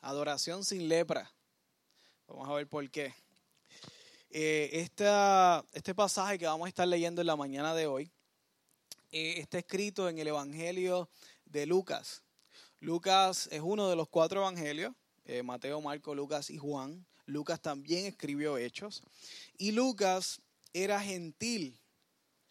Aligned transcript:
Adoración 0.00 0.64
sin 0.64 0.88
lepra. 0.88 1.32
Vamos 2.26 2.48
a 2.48 2.54
ver 2.54 2.68
por 2.68 2.90
qué. 2.90 3.14
Eh, 4.30 4.86
este 5.72 5.94
pasaje 5.94 6.38
que 6.38 6.46
vamos 6.46 6.66
a 6.66 6.68
estar 6.68 6.86
leyendo 6.86 7.20
en 7.20 7.26
la 7.26 7.36
mañana 7.36 7.74
de 7.74 7.86
hoy 7.86 8.10
eh, 9.12 9.36
está 9.38 9.58
escrito 9.58 10.08
en 10.08 10.18
el 10.18 10.26
Evangelio 10.26 11.08
de 11.46 11.66
Lucas. 11.66 12.22
Lucas 12.80 13.48
es 13.50 13.60
uno 13.62 13.88
de 13.88 13.96
los 13.96 14.08
cuatro 14.08 14.40
evangelios, 14.40 14.92
eh, 15.24 15.42
Mateo, 15.42 15.80
Marco, 15.80 16.14
Lucas 16.14 16.50
y 16.50 16.58
Juan. 16.58 17.06
Lucas 17.24 17.62
también 17.62 18.04
escribió 18.04 18.58
hechos. 18.58 19.02
Y 19.56 19.72
Lucas 19.72 20.42
era 20.72 21.00
gentil. 21.00 21.80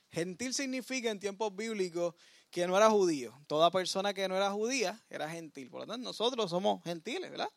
Gentil 0.09 0.53
significa 0.53 1.11
en 1.11 1.19
tiempos 1.19 1.55
bíblicos 1.55 2.15
que 2.53 2.67
no 2.67 2.77
era 2.77 2.91
judío. 2.91 3.33
Toda 3.47 3.71
persona 3.71 4.13
que 4.13 4.27
no 4.27 4.37
era 4.37 4.51
judía 4.51 5.03
era 5.09 5.27
gentil. 5.27 5.71
Por 5.71 5.81
lo 5.81 5.87
tanto, 5.87 6.07
nosotros 6.07 6.51
somos 6.51 6.83
gentiles, 6.83 7.31
¿verdad? 7.31 7.49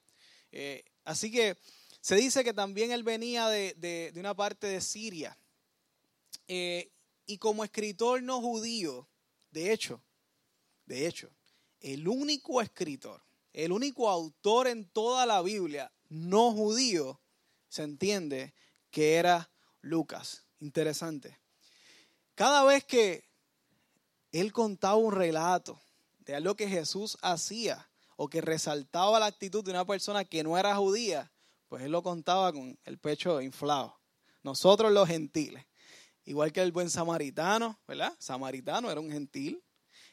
Eh, 0.50 0.84
así 1.04 1.30
que 1.30 1.58
se 2.00 2.16
dice 2.16 2.42
que 2.42 2.54
también 2.54 2.90
él 2.92 3.02
venía 3.02 3.48
de, 3.48 4.10
una 4.16 4.34
parte 4.34 4.66
de 4.66 4.80
Siria. 4.80 5.38
Eh, 6.48 6.90
y 7.26 7.36
como 7.36 7.62
escritor 7.62 8.22
no 8.22 8.40
judío, 8.40 9.06
de 9.50 9.70
hecho, 9.74 10.02
de 10.86 11.06
hecho, 11.06 11.28
el 11.80 12.08
único 12.08 12.62
escritor, 12.62 13.22
el 13.52 13.72
único 13.72 14.08
autor 14.08 14.66
en 14.66 14.88
toda 14.88 15.26
la 15.26 15.42
Biblia 15.42 15.92
no 16.08 16.52
judío, 16.52 17.20
se 17.68 17.82
entiende 17.82 18.54
que 18.90 19.16
era 19.16 19.50
Lucas. 19.82 20.46
Interesante. 20.60 21.38
Cada 22.34 22.64
vez 22.64 22.82
que 22.84 23.25
él 24.40 24.52
contaba 24.52 24.96
un 24.96 25.12
relato 25.12 25.80
de 26.18 26.34
algo 26.34 26.54
que 26.54 26.68
Jesús 26.68 27.16
hacía 27.22 27.88
o 28.16 28.28
que 28.28 28.40
resaltaba 28.40 29.20
la 29.20 29.26
actitud 29.26 29.64
de 29.64 29.70
una 29.70 29.84
persona 29.84 30.24
que 30.24 30.42
no 30.42 30.58
era 30.58 30.74
judía, 30.76 31.30
pues 31.68 31.82
él 31.82 31.92
lo 31.92 32.02
contaba 32.02 32.52
con 32.52 32.78
el 32.84 32.98
pecho 32.98 33.40
inflado. 33.40 33.98
Nosotros 34.42 34.92
los 34.92 35.08
gentiles, 35.08 35.64
igual 36.24 36.52
que 36.52 36.62
el 36.62 36.72
buen 36.72 36.90
samaritano, 36.90 37.78
¿verdad? 37.86 38.14
Samaritano 38.18 38.90
era 38.90 39.00
un 39.00 39.10
gentil. 39.10 39.62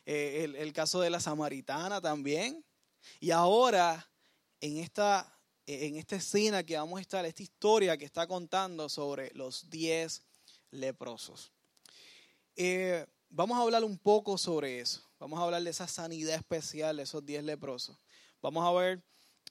Eh, 0.06 0.54
el, 0.58 0.74
caso 0.74 1.00
de 1.00 1.10
la 1.10 1.20
samaritana 1.20 2.02
también. 2.02 2.64
Y 3.20 3.32
ahora, 3.32 4.10
en 4.60 4.78
esta, 4.78 5.40
en 5.66 5.96
esta 5.96 6.18
escena 6.18 6.64
que 6.64 6.78
vamos 6.78 7.00
a 7.00 7.02
estar, 7.02 7.26
esta 7.26 7.44
historia 7.44 7.98
que 7.98 8.06
está 8.06 8.28
contando 8.28 8.90
sobre 8.90 9.32
los 9.34 9.70
diez 9.70 10.24
leprosos. 10.72 11.52
Eh, 12.56 13.06
vamos 13.34 13.58
a 13.58 13.62
hablar 13.62 13.84
un 13.84 13.98
poco 13.98 14.38
sobre 14.38 14.80
eso. 14.80 15.02
Vamos 15.20 15.40
a 15.40 15.44
hablar 15.44 15.64
de 15.64 15.70
esa 15.70 15.88
sanidad 15.88 16.36
especial 16.36 16.98
de 16.98 17.04
esos 17.04 17.26
diez 17.26 17.44
leprosos. 17.44 17.98
Vamos 18.42 18.66
a 18.66 18.72
ver 18.80 19.04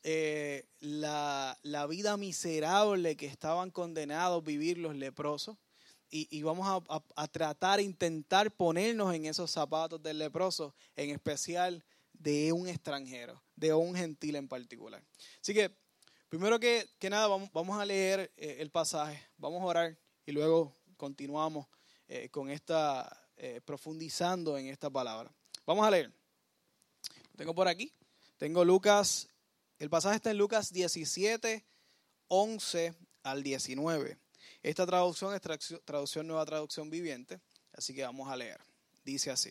eh, 0.05 0.69
la, 0.81 1.59
vida 1.89 2.17
miserable 2.17 3.17
que 3.17 3.27
estaban 3.27 3.71
condenados 3.71 4.43
a 4.43 4.47
vivir 4.47 4.79
los 4.79 4.95
leprosos. 4.97 5.57
Y, 6.15 6.43
vamos 6.43 6.69
a, 6.69 7.03
a, 7.17 7.27
tratar, 7.27 7.81
intentar 7.81 8.55
ponernos 8.55 9.15
en 9.15 9.25
esos 9.25 9.51
zapatos 9.51 10.03
del 10.03 10.19
leproso, 10.19 10.75
en 10.95 11.09
especial 11.09 11.83
de 12.13 12.53
un 12.53 12.69
extranjero, 12.69 13.43
de 13.57 13.73
un 13.73 13.95
gentil 13.95 14.37
en 14.37 14.47
particular. 14.47 15.03
Así 15.41 15.55
que, 15.55 15.75
primero 16.29 16.61
que, 16.61 16.87
nada, 17.09 17.29
vamos, 17.29 17.81
a 17.81 17.87
leer 17.87 18.31
eh, 18.37 18.57
el 18.59 18.71
pasaje, 18.71 19.27
vamos 19.39 19.63
a 19.63 19.65
orar 19.65 19.99
y 20.27 20.33
luego 20.33 20.77
continuamos 20.99 21.67
eh, 22.09 22.29
con 22.29 22.51
esta, 22.51 23.22
eh, 23.45 23.61
profundizando 23.61 24.57
en 24.57 24.69
esta 24.69 24.89
palabra. 24.89 25.29
Vamos 25.67 25.85
a 25.85 25.91
leer. 25.91 26.13
tengo 27.37 27.53
por 27.53 27.67
aquí. 27.67 27.93
Tengo 28.39 28.65
Lucas, 28.65 29.27
el 29.81 29.91
pasaje 29.91 30.15
está 30.15 30.31
en 30.31 30.39
Lucas 30.39 30.73
17, 30.73 31.65
11 32.29 32.95
al 33.25 33.43
19. 33.43 34.17
Esta 34.63 34.87
traducción 34.87 35.35
es 35.35 35.41
traducción 35.85 36.29
nueva 36.29 36.47
traducción 36.47 36.89
viviente, 36.89 37.41
así 37.73 37.93
que 37.93 38.05
vamos 38.05 38.31
a 38.31 38.37
leer. 38.37 38.61
Dice 39.05 39.33
así. 39.33 39.51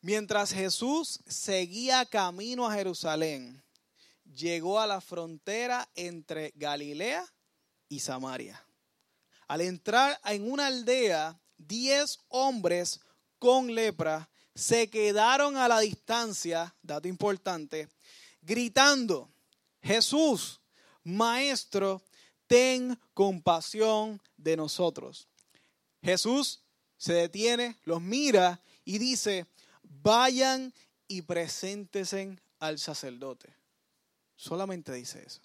Mientras 0.00 0.54
Jesús 0.54 1.20
seguía 1.26 2.06
camino 2.06 2.66
a 2.66 2.72
Jerusalén, 2.72 3.62
llegó 4.24 4.80
a 4.80 4.86
la 4.86 5.02
frontera 5.02 5.86
entre 5.94 6.54
Galilea 6.56 7.22
y 7.90 8.00
Samaria. 8.00 8.64
Al 9.46 9.60
entrar 9.60 10.18
en 10.24 10.50
una 10.50 10.68
aldea, 10.68 11.38
diez 11.58 12.20
hombres 12.28 13.00
con 13.38 13.74
lepra 13.74 14.28
se 14.54 14.88
quedaron 14.88 15.56
a 15.56 15.68
la 15.68 15.80
distancia, 15.80 16.74
dato 16.82 17.06
importante, 17.06 17.88
gritando, 18.42 19.30
Jesús, 19.82 20.60
Maestro, 21.04 22.02
ten 22.46 22.98
compasión 23.14 24.20
de 24.36 24.56
nosotros. 24.56 25.28
Jesús 26.02 26.62
se 26.96 27.12
detiene, 27.12 27.76
los 27.84 28.00
mira 28.00 28.60
y 28.84 28.98
dice, 28.98 29.46
vayan 29.82 30.72
y 31.06 31.22
preséntesen 31.22 32.40
al 32.58 32.78
sacerdote. 32.78 33.54
Solamente 34.34 34.92
dice 34.92 35.22
eso. 35.24 35.40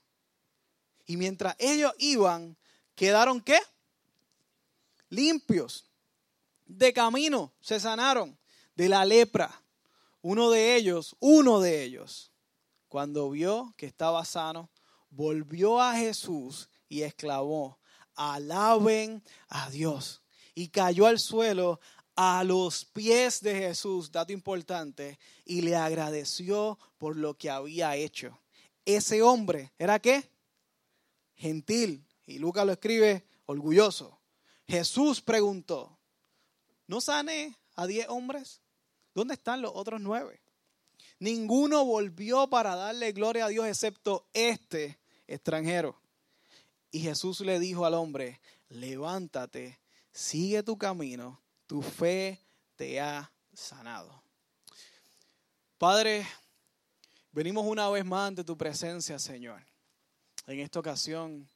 Y 1.06 1.18
mientras 1.18 1.56
ellos 1.60 1.94
iban, 2.00 2.58
quedaron 2.96 3.42
qué? 3.42 3.60
limpios. 5.14 5.86
De 6.74 6.92
camino 6.92 7.54
se 7.62 7.80
sanaron 7.80 8.36
de 8.74 8.90
la 8.90 9.06
lepra. 9.06 9.64
Uno 10.24 10.50
de 10.50 10.76
ellos, 10.76 11.16
uno 11.20 11.60
de 11.60 11.84
ellos, 11.84 12.32
cuando 12.88 13.30
vio 13.30 13.76
que 13.78 13.86
estaba 13.86 14.26
sano, 14.26 14.72
volvió 15.12 15.80
a 15.80 15.96
Jesús 15.96 16.70
y 16.90 17.04
exclamó, 17.04 17.78
alaben 18.16 19.24
a 19.50 19.70
Dios. 19.70 20.24
Y 20.56 20.70
cayó 20.70 21.06
al 21.06 21.20
suelo 21.20 21.80
a 22.16 22.44
los 22.44 22.86
pies 22.86 23.42
de 23.42 23.54
Jesús, 23.54 24.12
dato 24.12 24.34
importante, 24.34 25.20
y 25.46 25.62
le 25.62 25.76
agradeció 25.76 26.80
por 26.98 27.18
lo 27.18 27.38
que 27.38 27.52
había 27.52 27.96
hecho. 27.96 28.40
Ese 28.84 29.22
hombre, 29.22 29.74
¿era 29.78 30.00
qué? 30.00 30.28
Gentil. 31.36 32.08
Y 32.26 32.40
Lucas 32.40 32.66
lo 32.66 32.72
escribe 32.72 33.28
orgulloso. 33.46 34.20
Jesús 34.68 35.22
preguntó, 35.22 36.00
¿no 36.88 37.02
sané 37.02 37.58
a 37.76 37.88
diez 37.88 38.08
hombres? 38.10 38.62
¿Dónde 39.14 39.36
están 39.36 39.62
los 39.62 39.72
otros 39.74 40.02
nueve? 40.02 40.42
Ninguno 41.20 41.86
volvió 41.86 42.50
para 42.50 42.76
darle 42.76 43.12
gloria 43.12 43.46
a 43.46 43.50
Dios 43.50 43.68
excepto 43.68 44.28
este 44.34 45.00
extranjero. 45.28 46.00
Y 46.92 47.00
Jesús 47.00 47.40
le 47.42 47.60
dijo 47.60 47.86
al 47.86 47.94
hombre, 47.94 48.40
levántate, 48.70 49.80
sigue 50.12 50.64
tu 50.64 50.78
camino, 50.78 51.42
tu 51.68 51.82
fe 51.82 52.40
te 52.76 53.00
ha 53.00 53.32
sanado. 53.54 54.24
Padre, 55.78 56.28
venimos 57.32 57.66
una 57.66 57.90
vez 57.90 58.06
más 58.06 58.28
ante 58.28 58.44
tu 58.44 58.58
presencia, 58.58 59.18
Señor, 59.20 59.62
en 60.48 60.60
esta 60.60 60.80
ocasión 60.80 61.48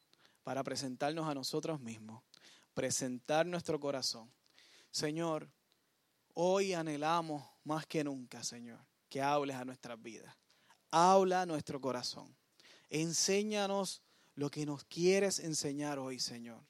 para 0.44 0.64
presentarnos 0.64 1.28
a 1.28 1.34
nosotros 1.34 1.80
mismos 1.80 2.24
presentar 2.78 3.48
nuestro 3.48 3.80
corazón. 3.80 4.32
Señor, 4.97 5.47
hoy 6.34 6.74
anhelamos 6.74 7.47
más 7.63 7.85
que 7.85 8.03
nunca, 8.03 8.44
Señor, 8.44 8.80
que 9.08 9.22
hables 9.22 9.56
a 9.56 9.63
nuestras 9.63 10.02
vidas. 10.02 10.35
Habla 10.90 11.44
a 11.44 11.46
nuestro 11.46 11.80
corazón. 11.80 12.35
Enséñanos 12.90 14.02
lo 14.34 14.50
que 14.50 14.66
nos 14.66 14.85
quieres 14.85 15.38
enseñar 15.38 16.00
hoy, 16.00 16.19
Señor. 16.19 16.66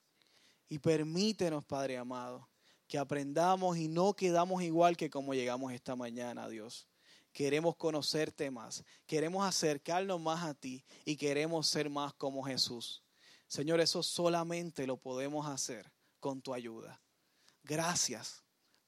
Y 0.67 0.77
permítenos, 0.79 1.63
Padre 1.63 1.97
amado, 1.97 2.49
que 2.85 2.97
aprendamos 2.97 3.77
y 3.77 3.88
no 3.88 4.13
quedamos 4.13 4.61
igual 4.61 4.97
que 4.97 5.09
como 5.09 5.33
llegamos 5.33 5.71
esta 5.71 5.95
mañana, 5.95 6.49
Dios. 6.49 6.85
Queremos 7.31 7.77
conocerte 7.77 8.51
más, 8.51 8.83
queremos 9.05 9.47
acercarnos 9.47 10.19
más 10.19 10.44
a 10.44 10.53
ti 10.53 10.83
y 11.05 11.15
queremos 11.15 11.65
ser 11.69 11.89
más 11.89 12.13
como 12.15 12.44
Jesús. 12.44 13.06
Señor, 13.47 13.79
eso 13.79 14.03
solamente 14.03 14.85
lo 14.85 14.97
podemos 14.97 15.47
hacer 15.47 15.89
con 16.19 16.41
tu 16.41 16.53
ayuda. 16.53 17.01
Gracias, 17.67 18.41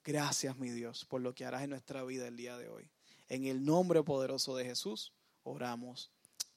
gracias 0.05 0.55
mi 0.55 0.69
Dios 0.69 1.03
por 1.03 1.19
lo 1.19 1.35
que 1.35 1.43
harás 1.43 1.63
en 1.63 1.69
nuestra 1.71 2.01
vida 2.05 2.29
el 2.29 2.37
día 2.37 2.57
de 2.57 2.69
hoy. 2.69 2.89
En 3.27 3.45
el 3.45 3.65
nombre 3.65 4.01
poderoso 4.03 4.55
de 4.55 4.63
Jesús 4.63 5.11
oramos. 5.43 6.09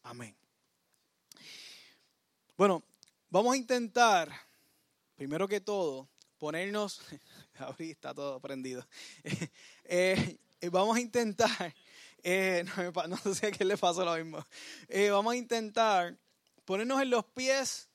Amén. 0.04 0.36
Bueno, 2.56 2.84
vamos 3.28 3.54
a 3.54 3.56
intentar, 3.56 4.30
primero 5.16 5.48
que 5.48 5.60
todo, 5.60 6.08
ponernos, 6.38 7.00
ahorita 7.58 7.90
está 7.90 8.14
todo 8.14 8.38
prendido, 8.38 8.86
eh, 9.84 10.38
vamos 10.70 10.96
a 10.96 11.00
intentar, 11.00 11.74
eh, 12.22 12.64
no, 13.08 13.34
sé 13.34 13.48
a 13.48 13.50
qué 13.50 13.64
le 13.64 13.76
pasó 13.76 14.04
lo 14.04 14.14
mismo, 14.14 14.46
eh, 14.86 15.10
vamos 15.10 15.32
a 15.32 15.36
intentar 15.36 16.16
ponernos 16.64 17.02
en 17.02 17.10
los 17.10 17.24
pies 17.24 17.88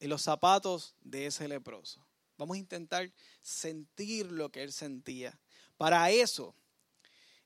en 0.00 0.10
los 0.10 0.22
zapatos 0.22 0.96
de 1.02 1.26
ese 1.26 1.46
leproso. 1.46 2.07
Vamos 2.38 2.56
a 2.56 2.60
intentar 2.60 3.10
sentir 3.42 4.32
lo 4.32 4.50
que 4.50 4.62
él 4.62 4.72
sentía. 4.72 5.38
Para 5.76 6.10
eso, 6.10 6.54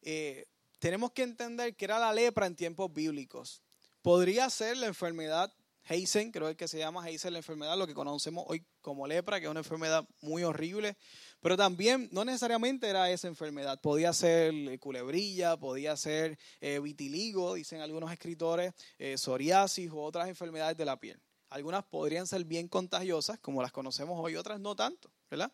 eh, 0.02 0.46
tenemos 0.78 1.12
que 1.12 1.22
entender 1.22 1.74
que 1.74 1.86
era 1.86 1.98
la 1.98 2.12
lepra 2.12 2.46
en 2.46 2.54
tiempos 2.54 2.92
bíblicos. 2.92 3.62
Podría 4.02 4.48
ser 4.50 4.76
la 4.76 4.86
enfermedad 4.86 5.52
Heisen, 5.88 6.30
creo 6.30 6.56
que 6.56 6.68
se 6.68 6.78
llama 6.78 7.08
Heisen 7.08 7.32
la 7.32 7.40
enfermedad, 7.40 7.76
lo 7.76 7.86
que 7.86 7.94
conocemos 7.94 8.44
hoy 8.46 8.64
como 8.80 9.06
lepra, 9.06 9.40
que 9.40 9.46
es 9.46 9.50
una 9.50 9.60
enfermedad 9.60 10.06
muy 10.20 10.44
horrible, 10.44 10.96
pero 11.40 11.56
también 11.56 12.08
no 12.12 12.24
necesariamente 12.24 12.88
era 12.88 13.10
esa 13.10 13.26
enfermedad, 13.26 13.80
podía 13.80 14.12
ser 14.12 14.78
culebrilla, 14.78 15.56
podía 15.56 15.96
ser 15.96 16.38
eh, 16.60 16.78
vitiligo, 16.78 17.54
dicen 17.54 17.80
algunos 17.80 18.12
escritores, 18.12 18.72
eh, 18.98 19.18
psoriasis 19.18 19.90
u 19.90 19.98
otras 19.98 20.28
enfermedades 20.28 20.76
de 20.76 20.84
la 20.84 20.98
piel. 20.98 21.20
Algunas 21.52 21.84
podrían 21.84 22.26
ser 22.26 22.44
bien 22.44 22.66
contagiosas, 22.66 23.38
como 23.38 23.60
las 23.60 23.72
conocemos 23.72 24.18
hoy, 24.18 24.36
otras 24.36 24.58
no 24.58 24.74
tanto, 24.74 25.10
¿verdad? 25.30 25.52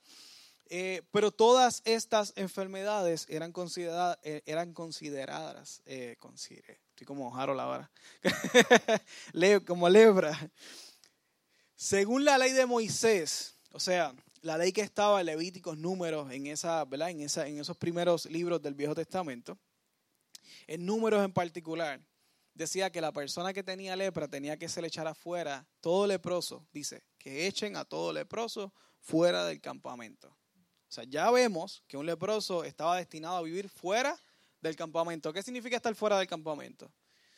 Eh, 0.71 1.03
pero 1.11 1.33
todas 1.33 1.83
estas 1.85 2.33
enfermedades 2.37 3.27
eran, 3.29 3.53
consideradas, 3.53 4.19
eran 4.23 4.75
consideradas, 4.75 5.83
estoy 5.87 7.06
como 7.06 7.37
Harold 7.37 7.61
ahora, 7.61 7.91
como 9.67 9.89
lebra. 9.89 10.39
Según 11.75 12.25
la 12.25 12.39
ley 12.39 12.53
de 12.53 12.67
Moisés, 12.67 13.56
o 13.73 13.81
sea, 13.81 14.15
la 14.43 14.56
ley 14.56 14.73
que 14.73 14.83
estaba 14.83 15.21
en 15.21 15.27
Levíticos, 15.27 15.79
Números, 15.79 16.31
en, 16.33 16.47
esa, 16.47 16.85
¿verdad? 16.85 17.11
En, 17.11 17.23
esa, 17.23 17.49
en 17.49 17.59
esos 17.59 17.77
primeros 17.77 18.27
libros 18.27 18.62
del 18.62 18.75
Viejo 18.75 18.95
Testamento, 18.95 19.59
en 20.67 20.87
Números 20.87 21.25
en 21.25 21.33
particular, 21.33 22.00
decía 22.59 22.91
que 22.91 23.01
la 23.01 23.13
persona 23.13 23.53
que 23.53 23.63
tenía 23.63 23.95
lepra 23.97 24.29
tenía 24.29 24.59
que 24.59 24.69
se 24.69 24.83
le 24.83 24.89
echar 24.89 25.07
afuera 25.07 25.67
todo 25.81 26.07
leproso, 26.07 26.67
dice, 26.73 27.05
que 27.17 27.47
echen 27.47 27.77
a 27.77 27.85
todo 27.85 28.13
leproso 28.13 28.75
fuera 29.01 29.45
del 29.45 29.61
campamento. 29.61 30.29
O 30.29 30.91
sea, 30.91 31.05
ya 31.05 31.31
vemos 31.31 31.85
que 31.87 31.97
un 31.97 32.05
leproso 32.05 32.65
estaba 32.65 32.97
destinado 32.97 33.37
a 33.37 33.43
vivir 33.43 33.69
fuera 33.69 34.19
del 34.61 34.75
campamento. 34.75 35.33
¿Qué 35.33 35.43
significa 35.43 35.77
estar 35.77 35.95
fuera 35.95 36.19
del 36.19 36.27
campamento? 36.27 36.93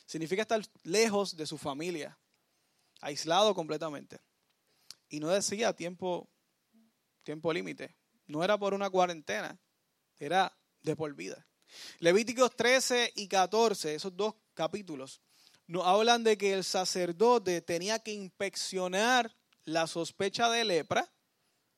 Significa 0.06 0.42
estar 0.42 0.62
lejos 0.84 1.36
de 1.36 1.46
su 1.46 1.58
familia, 1.58 2.18
aislado 3.00 3.54
completamente. 3.54 4.20
Y 5.10 5.20
no 5.20 5.28
decía 5.28 5.74
tiempo 5.74 6.30
tiempo 7.22 7.52
límite. 7.52 7.94
No 8.26 8.42
era 8.42 8.56
por 8.58 8.74
una 8.74 8.88
cuarentena, 8.88 9.60
era 10.18 10.56
de 10.80 10.96
por 10.96 11.14
vida. 11.14 11.46
Levíticos 11.98 12.56
13 12.56 13.12
y 13.16 13.28
14, 13.28 13.94
esos 13.94 14.16
dos 14.16 14.34
capítulos, 14.60 15.22
nos 15.66 15.86
hablan 15.86 16.22
de 16.22 16.36
que 16.36 16.52
el 16.52 16.64
sacerdote 16.64 17.62
tenía 17.62 17.98
que 17.98 18.12
inspeccionar 18.12 19.34
la 19.64 19.86
sospecha 19.86 20.50
de 20.50 20.64
lepra 20.64 21.10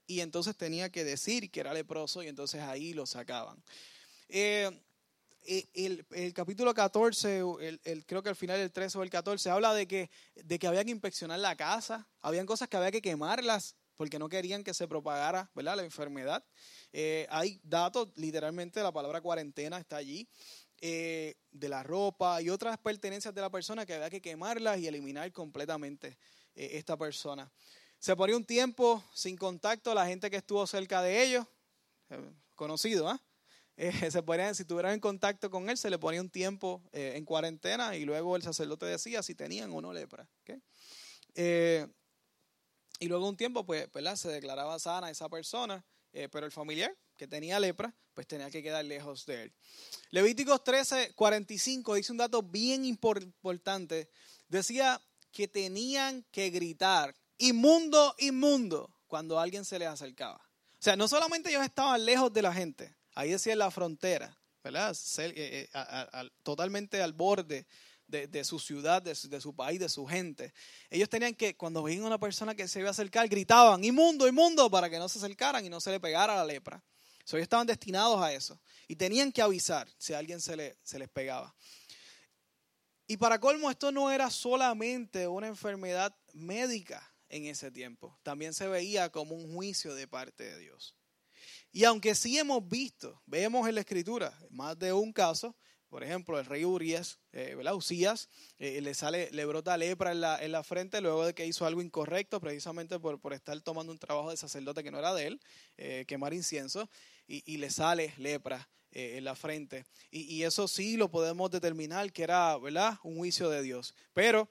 y 0.05 0.19
entonces 0.19 0.57
tenía 0.57 0.91
que 0.91 1.05
decir 1.05 1.49
que 1.53 1.61
era 1.61 1.73
leproso 1.73 2.25
y 2.25 2.27
entonces 2.27 2.61
ahí 2.63 2.93
lo 2.93 3.07
sacaban. 3.07 3.63
Eh, 4.29 4.69
eh, 5.45 5.69
el, 6.11 6.35
capítulo 6.35 6.75
14, 6.75 7.45
el, 7.85 8.05
creo 8.05 8.21
que 8.21 8.31
al 8.31 8.37
final 8.37 8.59
del 8.59 8.73
13 8.73 8.99
o 8.99 9.03
el 9.05 9.11
14, 9.11 9.49
habla 9.51 9.75
de 9.75 9.87
que, 9.87 10.11
de 10.35 10.59
que 10.59 10.67
había 10.67 10.85
que 10.85 10.91
inspeccionar 10.91 11.39
la 11.39 11.55
casa, 11.55 12.09
habían 12.21 12.47
cosas 12.47 12.69
que 12.69 12.77
había 12.77 12.91
que 12.91 13.01
quemarlas 13.01 13.77
porque 13.97 14.19
no 14.19 14.29
querían 14.29 14.65
que 14.65 14.75
se 14.75 14.89
propagara 14.89 15.49
¿verdad? 15.55 15.77
la 15.77 15.85
enfermedad. 15.85 16.45
Eh, 16.93 17.27
hay 17.31 17.61
datos, 17.63 18.09
literalmente 18.17 18.83
la 18.83 18.91
palabra 18.91 19.21
cuarentena 19.21 19.79
está 19.79 19.97
allí, 19.97 20.29
eh, 20.83 21.37
de 21.51 21.69
la 21.71 21.83
ropa 21.83 22.43
y 22.43 22.51
otras 22.51 22.77
pertenencias 22.77 23.35
de 23.35 23.41
la 23.41 23.49
persona 23.49 23.87
que 23.87 23.95
había 23.95 24.11
que 24.11 24.21
quemarlas 24.21 24.79
y 24.79 24.87
eliminar 24.87 25.33
completamente 25.33 26.19
eh, 26.55 26.71
esta 26.73 26.99
persona. 26.99 27.51
Se 27.99 28.15
ponía 28.17 28.37
un 28.37 28.45
tiempo 28.45 29.03
sin 29.15 29.37
contacto 29.37 29.95
la 29.95 30.07
gente 30.07 30.31
que 30.31 30.37
estuvo 30.37 30.67
cerca 30.67 31.01
de 31.01 31.23
ellos, 31.23 31.47
conocido, 32.57 33.09
¿ah? 33.09 33.23
se 34.11 34.23
ponían, 34.23 34.55
si 34.55 34.63
estuvieran 34.63 34.93
en 34.93 35.01
contacto 35.01 35.49
con 35.49 35.71
él, 35.71 35.79
se 35.79 35.89
le 35.89 35.99
ponía 35.99 36.21
un 36.21 36.29
tiempo 36.29 36.83
en 36.93 37.25
cuarentena 37.25 37.97
y 37.97 38.05
luego 38.05 38.37
el 38.37 38.43
sacerdote 38.43 38.85
decía 38.85 39.23
si 39.23 39.35
tenían 39.35 39.73
o 39.73 39.81
no 39.81 39.93
lepra. 39.95 40.29
¿okay? 40.43 40.61
Y 43.03 43.09
luego 43.09 43.29
un 43.29 43.37
tiempo, 43.37 43.67
pues, 43.67 43.91
¿verdad? 43.91 44.15
Se 44.15 44.29
declaraba 44.29 44.79
sana 44.79 45.11
esa 45.11 45.29
persona, 45.29 45.85
eh, 46.13 46.29
pero 46.31 46.47
el 46.47 46.53
familiar 46.53 46.97
que 47.23 47.29
tenía 47.29 47.61
lepra, 47.61 47.95
pues 48.15 48.27
tenía 48.27 48.51
que 48.51 48.65
quedar 48.65 48.85
lejos 48.85 49.25
de 49.27 49.45
él. 49.45 49.53
Levíticos 50.11 50.65
13, 50.65 51.13
45 51.15 51.95
dice 51.95 52.11
un 52.11 52.19
dato 52.19 52.43
bien 52.43 52.85
importante. 52.85 54.11
Decía 54.49 55.01
que 55.31 55.47
tenían 55.47 56.27
que 56.33 56.51
gritar, 56.51 57.15
inmundo, 57.39 58.17
inmundo, 58.19 58.93
cuando 59.07 59.39
alguien 59.39 59.65
se 59.65 59.79
les 59.79 59.87
acercaba. 59.87 60.39
O 60.39 60.83
sea, 60.83 60.97
no 60.97 61.07
solamente 61.07 61.51
ellos 61.51 61.63
estaban 61.63 62.05
lejos 62.05 62.33
de 62.33 62.43
la 62.43 62.53
gente, 62.53 62.93
ahí 63.15 63.31
decía 63.31 63.55
la 63.55 63.71
frontera, 63.71 64.37
¿verdad? 64.65 64.97
Eh, 65.19 65.69
eh, 65.73 66.31
totalmente 66.43 67.01
al 67.03 67.13
borde 67.13 67.69
de, 68.09 68.45
su 68.45 68.59
ciudad, 68.59 69.01
de 69.01 69.15
su, 69.15 69.55
país, 69.55 69.79
de 69.79 69.89
su 69.89 70.07
gente. 70.07 70.53
Ellos 70.91 71.09
tenían 71.09 71.37
que, 71.37 71.57
cuando 71.57 71.85
veían 71.85 72.03
una 72.03 72.19
persona 72.19 72.57
que 72.57 72.67
se 72.67 72.81
iba 72.81 72.89
a 72.89 72.91
acercar, 72.91 73.29
gritaban, 73.29 73.85
inmundo, 73.85 74.27
inmundo, 74.27 74.69
para 74.69 74.91
que 74.91 74.99
no 74.99 75.09
se 75.09 75.21
acercaran 75.21 75.65
y 75.65 75.69
no 75.69 75.81
se 75.81 75.93
le 75.93 76.01
pegara 76.01 76.35
la 76.35 76.45
lepra. 76.45 76.83
Ellos 77.27 77.43
estaban 77.43 77.67
destinados 77.67 78.21
a 78.23 78.33
eso. 78.33 78.61
Y 78.89 78.97
tenían 78.97 79.33
que 79.33 79.43
avisar 79.43 79.89
si 79.99 80.13
alguien 80.13 80.41
se, 80.41 80.57
le, 80.57 80.77
se 80.83 80.99
les 80.99 81.09
pegaba. 81.09 81.55
Y 83.07 83.17
para 83.17 83.39
colmo, 83.39 83.71
esto 83.71 83.93
no 83.93 84.11
era 84.11 84.31
solamente 84.31 85.27
una 85.29 85.47
enfermedad 85.47 86.17
médica 86.33 87.13
en 87.29 87.47
ese 87.47 87.71
tiempo. 87.71 88.19
También 88.23 88.55
se 88.55 88.69
veía 88.69 89.11
como 89.11 89.35
un 89.35 89.55
juicio 89.55 89.95
de 89.95 90.07
parte 90.07 90.45
de 90.45 90.59
Dios. 90.59 90.95
Y 91.73 91.85
aunque 91.85 92.15
sí 92.15 92.39
hemos 92.39 92.67
visto, 92.69 93.23
vemos 93.27 93.67
en 93.69 93.75
la 93.75 93.81
escritura 93.81 94.39
más 94.51 94.79
de 94.79 94.93
un 94.93 95.13
caso 95.13 95.57
por 95.93 96.03
ejemplo, 96.03 96.39
el 96.39 96.47
rey 96.47 96.65
Urias, 96.65 97.19
eh, 97.33 97.53
¿verdad? 97.55 97.75
Usías, 97.75 98.31
eh, 98.59 98.81
le 98.81 98.95
sale, 98.95 99.29
le 99.31 99.45
brota 99.45 99.77
lepra 99.77 100.13
en 100.13 100.23
la, 100.23 100.43
en 100.43 100.51
la, 100.51 100.65
frente 100.65 101.03
luego 101.03 101.27
de 101.27 101.35
que 101.35 101.47
hizo 101.47 101.67
algo 101.67 101.83
incorrecto, 101.83 102.41
precisamente 102.41 102.99
por, 102.99 103.21
por 103.21 103.35
estar 103.35 103.61
tomando 103.61 103.93
un 103.93 103.99
trabajo 103.99 104.31
de 104.31 104.39
sacerdote 104.39 104.83
que 104.83 104.91
no 104.91 104.99
era 104.99 105.13
de 105.13 105.27
él, 105.27 105.41
eh, 105.77 106.07
quemar 106.09 106.33
incienso, 106.33 106.89
y, 107.27 107.43
y, 107.45 107.59
le 107.59 107.69
sale 107.69 108.15
lepra 108.17 108.71
en 108.91 109.23
la 109.23 109.35
frente. 109.35 109.85
Y, 110.11 110.23
y, 110.35 110.45
eso 110.45 110.67
sí 110.67 110.97
lo 110.97 111.11
podemos 111.11 111.51
determinar 111.51 112.11
que 112.11 112.23
era, 112.23 112.57
¿verdad? 112.57 112.99
Un 113.03 113.19
juicio 113.19 113.51
de 113.51 113.61
Dios. 113.61 113.95
Pero, 114.15 114.51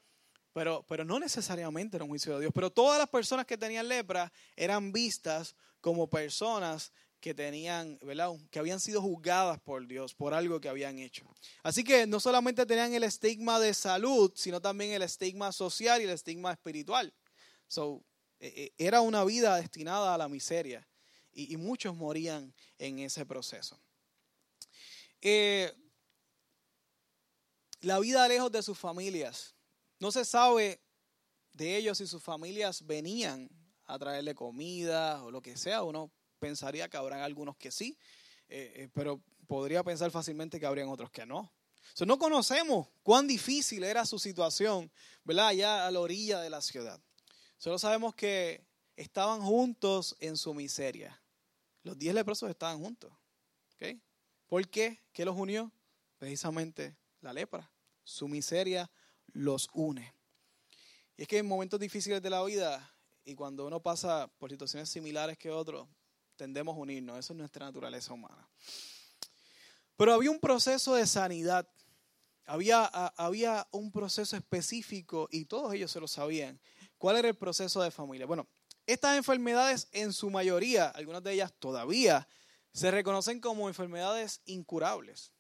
pero, 0.54 0.86
pero 0.88 1.06
no 1.06 1.20
necesariamente 1.20 1.98
era 1.98 2.04
un 2.04 2.12
juicio 2.12 2.36
de 2.36 2.42
Dios. 2.42 2.52
Pero 2.54 2.70
todas 2.70 3.00
las 3.00 3.10
personas 3.10 3.48
que 3.48 3.58
tenían 3.58 3.88
lepra 3.88 4.32
eran 4.56 4.92
vistas 4.92 5.56
como 5.80 6.08
personas 6.08 6.92
que 7.22 7.34
tenían, 7.36 8.00
¿verdad? 8.02 8.32
que 8.50 8.60
habían 8.60 8.80
sido 8.80 9.02
juzgadas 9.02 9.60
por 9.62 9.88
Dios 9.88 10.14
por 10.16 10.34
algo 10.34 10.60
que 10.60 10.68
habían 10.68 11.00
hecho. 11.00 11.24
Así 11.62 11.84
que 11.84 12.08
no 12.08 12.20
solamente 12.20 12.66
tenían 12.66 12.94
el 12.94 13.04
estigma 13.04 13.60
de 13.60 13.74
salud, 13.74 14.32
sino 14.36 14.60
también 14.60 14.92
el 14.92 15.04
estigma 15.04 15.52
social 15.52 16.02
y 16.02 16.06
el 16.06 16.10
estigma 16.10 16.52
espiritual. 16.52 17.14
So, 17.68 18.04
e, 18.40 18.48
e, 18.48 18.86
era 18.86 19.02
una 19.02 19.24
vida 19.24 19.56
destinada 19.56 20.16
a 20.16 20.18
la 20.18 20.28
miseria 20.28 20.86
y, 21.32 21.56
muchos 21.58 21.96
morían 21.96 22.54
en 22.78 23.00
ese 23.00 23.26
proceso. 23.26 23.80
Eh, 25.22 25.72
la 27.82 28.00
vida 28.00 28.28
lejos 28.28 28.52
de 28.52 28.64
sus 28.64 28.78
familias. 28.78 29.56
No 30.00 30.12
se 30.12 30.26
sabe 30.26 30.82
de 31.54 31.78
ellos 31.78 32.00
si 32.00 32.08
sus 32.08 32.22
familias 32.22 32.86
venían 32.86 33.48
a 33.86 34.00
traerle 34.00 34.34
comida 34.34 35.24
o 35.24 35.32
lo 35.32 35.42
que 35.42 35.56
sea, 35.56 35.84
o 35.84 35.92
no 35.92 36.12
pensaría 36.42 36.90
que 36.90 36.98
habrán 36.98 37.22
algunos 37.22 37.56
que 37.56 37.72
sí, 37.72 37.98
eh, 38.50 38.74
eh, 38.76 38.90
pero 38.94 39.22
podría 39.48 39.84
pensar 39.84 40.10
fácilmente 40.12 40.60
que 40.60 40.66
habrían 40.66 40.90
otros 40.90 41.12
que 41.12 41.26
no. 41.26 41.54
no 42.06 42.18
conocemos 42.18 42.88
cuán 43.04 43.28
difícil 43.28 43.84
era 43.84 44.06
su 44.06 44.18
situación, 44.18 44.92
¿verdad? 45.24 45.48
Allá 45.48 45.88
a 45.88 45.92
la 45.92 46.00
orilla 46.00 46.42
de 46.42 46.50
la 46.50 46.62
ciudad. 46.62 47.00
Solo 47.58 47.78
sabemos 47.78 48.16
que 48.16 48.66
estaban 48.96 49.42
juntos 49.42 50.16
en 50.20 50.36
su 50.36 50.54
miseria. 50.54 51.22
Los 51.84 51.98
diez 51.98 52.14
leprosos 52.14 52.50
estaban 52.50 52.80
juntos. 52.80 53.14
¿okay? 53.76 54.02
¿Por 54.48 54.68
qué? 54.68 55.00
¿Qué 55.14 55.24
los 55.24 55.38
unió? 55.38 55.72
Precisamente 56.18 56.98
la 57.22 57.34
lepra. 57.34 57.72
Su 58.04 58.28
miseria 58.28 58.90
los 59.28 59.70
une. 59.74 60.14
Y 61.18 61.22
es 61.22 61.28
que 61.28 61.38
en 61.38 61.48
momentos 61.48 61.80
difíciles 61.80 62.22
de 62.22 62.30
la 62.32 62.44
vida 62.44 62.92
y 63.24 63.36
cuando 63.36 63.68
uno 63.68 63.80
pasa 63.80 64.28
por 64.40 64.50
situaciones 64.50 64.90
similares 64.90 65.38
que 65.38 65.52
otros, 65.52 65.88
tendemos 66.36 66.76
a 66.76 66.80
unirnos, 66.80 67.18
eso 67.18 67.34
es 67.34 67.38
nuestra 67.38 67.66
naturaleza 67.66 68.14
humana. 68.14 68.48
Pero 69.98 70.14
había 70.14 70.32
un 70.32 70.40
proceso 70.40 70.96
de 70.96 71.06
sanidad, 71.06 71.68
había, 72.46 72.86
había 72.86 73.68
un 73.72 73.92
proceso 73.92 74.36
específico 74.36 75.28
y 75.32 75.46
todos 75.46 75.74
ellos 75.74 75.92
se 75.92 76.00
lo 76.00 76.08
sabían. 76.08 76.60
¿Cuál 76.98 77.18
era 77.18 77.28
el 77.28 77.36
proceso 77.36 77.82
de 77.82 77.92
familia? 77.92 78.26
Bueno, 78.26 78.48
estas 78.88 79.18
enfermedades 79.18 79.88
en 79.92 80.12
su 80.12 80.30
mayoría, 80.30 80.90
algunas 80.90 81.24
de 81.24 81.34
ellas 81.34 81.54
todavía, 81.60 82.28
se 82.74 82.90
reconocen 82.90 83.40
como 83.40 83.68
enfermedades 83.68 84.42
incurables. 84.46 85.32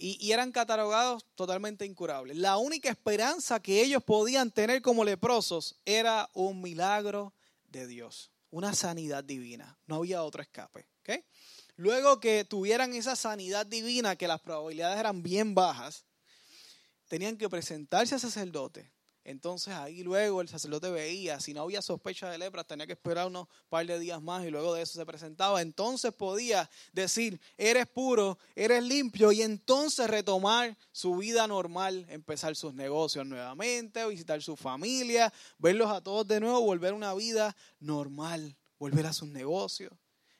Y, 0.00 0.16
y, 0.20 0.30
eran 0.30 0.52
catalogados 0.52 1.24
totalmente 1.34 1.84
incurables. 1.84 2.36
La 2.36 2.56
única 2.56 2.88
esperanza 2.88 3.58
que 3.58 3.82
ellos 3.82 4.02
podían 4.04 4.52
tener 4.52 4.80
como 4.80 5.04
leprosos 5.04 5.80
era 5.84 6.30
un 6.34 6.60
milagro 6.60 7.32
de 7.64 7.88
Dios 7.88 8.30
una 8.50 8.74
sanidad 8.74 9.24
divina. 9.24 9.78
No 9.86 9.96
había 9.96 10.22
otro 10.22 10.42
escape. 10.42 10.86
luego 11.76 12.20
que 12.20 12.44
tuvieran 12.44 12.92
esa 12.94 13.16
sanidad 13.16 13.66
divina, 13.66 14.16
que 14.16 14.28
las 14.28 14.40
probabilidades 14.40 14.98
eran 14.98 15.22
bien 15.22 15.54
bajas, 15.54 16.04
tenían 17.08 17.36
que 17.36 17.48
presentarse 17.48 18.14
al 18.14 18.20
sacerdote 18.20 18.92
entonces 19.28 19.74
ahí 19.74 20.02
luego 20.02 20.40
el 20.40 20.48
sacerdote 20.48 20.90
veía, 20.90 21.38
si 21.38 21.52
no 21.52 21.60
había 21.60 21.82
sospecha 21.82 22.30
de 22.30 22.38
lepra, 22.38 22.64
tenía 22.64 22.86
que 22.86 22.94
esperar 22.94 23.26
unos 23.26 23.46
par 23.68 23.86
de 23.86 23.98
días 23.98 24.22
más 24.22 24.42
y 24.46 24.50
luego 24.50 24.72
de 24.72 24.80
eso 24.80 24.98
se 24.98 25.04
presentaba. 25.04 25.60
Entonces 25.60 26.14
podía 26.14 26.70
decir, 26.94 27.38
eres 27.58 27.86
puro, 27.88 28.38
eres 28.56 28.82
limpio 28.82 29.30
y 29.30 29.42
entonces 29.42 30.08
retomar 30.08 30.78
su 30.92 31.14
vida 31.16 31.46
normal, 31.46 32.06
empezar 32.08 32.56
sus 32.56 32.72
negocios 32.72 33.26
nuevamente, 33.26 34.06
visitar 34.06 34.40
su 34.40 34.56
familia, 34.56 35.30
verlos 35.58 35.90
a 35.90 36.00
todos 36.00 36.26
de 36.26 36.40
nuevo, 36.40 36.62
volver 36.62 36.92
a 36.94 36.96
una 36.96 37.12
vida 37.12 37.54
normal, 37.80 38.56
volver 38.78 39.04
a 39.04 39.12
sus 39.12 39.28
negocios, 39.28 39.92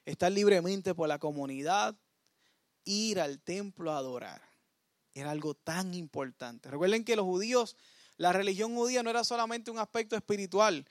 estar 0.03 0.31
libremente 0.31 0.95
por 0.95 1.07
la 1.07 1.19
comunidad, 1.19 1.95
ir 2.85 3.19
al 3.19 3.39
templo 3.39 3.91
a 3.91 3.97
adorar. 3.97 4.41
Era 5.13 5.29
algo 5.29 5.53
tan 5.53 5.93
importante. 5.93 6.71
Recuerden 6.71 7.05
que 7.05 7.15
los 7.15 7.25
judíos 7.25 7.75
la 8.19 8.33
religión 8.33 8.75
judía 8.75 9.01
no 9.01 9.09
era 9.09 9.23
solamente 9.23 9.71
un 9.71 9.79
aspecto 9.79 10.15
espiritual, 10.17 10.85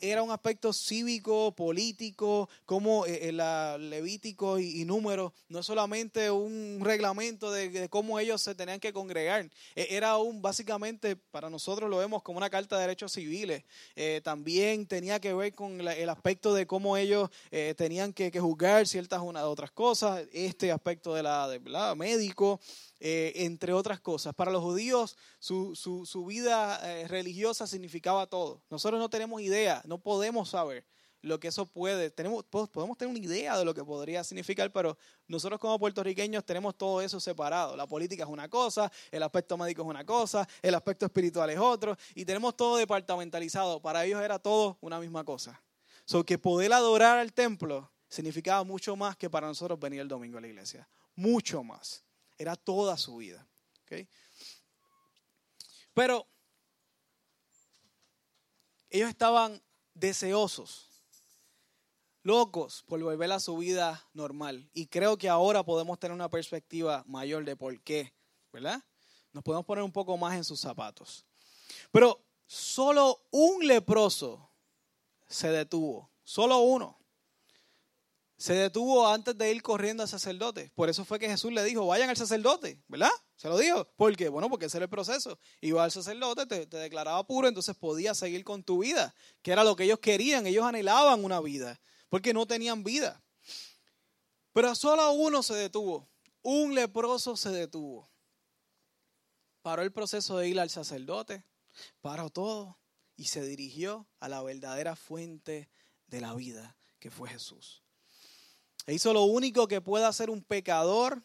era 0.00 0.22
un 0.22 0.30
aspecto 0.30 0.72
cívico, 0.72 1.52
político, 1.52 2.48
como 2.66 3.06
el 3.06 3.40
eh, 3.40 3.78
Levítico 3.78 4.58
y, 4.58 4.84
números, 4.84 5.32
no 5.48 5.62
solamente 5.62 6.30
un 6.30 6.80
reglamento 6.82 7.50
de, 7.50 7.88
cómo 7.88 8.18
ellos 8.18 8.42
se 8.42 8.54
tenían 8.54 8.80
que 8.80 8.92
congregar, 8.92 9.50
e, 9.74 9.88
era 9.90 10.16
un, 10.16 10.40
básicamente, 10.40 11.16
para 11.16 11.50
nosotros 11.50 11.90
lo 11.90 11.98
vemos 11.98 12.22
como 12.22 12.38
una 12.38 12.50
carta 12.50 12.76
de 12.76 12.82
derechos 12.82 13.12
civiles, 13.12 13.64
eh, 13.96 14.20
también 14.24 14.86
tenía 14.86 15.20
que 15.20 15.34
ver 15.34 15.54
con 15.54 15.80
el 15.80 16.08
aspecto 16.08 16.54
de 16.54 16.66
cómo 16.66 16.96
ellos 16.96 17.30
eh, 17.50 17.74
tenían 17.76 18.12
que, 18.12 18.30
juzgar 18.34 18.86
ciertas 18.86 19.20
una, 19.20 19.46
otras 19.46 19.70
cosas, 19.70 20.26
este 20.32 20.72
aspecto 20.72 21.14
de 21.14 21.22
la, 21.22 21.48
de, 21.48 21.60
médico, 21.96 22.60
entre 23.00 23.72
otras 23.72 24.00
cosas. 24.00 24.34
Para 24.34 24.50
los 24.50 24.62
judíos, 24.62 25.16
su, 25.38 25.76
su, 25.76 26.04
su 26.06 26.24
vida 26.24 27.06
religiosa 27.06 27.66
significaba 27.66 28.26
todo. 28.26 28.62
Nosotros 28.70 28.98
no 28.98 29.08
tenemos 29.08 29.40
idea 29.40 29.63
no 29.84 29.98
podemos 29.98 30.50
saber 30.50 30.86
lo 31.24 31.40
que 31.40 31.48
eso 31.48 31.66
puede. 31.66 32.10
Tenemos, 32.10 32.44
podemos 32.44 32.96
tener 32.96 33.14
una 33.14 33.24
idea 33.24 33.58
de 33.58 33.64
lo 33.64 33.74
que 33.74 33.84
podría 33.84 34.22
significar, 34.22 34.70
pero 34.72 34.96
nosotros 35.26 35.58
como 35.58 35.78
puertorriqueños 35.78 36.44
tenemos 36.44 36.76
todo 36.76 37.00
eso 37.00 37.18
separado. 37.18 37.76
La 37.76 37.86
política 37.86 38.24
es 38.24 38.28
una 38.28 38.48
cosa, 38.48 38.90
el 39.10 39.22
aspecto 39.22 39.56
médico 39.56 39.82
es 39.82 39.88
una 39.88 40.04
cosa, 40.04 40.46
el 40.62 40.74
aspecto 40.74 41.06
espiritual 41.06 41.50
es 41.50 41.58
otro, 41.58 41.96
y 42.14 42.24
tenemos 42.24 42.56
todo 42.56 42.76
departamentalizado. 42.76 43.80
Para 43.80 44.04
ellos 44.04 44.22
era 44.22 44.38
todo 44.38 44.78
una 44.80 45.00
misma 45.00 45.24
cosa. 45.24 45.60
So 46.04 46.24
que 46.24 46.38
poder 46.38 46.72
adorar 46.72 47.18
al 47.18 47.32
templo 47.32 47.90
significaba 48.08 48.62
mucho 48.62 48.94
más 48.94 49.16
que 49.16 49.30
para 49.30 49.46
nosotros 49.46 49.80
venir 49.80 50.00
el 50.00 50.08
domingo 50.08 50.38
a 50.38 50.40
la 50.40 50.48
iglesia. 50.48 50.86
Mucho 51.16 51.64
más. 51.64 52.04
Era 52.36 52.56
toda 52.56 52.96
su 52.98 53.16
vida. 53.16 53.46
Pero 55.94 56.26
ellos 58.94 59.08
estaban 59.08 59.60
deseosos, 59.92 60.88
locos 62.22 62.84
por 62.86 63.02
volver 63.02 63.32
a 63.32 63.40
su 63.40 63.56
vida 63.56 64.08
normal. 64.12 64.70
Y 64.72 64.86
creo 64.86 65.18
que 65.18 65.28
ahora 65.28 65.64
podemos 65.64 65.98
tener 65.98 66.14
una 66.14 66.28
perspectiva 66.28 67.02
mayor 67.08 67.44
de 67.44 67.56
por 67.56 67.80
qué, 67.80 68.14
¿verdad? 68.52 68.80
Nos 69.32 69.42
podemos 69.42 69.66
poner 69.66 69.82
un 69.82 69.90
poco 69.90 70.16
más 70.16 70.36
en 70.36 70.44
sus 70.44 70.60
zapatos. 70.60 71.26
Pero 71.90 72.24
solo 72.46 73.20
un 73.32 73.66
leproso 73.66 74.48
se 75.26 75.48
detuvo, 75.48 76.08
solo 76.22 76.60
uno. 76.60 76.96
Se 78.36 78.54
detuvo 78.54 79.06
antes 79.06 79.38
de 79.38 79.52
ir 79.52 79.62
corriendo 79.62 80.02
al 80.02 80.08
sacerdote. 80.08 80.72
Por 80.74 80.88
eso 80.88 81.04
fue 81.04 81.18
que 81.18 81.28
Jesús 81.28 81.52
le 81.52 81.62
dijo, 81.62 81.86
vayan 81.86 82.10
al 82.10 82.16
sacerdote, 82.16 82.82
¿verdad? 82.88 83.10
Se 83.36 83.48
lo 83.48 83.56
dijo. 83.56 83.86
¿Por 83.96 84.16
qué? 84.16 84.28
Bueno, 84.28 84.50
porque 84.50 84.66
ese 84.66 84.78
era 84.78 84.84
el 84.84 84.90
proceso. 84.90 85.38
Iba 85.60 85.84
al 85.84 85.92
sacerdote, 85.92 86.46
te, 86.46 86.66
te 86.66 86.76
declaraba 86.76 87.24
puro, 87.26 87.46
entonces 87.46 87.76
podías 87.76 88.18
seguir 88.18 88.44
con 88.44 88.64
tu 88.64 88.82
vida, 88.82 89.14
que 89.42 89.52
era 89.52 89.62
lo 89.62 89.76
que 89.76 89.84
ellos 89.84 90.00
querían. 90.00 90.46
Ellos 90.46 90.64
anhelaban 90.64 91.24
una 91.24 91.40
vida, 91.40 91.80
porque 92.08 92.34
no 92.34 92.46
tenían 92.46 92.82
vida. 92.82 93.22
Pero 94.52 94.74
solo 94.74 95.12
uno 95.12 95.42
se 95.42 95.54
detuvo. 95.54 96.08
Un 96.42 96.74
leproso 96.74 97.36
se 97.36 97.50
detuvo. 97.50 98.10
Paró 99.62 99.82
el 99.82 99.92
proceso 99.92 100.38
de 100.38 100.48
ir 100.48 100.60
al 100.60 100.70
sacerdote, 100.70 101.44
paró 102.02 102.28
todo 102.28 102.78
y 103.16 103.26
se 103.26 103.44
dirigió 103.46 104.06
a 104.20 104.28
la 104.28 104.42
verdadera 104.42 104.94
fuente 104.96 105.70
de 106.06 106.20
la 106.20 106.34
vida, 106.34 106.76
que 106.98 107.10
fue 107.10 107.30
Jesús. 107.30 107.83
E 108.86 108.94
hizo 108.94 109.12
lo 109.12 109.24
único 109.24 109.66
que 109.66 109.80
puede 109.80 110.04
hacer 110.04 110.30
un 110.30 110.42
pecador 110.42 111.22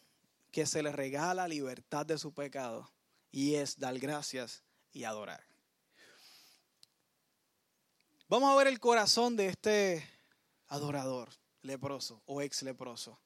que 0.50 0.66
se 0.66 0.82
le 0.82 0.92
regala 0.92 1.46
libertad 1.46 2.06
de 2.06 2.18
su 2.18 2.32
pecado 2.32 2.90
y 3.30 3.54
es 3.54 3.78
dar 3.78 3.98
gracias 3.98 4.64
y 4.92 5.04
adorar. 5.04 5.44
Vamos 8.28 8.52
a 8.52 8.56
ver 8.56 8.68
el 8.68 8.80
corazón 8.80 9.36
de 9.36 9.48
este 9.48 10.08
adorador 10.68 11.28
leproso 11.62 12.22
o 12.26 12.40
ex 12.40 12.62
leproso. 12.62 13.20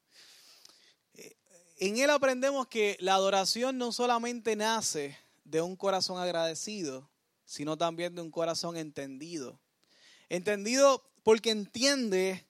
Eh, 1.15 1.37
en 1.79 1.99
él 1.99 2.11
aprendemos 2.11 2.67
que 2.67 2.97
la 3.01 3.15
adoración 3.15 3.79
no 3.79 3.93
solamente 3.93 4.57
nace 4.57 5.19
de 5.45 5.61
un 5.61 5.77
corazón 5.77 6.19
agradecido, 6.19 7.11
sino 7.45 7.77
también 7.77 8.15
de 8.15 8.23
un 8.23 8.31
corazón 8.31 8.77
entendido. 8.77 9.61
Entendido 10.29 11.05
porque 11.23 11.51
entiende 11.51 12.47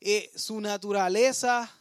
eh, 0.00 0.30
su 0.36 0.60
naturaleza 0.60 1.72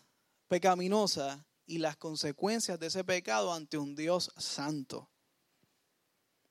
pecaminosa 0.48 1.46
y 1.68 1.78
las 1.78 1.98
consecuencias 1.98 2.80
de 2.80 2.88
ese 2.88 3.04
pecado 3.04 3.54
ante 3.54 3.78
un 3.78 3.96
Dios 3.96 4.32
santo, 4.38 5.10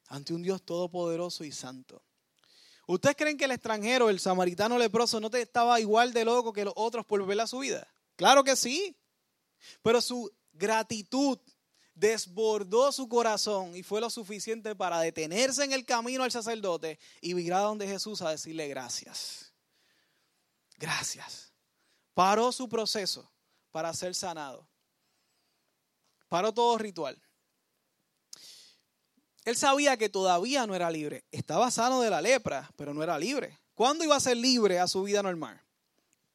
ante 0.09 0.33
un 0.33 0.43
Dios 0.43 0.63
todopoderoso 0.63 1.43
y 1.43 1.51
santo. 1.51 2.05
¿Ustedes 2.87 3.17
creen 3.17 3.37
que 3.37 3.47
el 3.47 3.51
extranjero, 3.51 4.11
el 4.11 4.21
samaritano 4.21 4.79
leproso, 4.79 5.19
no 5.19 5.29
te 5.29 5.41
estaba 5.41 5.81
igual 5.81 6.13
de 6.13 6.25
loco 6.25 6.53
que 6.53 6.65
los 6.65 6.75
otros 6.77 7.05
por 7.05 7.21
volver 7.21 7.49
su 7.49 7.59
vida? 7.59 7.89
Claro 8.15 8.45
que 8.45 8.55
sí, 8.55 8.97
pero 9.83 10.01
su 10.01 10.31
gratitud 10.53 11.39
desbordó 11.95 12.93
su 12.93 13.09
corazón 13.09 13.75
y 13.75 13.83
fue 13.83 14.01
lo 14.01 14.09
suficiente 14.09 14.77
para 14.77 15.01
detenerse 15.01 15.65
en 15.65 15.73
el 15.73 15.85
camino 15.85 16.23
al 16.23 16.31
sacerdote 16.31 17.01
y 17.21 17.35
virar 17.35 17.63
donde 17.63 17.89
Jesús 17.89 18.23
a 18.23 18.31
decirle 18.31 18.69
gracias. 18.69 19.53
Gracias 20.79 21.56
paró 22.17 22.51
su 22.51 22.67
proceso 22.67 23.31
para 23.71 23.93
ser 23.93 24.15
sanado. 24.15 24.67
Paró 26.31 26.51
todo 26.55 26.79
ritual. 26.79 27.23
Él 29.45 29.55
sabía 29.55 29.99
que 29.99 30.09
todavía 30.09 30.67
no 30.67 30.75
era 30.75 30.91
libre. 30.91 31.27
Estaba 31.31 31.71
sano 31.71 32.01
de 32.01 32.09
la 32.09 32.23
lepra, 32.23 32.73
pero 32.75 32.95
no 32.95 33.03
era 33.03 33.19
libre. 33.19 33.61
¿Cuándo 33.75 34.03
iba 34.03 34.17
a 34.17 34.21
ser 34.21 34.39
libre 34.39 34.81
a 34.81 34.89
su 34.89 35.03
vida 35.03 35.23
normal? 35.23 35.61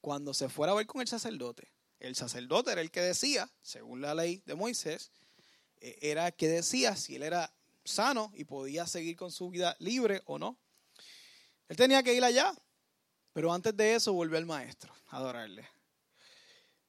Cuando 0.01 0.35
se 0.35 0.49
fuera 0.49 0.73
a 0.73 0.75
ver 0.75 0.85
con 0.85 1.01
el 1.01 1.07
sacerdote. 1.07 1.67
El 1.99 2.15
sacerdote 2.15 2.73
era 2.73 2.81
el 2.81 2.91
que 2.91 3.01
decía, 3.01 3.49
según 3.63 4.01
la 4.01 4.13
ley 4.13 4.43
de 4.45 4.53
Moisés, 4.53 5.09
eh, 5.79 5.97
era 6.03 6.27
el 6.27 6.33
que 6.35 6.47
decía 6.47 6.95
si 6.95 7.15
él 7.15 7.23
era 7.23 7.51
sano 7.83 8.31
y 8.35 8.43
podía 8.43 8.85
seguir 8.85 9.15
con 9.15 9.31
su 9.31 9.49
vida 9.49 9.75
libre 9.79 10.21
o 10.25 10.37
no. 10.37 10.59
Él 11.69 11.75
tenía 11.75 12.03
que 12.03 12.13
ir 12.13 12.23
allá, 12.23 12.53
pero 13.33 13.53
antes 13.53 13.75
de 13.75 13.95
eso 13.95 14.13
volvió 14.13 14.37
al 14.37 14.45
maestro 14.45 14.93
a 15.07 15.17
adorarle. 15.17 15.67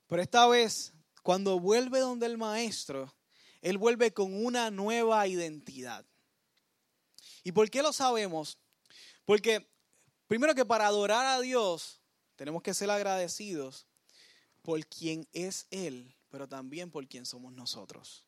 Pero 0.06 0.22
esta 0.22 0.46
vez, 0.46 0.92
cuando 1.22 1.58
vuelve 1.58 2.00
donde 2.00 2.26
el 2.26 2.36
maestro, 2.36 3.14
él 3.60 3.78
vuelve 3.78 4.12
con 4.12 4.34
una 4.44 4.70
nueva 4.70 5.26
identidad. 5.26 6.04
¿Y 7.44 7.52
por 7.52 7.70
qué 7.70 7.82
lo 7.82 7.92
sabemos? 7.92 8.58
Porque 9.24 9.68
primero 10.26 10.54
que 10.54 10.64
para 10.64 10.86
adorar 10.86 11.26
a 11.26 11.40
Dios 11.40 12.00
tenemos 12.36 12.62
que 12.62 12.74
ser 12.74 12.90
agradecidos 12.90 13.86
por 14.62 14.84
quien 14.86 15.28
es 15.32 15.66
Él, 15.70 16.14
pero 16.28 16.48
también 16.48 16.90
por 16.90 17.06
quien 17.06 17.26
somos 17.26 17.52
nosotros. 17.52 18.24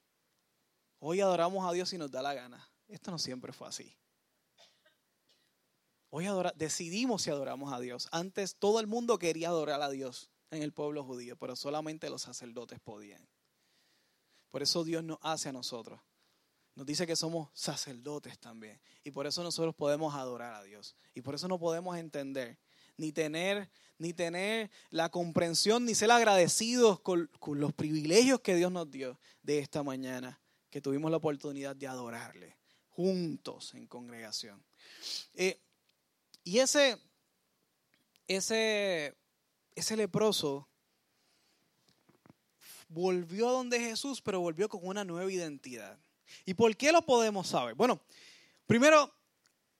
Hoy 0.98 1.20
adoramos 1.20 1.68
a 1.68 1.72
Dios 1.72 1.92
y 1.92 1.98
nos 1.98 2.10
da 2.10 2.22
la 2.22 2.34
gana. 2.34 2.68
Esto 2.88 3.10
no 3.10 3.18
siempre 3.18 3.52
fue 3.52 3.68
así. 3.68 3.96
Hoy 6.16 6.28
decidimos 6.54 7.22
si 7.22 7.30
adoramos 7.30 7.72
a 7.72 7.80
Dios. 7.80 8.06
Antes 8.12 8.54
todo 8.54 8.78
el 8.78 8.86
mundo 8.86 9.18
quería 9.18 9.48
adorar 9.48 9.82
a 9.82 9.90
Dios 9.90 10.30
en 10.52 10.62
el 10.62 10.72
pueblo 10.72 11.02
judío, 11.02 11.34
pero 11.34 11.56
solamente 11.56 12.08
los 12.08 12.22
sacerdotes 12.22 12.78
podían. 12.78 13.26
Por 14.52 14.62
eso 14.62 14.84
Dios 14.84 15.02
nos 15.02 15.18
hace 15.22 15.48
a 15.48 15.52
nosotros. 15.52 16.00
Nos 16.76 16.86
dice 16.86 17.04
que 17.04 17.16
somos 17.16 17.48
sacerdotes 17.52 18.38
también. 18.38 18.80
Y 19.02 19.10
por 19.10 19.26
eso 19.26 19.42
nosotros 19.42 19.74
podemos 19.74 20.14
adorar 20.14 20.54
a 20.54 20.62
Dios. 20.62 20.94
Y 21.14 21.20
por 21.20 21.34
eso 21.34 21.48
no 21.48 21.58
podemos 21.58 21.96
entender, 21.98 22.60
ni 22.96 23.10
tener, 23.10 23.68
ni 23.98 24.12
tener 24.12 24.70
la 24.90 25.08
comprensión, 25.08 25.84
ni 25.84 25.96
ser 25.96 26.12
agradecidos 26.12 27.00
con, 27.00 27.28
los 27.44 27.72
privilegios 27.72 28.38
que 28.38 28.54
Dios 28.54 28.70
nos 28.70 28.88
dio 28.88 29.18
de 29.42 29.58
esta 29.58 29.82
mañana, 29.82 30.40
que 30.70 30.80
tuvimos 30.80 31.10
la 31.10 31.16
oportunidad 31.16 31.74
de 31.74 31.88
adorarle 31.88 32.56
juntos 32.90 33.74
en 33.74 33.88
congregación. 33.88 34.64
Eh, 35.34 35.58
y 36.44 36.58
ese, 36.58 36.98
ese, 38.28 39.14
ese 39.74 39.96
leproso 39.96 40.68
volvió 42.88 43.50
donde 43.50 43.80
Jesús, 43.80 44.20
pero 44.20 44.40
volvió 44.40 44.68
con 44.68 44.86
una 44.86 45.04
nueva 45.04 45.32
identidad. 45.32 45.98
¿Y 46.44 46.54
por 46.54 46.76
qué 46.76 46.92
lo 46.92 47.02
podemos 47.02 47.48
saber? 47.48 47.74
Bueno, 47.74 48.00
primero 48.66 49.12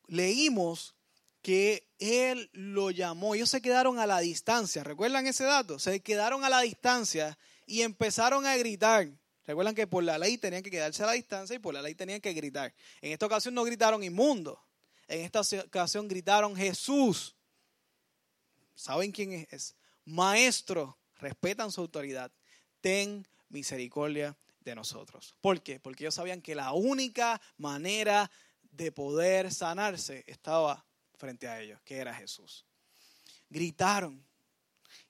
leímos 0.09 0.95
que 1.43 1.95
él 1.99 2.49
lo 2.53 2.91
llamó. 2.91 3.35
Ellos 3.35 3.51
se 3.51 3.61
quedaron 3.61 3.99
a 3.99 4.07
la 4.07 4.21
distancia. 4.21 4.83
¿Recuerdan 4.83 5.27
ese 5.27 5.45
dato? 5.45 5.79
Se 5.79 6.01
quedaron 6.01 6.43
a 6.43 6.49
la 6.49 6.61
distancia 6.61 7.39
y 7.67 7.83
empezaron 7.83 8.47
a 8.47 8.57
gritar. 8.57 9.09
Recuerdan 9.47 9.75
que 9.75 9.87
por 9.87 10.03
la 10.03 10.17
ley 10.17 10.39
tenían 10.39 10.63
que 10.63 10.71
quedarse 10.71 11.03
a 11.03 11.07
la 11.07 11.13
distancia 11.13 11.55
y 11.55 11.59
por 11.59 11.75
la 11.75 11.83
ley 11.83 11.95
tenían 11.95 12.21
que 12.23 12.33
gritar. 12.33 12.75
En 13.03 13.13
esta 13.13 13.27
ocasión 13.27 13.55
no 13.55 13.63
gritaron 13.63 14.03
inmundo. 14.03 14.59
En 15.09 15.21
esta 15.21 15.43
ocasión 15.65 16.09
gritaron 16.09 16.57
Jesús. 16.57 17.35
¿Saben 18.75 19.13
quién 19.13 19.47
es? 19.51 19.75
Maestro, 20.05 20.99
respetan 21.19 21.71
su 21.71 21.81
autoridad. 21.81 22.33
Ten 22.81 23.27
misericordia 23.49 24.37
de 24.61 24.75
nosotros. 24.75 25.35
¿Por 25.41 25.63
qué? 25.63 25.79
Porque 25.79 26.05
ellos 26.05 26.15
sabían 26.15 26.43
que 26.43 26.55
la 26.55 26.73
única 26.73 27.41
manera 27.57 28.31
de 28.63 28.91
poder 28.91 29.53
sanarse 29.53 30.25
estaba 30.27 30.85
frente 31.17 31.49
a 31.49 31.61
ellos, 31.61 31.81
que 31.83 31.97
era 31.97 32.15
Jesús. 32.15 32.65
Gritaron 33.49 34.25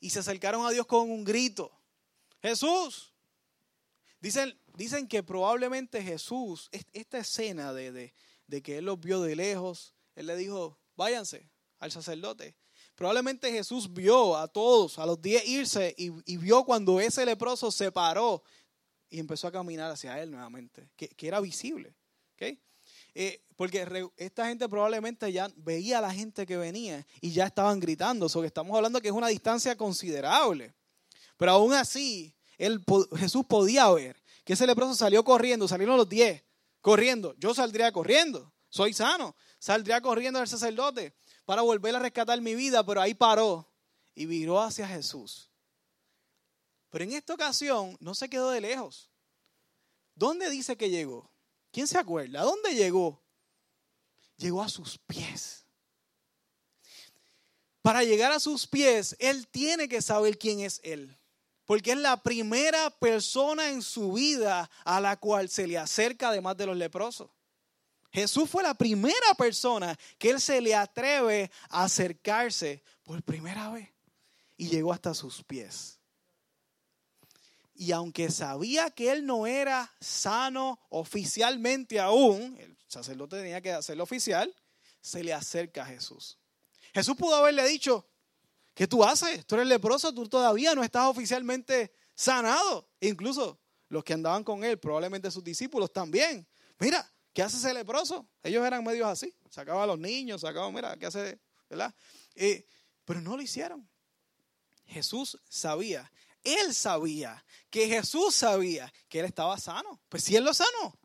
y 0.00 0.10
se 0.10 0.18
acercaron 0.18 0.66
a 0.66 0.70
Dios 0.70 0.86
con 0.86 1.10
un 1.10 1.24
grito. 1.24 1.72
Jesús. 2.42 3.12
Dicen, 4.20 4.58
dicen 4.74 5.06
que 5.06 5.22
probablemente 5.22 6.02
Jesús, 6.02 6.68
esta 6.92 7.18
escena 7.18 7.72
de, 7.72 7.92
de, 7.92 8.14
que 8.62 8.78
él 8.78 8.84
los 8.84 9.00
vio 9.00 9.20
de 9.20 9.36
lejos, 9.36 9.94
él 10.14 10.26
le 10.26 10.36
dijo, 10.36 10.78
váyanse 10.96 11.50
al 11.78 11.90
sacerdote. 11.90 12.56
Probablemente 12.94 13.50
Jesús 13.50 13.92
vio 13.92 14.36
a 14.36 14.46
todos, 14.48 14.98
a 14.98 15.06
los 15.06 15.20
diez 15.20 15.46
irse 15.48 15.94
y, 15.98 16.10
y, 16.32 16.36
vio 16.36 16.64
cuando 16.64 17.00
ese 17.00 17.26
leproso 17.26 17.72
se 17.72 17.90
paró 17.90 18.42
y 19.10 19.18
empezó 19.18 19.48
a 19.48 19.52
caminar 19.52 19.90
hacia 19.90 20.20
él 20.22 20.30
nuevamente, 20.30 20.90
que, 20.96 21.08
que 21.08 21.26
era 21.26 21.40
visible. 21.40 21.94
¿okay? 22.34 22.60
Eh, 23.14 23.44
porque 23.56 24.08
esta 24.16 24.46
gente 24.46 24.68
probablemente 24.68 25.32
ya 25.32 25.50
veía 25.56 25.98
a 25.98 26.00
la 26.00 26.12
gente 26.12 26.46
que 26.46 26.56
venía 26.56 27.06
y 27.20 27.32
ya 27.32 27.46
estaban 27.46 27.80
gritando. 27.80 28.28
So 28.28 28.40
que 28.40 28.48
estamos 28.48 28.76
hablando 28.76 29.00
que 29.00 29.08
es 29.08 29.14
una 29.14 29.28
distancia 29.28 29.76
considerable. 29.76 30.74
Pero 31.36 31.52
aún 31.52 31.72
así, 31.72 32.34
él, 32.58 32.84
Jesús 33.16 33.44
podía 33.46 33.90
ver 33.90 34.22
que 34.44 34.52
ese 34.52 34.66
leproso 34.66 34.94
salió 34.94 35.24
corriendo, 35.24 35.66
salieron 35.66 35.96
los 35.96 36.08
diez 36.08 36.43
corriendo. 36.84 37.34
Yo 37.38 37.54
saldría 37.54 37.90
corriendo, 37.92 38.52
soy 38.68 38.92
sano. 38.92 39.34
Saldría 39.58 40.02
corriendo 40.02 40.38
al 40.38 40.46
sacerdote 40.46 41.16
para 41.46 41.62
volver 41.62 41.96
a 41.96 41.98
rescatar 41.98 42.38
mi 42.42 42.54
vida, 42.54 42.84
pero 42.84 43.00
ahí 43.00 43.14
paró 43.14 43.72
y 44.14 44.26
viró 44.26 44.60
hacia 44.60 44.86
Jesús. 44.86 45.50
Pero 46.90 47.04
en 47.04 47.12
esta 47.12 47.32
ocasión 47.32 47.96
no 48.00 48.14
se 48.14 48.28
quedó 48.28 48.50
de 48.50 48.60
lejos. 48.60 49.10
¿Dónde 50.14 50.50
dice 50.50 50.76
que 50.76 50.90
llegó? 50.90 51.32
¿Quién 51.72 51.86
se 51.86 51.96
acuerda? 51.96 52.42
¿A 52.42 52.44
dónde 52.44 52.74
llegó? 52.74 53.24
Llegó 54.36 54.62
a 54.62 54.68
sus 54.68 54.98
pies. 54.98 55.64
Para 57.80 58.04
llegar 58.04 58.30
a 58.30 58.40
sus 58.40 58.66
pies, 58.66 59.16
Él 59.18 59.48
tiene 59.48 59.88
que 59.88 60.02
saber 60.02 60.36
quién 60.36 60.60
es 60.60 60.82
Él. 60.84 61.18
Porque 61.64 61.92
es 61.92 61.98
la 61.98 62.22
primera 62.22 62.90
persona 62.90 63.70
en 63.70 63.82
su 63.82 64.12
vida 64.12 64.70
a 64.84 65.00
la 65.00 65.16
cual 65.16 65.48
se 65.48 65.66
le 65.66 65.78
acerca 65.78 66.28
además 66.28 66.56
de 66.56 66.66
los 66.66 66.76
leprosos. 66.76 67.30
Jesús 68.12 68.48
fue 68.48 68.62
la 68.62 68.74
primera 68.74 69.34
persona 69.36 69.98
que 70.18 70.30
Él 70.30 70.40
se 70.40 70.60
le 70.60 70.74
atreve 70.74 71.50
a 71.68 71.84
acercarse 71.84 72.82
por 73.02 73.22
primera 73.22 73.70
vez. 73.70 73.88
Y 74.56 74.68
llegó 74.68 74.92
hasta 74.92 75.14
sus 75.14 75.42
pies. 75.42 75.98
Y 77.74 77.90
aunque 77.90 78.30
sabía 78.30 78.90
que 78.90 79.10
él 79.10 79.26
no 79.26 79.48
era 79.48 79.92
sano 80.00 80.78
oficialmente 80.90 81.98
aún, 81.98 82.56
el 82.60 82.76
sacerdote 82.86 83.36
tenía 83.36 83.60
que 83.60 83.72
hacerlo 83.72 84.04
oficial, 84.04 84.54
se 85.00 85.24
le 85.24 85.32
acerca 85.32 85.82
a 85.82 85.86
Jesús. 85.86 86.38
Jesús 86.94 87.16
pudo 87.16 87.34
haberle 87.34 87.66
dicho, 87.66 88.06
¿qué 88.74 88.86
tú 88.86 89.04
haces? 89.04 89.46
Tú 89.46 89.54
eres 89.54 89.66
leproso, 89.66 90.12
tú 90.12 90.28
todavía 90.28 90.74
no 90.74 90.82
estás 90.84 91.06
oficialmente 91.06 91.92
sanado. 92.14 92.90
Incluso 93.00 93.60
los 93.88 94.04
que 94.04 94.12
andaban 94.12 94.44
con 94.44 94.64
él, 94.64 94.78
probablemente 94.78 95.30
sus 95.30 95.42
discípulos 95.44 95.92
también. 95.92 96.46
Mira, 96.78 97.10
¿qué 97.32 97.42
hace 97.42 97.56
ese 97.56 97.72
leproso? 97.72 98.28
Ellos 98.42 98.64
eran 98.66 98.84
medios 98.84 99.08
así, 99.08 99.34
sacaban 99.48 99.82
a 99.82 99.86
los 99.86 99.98
niños, 99.98 100.40
sacaban, 100.40 100.74
mira, 100.74 100.96
¿qué 100.96 101.06
hace? 101.06 101.40
¿Verdad? 101.70 101.94
Eh, 102.34 102.66
pero 103.04 103.20
no 103.20 103.36
lo 103.36 103.42
hicieron. 103.42 103.88
Jesús 104.86 105.40
sabía 105.48 106.10
él 106.44 106.74
sabía, 106.74 107.42
que 107.70 107.88
Jesús 107.88 108.34
sabía 108.34 108.92
que 109.08 109.20
él 109.20 109.24
estaba 109.24 109.58
sano. 109.58 110.02
Pues 110.08 110.22
si 110.22 110.36
él 110.36 110.44
lo 110.44 110.52
sanó. 110.52 110.96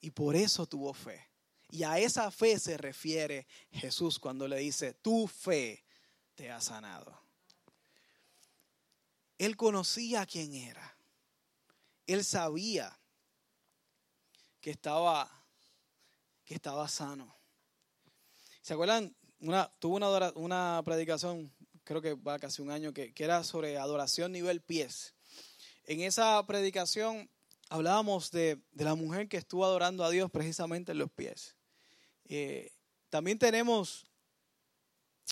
Y 0.00 0.10
por 0.10 0.36
eso 0.36 0.66
tuvo 0.66 0.92
fe. 0.92 1.30
Y 1.70 1.82
a 1.82 1.98
esa 1.98 2.30
fe 2.30 2.58
se 2.58 2.76
refiere 2.76 3.46
Jesús 3.72 4.18
cuando 4.18 4.46
le 4.46 4.58
dice, 4.58 4.94
tu 4.94 5.26
fe 5.26 5.84
te 6.38 6.52
ha 6.52 6.60
sanado. 6.60 7.20
Él 9.38 9.56
conocía 9.56 10.24
quién 10.24 10.54
era. 10.54 10.96
Él 12.06 12.24
sabía 12.24 12.96
que 14.60 14.70
estaba, 14.70 15.28
que 16.44 16.54
estaba 16.54 16.86
sano. 16.88 17.36
¿Se 18.62 18.74
acuerdan? 18.74 19.16
Una, 19.40 19.68
tuvo 19.80 19.96
una, 19.96 20.32
una 20.36 20.80
predicación 20.84 21.52
creo 21.82 22.00
que 22.00 22.14
va 22.14 22.38
casi 22.38 22.62
un 22.62 22.70
año, 22.70 22.92
que, 22.92 23.12
era 23.16 23.42
sobre 23.42 23.76
adoración 23.76 24.30
nivel 24.30 24.60
pies. 24.60 25.14
En 25.86 26.02
esa 26.02 26.46
predicación 26.46 27.28
hablábamos 27.68 28.30
de, 28.30 28.62
la 28.74 28.94
mujer 28.94 29.28
que 29.28 29.38
estuvo 29.38 29.64
adorando 29.64 30.04
a 30.04 30.10
Dios 30.10 30.30
precisamente 30.30 30.92
en 30.92 30.98
los 30.98 31.10
pies. 31.10 31.56
Eh, 32.26 32.70
también 33.08 33.40
tenemos 33.40 34.06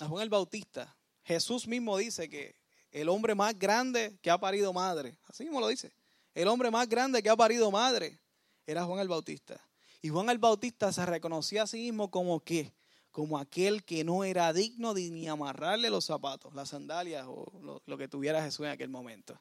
a 0.00 0.08
Juan 0.08 0.24
el 0.24 0.30
Bautista. 0.30 0.95
Jesús 1.26 1.66
mismo 1.66 1.98
dice 1.98 2.28
que 2.28 2.54
el 2.92 3.08
hombre 3.08 3.34
más 3.34 3.58
grande 3.58 4.16
que 4.22 4.30
ha 4.30 4.38
parido 4.38 4.72
madre, 4.72 5.18
así 5.26 5.44
mismo 5.44 5.60
lo 5.60 5.68
dice, 5.68 5.92
el 6.34 6.48
hombre 6.48 6.70
más 6.70 6.88
grande 6.88 7.22
que 7.22 7.28
ha 7.28 7.36
parido 7.36 7.70
madre 7.70 8.18
era 8.66 8.84
Juan 8.84 9.00
el 9.00 9.08
Bautista. 9.08 9.60
Y 10.00 10.08
Juan 10.08 10.30
el 10.30 10.38
Bautista 10.38 10.92
se 10.92 11.04
reconocía 11.04 11.64
a 11.64 11.66
sí 11.66 11.78
mismo 11.78 12.10
como 12.10 12.40
que 12.40 12.72
como 13.10 13.38
aquel 13.38 13.82
que 13.82 14.04
no 14.04 14.24
era 14.24 14.52
digno 14.52 14.92
de 14.92 15.10
ni 15.10 15.26
amarrarle 15.26 15.88
los 15.88 16.04
zapatos, 16.04 16.54
las 16.54 16.68
sandalias 16.68 17.24
o 17.26 17.80
lo, 17.86 17.96
que 17.96 18.08
tuviera 18.08 18.42
Jesús 18.42 18.66
en 18.66 18.72
aquel 18.72 18.90
momento. 18.90 19.40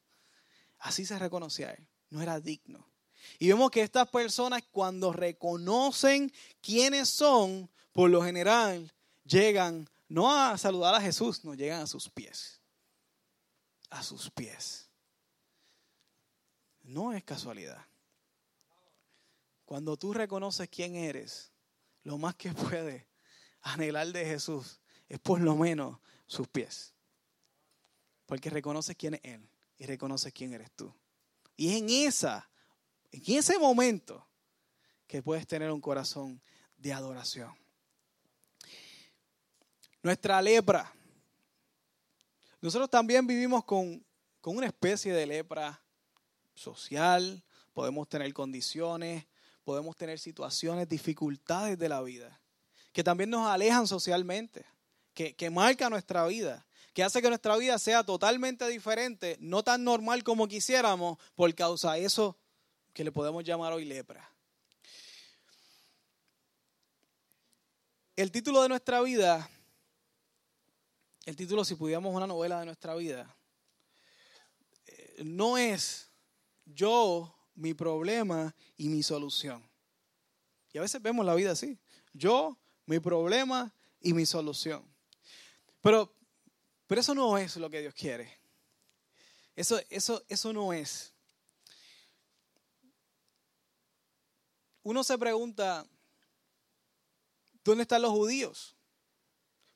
Así 0.80 1.06
se 1.06 1.20
reconocía 1.20 1.72
él, 1.72 1.86
no 2.10 2.22
era 2.22 2.40
digno. 2.40 2.88
Y 3.38 3.50
vemos 3.50 3.72
que 3.72 3.82
estas 3.82 4.08
personas 4.08 4.64
cuando 4.72 5.12
reconocen 5.12 6.32
quiénes 6.62 7.10
son, 7.10 7.70
por 7.92 8.10
lo 8.10 8.24
general 8.24 8.94
llegan 9.26 9.90
no 10.08 10.34
a 10.34 10.58
saludar 10.58 10.96
a 10.96 11.02
Jesús, 11.02 11.44
no 11.44 11.54
llegan 11.54 11.82
a 11.82 11.88
sus 11.88 12.10
pies. 12.10 12.62
A 13.90 14.04
sus 14.04 14.30
pies. 14.30 14.90
No 16.84 17.14
es 17.14 17.24
casualidad. 17.24 17.86
Cuando 19.66 19.98
tú 19.98 20.14
reconoces 20.14 20.70
quién 20.70 20.96
eres, 20.96 21.52
lo 22.04 22.18
más 22.18 22.36
que 22.36 22.52
puedes 22.54 23.06
anhelar 23.62 24.08
de 24.08 24.26
Jesús 24.26 24.80
es 25.10 25.20
por 25.20 25.42
lo 25.42 25.56
menos 25.56 26.00
sus 26.28 26.48
pies. 26.48 26.94
Porque 28.28 28.50
reconoces 28.50 28.96
quién 28.96 29.16
es 29.16 29.22
Él 29.24 29.50
y 29.78 29.86
reconoces 29.86 30.32
quién 30.34 30.54
eres 30.54 30.72
tú. 30.72 30.94
Y 31.58 31.78
en 31.78 31.90
esa, 31.90 32.50
en 33.12 33.24
ese 33.38 33.58
momento 33.58 34.28
que 35.08 35.24
puedes 35.24 35.48
tener 35.48 35.72
un 35.72 35.82
corazón 35.82 36.42
de 36.78 36.94
adoración. 36.94 37.65
Nuestra 40.06 40.40
lepra. 40.40 40.94
Nosotros 42.62 42.92
también 42.92 43.26
vivimos 43.26 43.66
con, 43.66 44.06
con 44.40 44.56
una 44.56 44.68
especie 44.68 45.12
de 45.12 45.26
lepra 45.26 45.82
social, 46.54 47.44
podemos 47.74 48.08
tener 48.08 48.32
condiciones, 48.32 49.26
podemos 49.64 49.98
tener 49.98 50.20
situaciones, 50.20 50.88
dificultades 50.88 51.80
de 51.80 51.90
la 51.90 52.04
vida 52.04 52.40
que 52.94 53.04
también 53.04 53.32
nos 53.32 53.48
alejan 53.48 53.88
socialmente, 53.88 54.64
que, 55.16 55.36
que 55.36 55.50
marca 55.50 55.90
nuestra 55.90 56.28
vida, 56.28 56.68
que 56.94 57.04
hace 57.04 57.20
que 57.20 57.30
nuestra 57.30 57.58
vida 57.58 57.80
sea 57.80 58.04
totalmente 58.04 58.68
diferente, 58.68 59.38
no 59.40 59.64
tan 59.64 59.84
normal 59.84 60.24
como 60.24 60.48
quisiéramos, 60.48 61.18
por 61.34 61.52
causa 61.56 61.94
de 61.94 62.06
eso 62.06 62.38
que 62.94 63.04
le 63.04 63.12
podemos 63.12 63.44
llamar 63.44 63.74
hoy 63.74 63.86
lepra. 63.86 64.30
El 68.16 68.32
título 68.32 68.62
de 68.62 68.70
nuestra 68.70 69.02
vida, 69.02 69.50
el 71.26 71.36
título 71.36 71.66
si 71.66 71.76
pudiéramos 71.76 72.14
una 72.14 72.28
novela 72.28 72.60
de 72.60 72.66
nuestra 72.66 72.96
vida, 72.96 73.36
eh, 74.86 75.24
no 75.26 75.58
es 75.58 76.12
yo, 76.66 77.36
mi 77.56 77.74
problema 77.74 78.56
y 78.78 78.90
mi 78.90 79.02
solución. 79.02 79.68
Y 80.72 80.78
a 80.78 80.82
veces 80.82 81.02
vemos 81.02 81.26
la 81.26 81.36
vida 81.36 81.52
así. 81.52 81.80
Yo, 82.14 82.58
mi 82.86 83.00
problema 83.00 83.74
y 84.02 84.14
mi 84.14 84.26
solución. 84.26 84.86
Pero, 85.82 86.14
pero 86.86 87.02
eso 87.02 87.16
no 87.16 87.38
es 87.38 87.56
lo 87.58 87.70
que 87.70 87.82
Dios 87.82 87.94
quiere. 87.94 88.38
Eso, 89.56 89.80
eso, 89.90 90.24
eso 90.28 90.52
no 90.52 90.74
es. 90.74 91.14
Uno 94.84 95.04
se 95.04 95.18
pregunta, 95.18 95.88
¿dónde 97.64 97.84
están 97.84 98.02
los 98.02 98.12
judíos? 98.12 98.75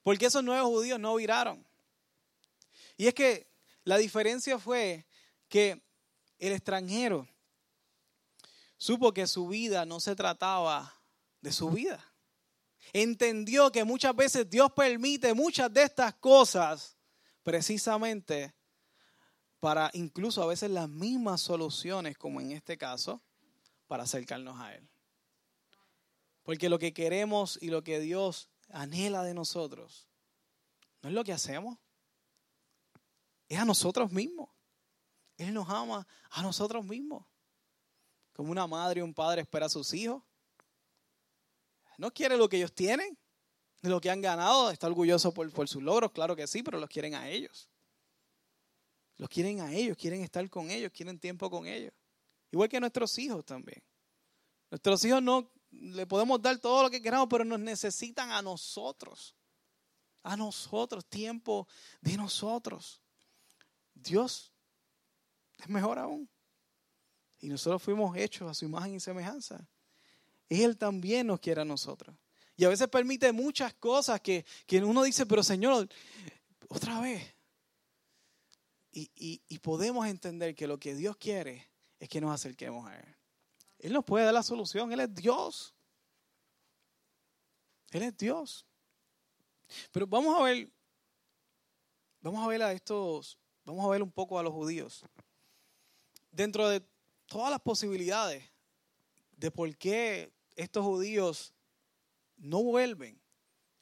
¿Por 0.09 0.17
qué 0.17 0.25
esos 0.25 0.43
nuevos 0.43 0.69
judíos 0.69 0.99
no 0.99 1.13
viraron? 1.13 1.63
Y 2.97 3.05
es 3.05 3.13
que 3.13 3.47
la 3.83 3.95
diferencia 3.95 4.57
fue 4.57 5.05
que 5.47 5.83
el 6.39 6.51
extranjero 6.51 7.27
supo 8.75 9.13
que 9.13 9.27
su 9.27 9.47
vida 9.47 9.85
no 9.85 9.99
se 9.99 10.15
trataba 10.15 10.99
de 11.41 11.51
su 11.51 11.69
vida. 11.69 12.03
Entendió 12.91 13.71
que 13.71 13.83
muchas 13.83 14.15
veces 14.15 14.49
Dios 14.49 14.71
permite 14.71 15.35
muchas 15.35 15.71
de 15.71 15.83
estas 15.83 16.15
cosas 16.15 16.97
precisamente 17.43 18.55
para 19.59 19.91
incluso 19.93 20.41
a 20.41 20.47
veces 20.47 20.71
las 20.71 20.89
mismas 20.89 21.39
soluciones, 21.39 22.17
como 22.17 22.41
en 22.41 22.53
este 22.53 22.79
caso, 22.79 23.21
para 23.85 24.05
acercarnos 24.05 24.59
a 24.59 24.73
Él. 24.73 24.89
Porque 26.41 26.67
lo 26.67 26.79
que 26.79 26.95
queremos 26.95 27.59
y 27.61 27.67
lo 27.67 27.83
que 27.83 27.99
Dios 27.99 28.49
anhela 28.69 29.23
de 29.23 29.33
nosotros 29.33 30.09
no 31.01 31.09
es 31.09 31.15
lo 31.15 31.23
que 31.23 31.33
hacemos, 31.33 31.77
es 33.47 33.57
a 33.57 33.65
nosotros 33.65 34.11
mismos. 34.11 34.49
Él 35.37 35.53
nos 35.53 35.69
ama 35.69 36.05
a 36.29 36.41
nosotros 36.41 36.85
mismos. 36.85 37.25
Como 38.33 38.51
una 38.51 38.67
madre 38.67 38.99
y 38.99 39.03
un 39.03 39.13
padre 39.13 39.41
espera 39.41 39.67
a 39.67 39.69
sus 39.69 39.93
hijos. 39.93 40.21
No 41.97 42.11
quiere 42.11 42.37
lo 42.37 42.47
que 42.47 42.57
ellos 42.57 42.73
tienen, 42.73 43.17
lo 43.81 43.99
que 43.99 44.09
han 44.09 44.21
ganado, 44.21 44.71
está 44.71 44.87
orgulloso 44.87 45.33
por, 45.33 45.51
por 45.51 45.67
sus 45.67 45.81
logros, 45.81 46.11
claro 46.11 46.35
que 46.35 46.47
sí, 46.47 46.63
pero 46.63 46.79
los 46.79 46.89
quieren 46.89 47.15
a 47.15 47.29
ellos. 47.29 47.69
Los 49.15 49.29
quieren 49.29 49.61
a 49.61 49.73
ellos, 49.73 49.97
quieren 49.97 50.21
estar 50.21 50.49
con 50.49 50.69
ellos, 50.69 50.91
quieren 50.93 51.19
tiempo 51.19 51.49
con 51.49 51.65
ellos. 51.65 51.93
Igual 52.51 52.69
que 52.69 52.79
nuestros 52.79 53.17
hijos 53.19 53.45
también. 53.45 53.81
Nuestros 54.69 55.03
hijos 55.05 55.21
no 55.21 55.51
le 55.71 56.05
podemos 56.07 56.41
dar 56.41 56.57
todo 56.57 56.83
lo 56.83 56.89
que 56.89 57.01
queramos, 57.01 57.27
pero 57.29 57.45
nos 57.45 57.59
necesitan 57.59 58.31
a 58.31 58.41
nosotros. 58.41 59.35
A 60.23 60.35
nosotros, 60.35 61.05
tiempo 61.05 61.67
de 62.01 62.17
nosotros. 62.17 63.01
Dios 63.93 64.51
es 65.57 65.69
mejor 65.69 65.99
aún. 65.99 66.29
Y 67.39 67.47
nosotros 67.47 67.81
fuimos 67.81 68.15
hechos 68.17 68.49
a 68.49 68.53
su 68.53 68.65
imagen 68.65 68.95
y 68.95 68.99
semejanza. 68.99 69.67
Él 70.49 70.77
también 70.77 71.27
nos 71.27 71.39
quiere 71.39 71.61
a 71.61 71.65
nosotros. 71.65 72.15
Y 72.57 72.65
a 72.65 72.69
veces 72.69 72.89
permite 72.89 73.31
muchas 73.31 73.73
cosas 73.75 74.19
que, 74.19 74.45
que 74.65 74.83
uno 74.83 75.03
dice, 75.03 75.25
pero 75.25 75.41
Señor, 75.43 75.87
otra 76.67 76.99
vez. 76.99 77.23
Y, 78.91 79.41
y, 79.47 79.59
podemos 79.59 80.07
entender 80.07 80.55
que 80.55 80.67
lo 80.67 80.79
que 80.79 80.95
Dios 80.95 81.15
quiere 81.15 81.69
es 81.99 82.09
que 82.09 82.19
nos 82.19 82.33
acerquemos 82.33 82.89
a 82.89 82.99
Él. 82.99 83.15
Él 83.79 83.93
nos 83.93 84.03
puede 84.03 84.25
dar 84.25 84.33
la 84.33 84.43
solución. 84.43 84.91
Él 84.91 84.99
es 84.99 85.13
Dios. 85.13 85.73
Él 87.91 88.03
es 88.03 88.17
Dios. 88.17 88.65
Pero 89.91 90.05
vamos 90.05 90.37
a 90.39 90.43
ver, 90.43 90.71
vamos 92.21 92.43
a 92.43 92.47
ver 92.47 92.61
a 92.61 92.73
estos, 92.73 93.37
vamos 93.63 93.85
a 93.85 93.89
ver 93.89 94.03
un 94.03 94.11
poco 94.11 94.37
a 94.37 94.43
los 94.43 94.53
judíos. 94.53 95.03
Dentro 96.31 96.67
de 96.67 96.85
todas 97.25 97.49
las 97.49 97.61
posibilidades 97.61 98.43
de 99.31 99.51
por 99.51 99.75
qué 99.77 100.31
estos 100.55 100.83
judíos 100.83 101.53
no 102.37 102.63
vuelven 102.63 103.19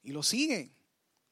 y 0.04 0.12
lo 0.12 0.22
siguen. 0.24 0.77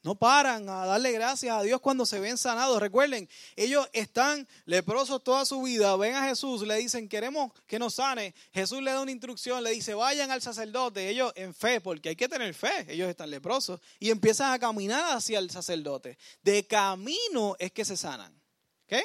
No 0.05 0.13
paran 0.13 0.69
a 0.69 0.85
darle 0.85 1.11
gracias 1.13 1.57
a 1.57 1.63
Dios 1.63 1.81
cuando 1.81 2.05
se 2.05 2.19
ven 2.19 2.37
sanados. 2.37 2.79
Recuerden, 2.79 3.27
ellos 3.55 3.89
están 3.91 4.47
leprosos 4.65 5.23
toda 5.23 5.45
su 5.45 5.63
vida. 5.63 5.95
Ven 5.95 6.13
a 6.13 6.27
Jesús, 6.27 6.61
le 6.61 6.75
dicen, 6.75 7.09
queremos 7.09 7.51
que 7.65 7.79
nos 7.79 7.95
sane. 7.95 8.35
Jesús 8.53 8.83
le 8.83 8.91
da 8.91 9.01
una 9.01 9.09
instrucción, 9.09 9.63
le 9.63 9.71
dice, 9.71 9.95
vayan 9.95 10.29
al 10.29 10.43
sacerdote. 10.43 11.09
Ellos 11.09 11.33
en 11.35 11.55
fe, 11.55 11.81
porque 11.81 12.09
hay 12.09 12.15
que 12.15 12.29
tener 12.29 12.53
fe. 12.53 12.85
Ellos 12.87 13.09
están 13.09 13.31
leprosos. 13.31 13.81
Y 13.99 14.11
empiezan 14.11 14.53
a 14.53 14.59
caminar 14.59 15.17
hacia 15.17 15.39
el 15.39 15.49
sacerdote. 15.49 16.19
De 16.43 16.67
camino 16.67 17.55
es 17.57 17.71
que 17.71 17.83
se 17.83 17.97
sanan. 17.97 18.39
¿Qué? 18.85 19.01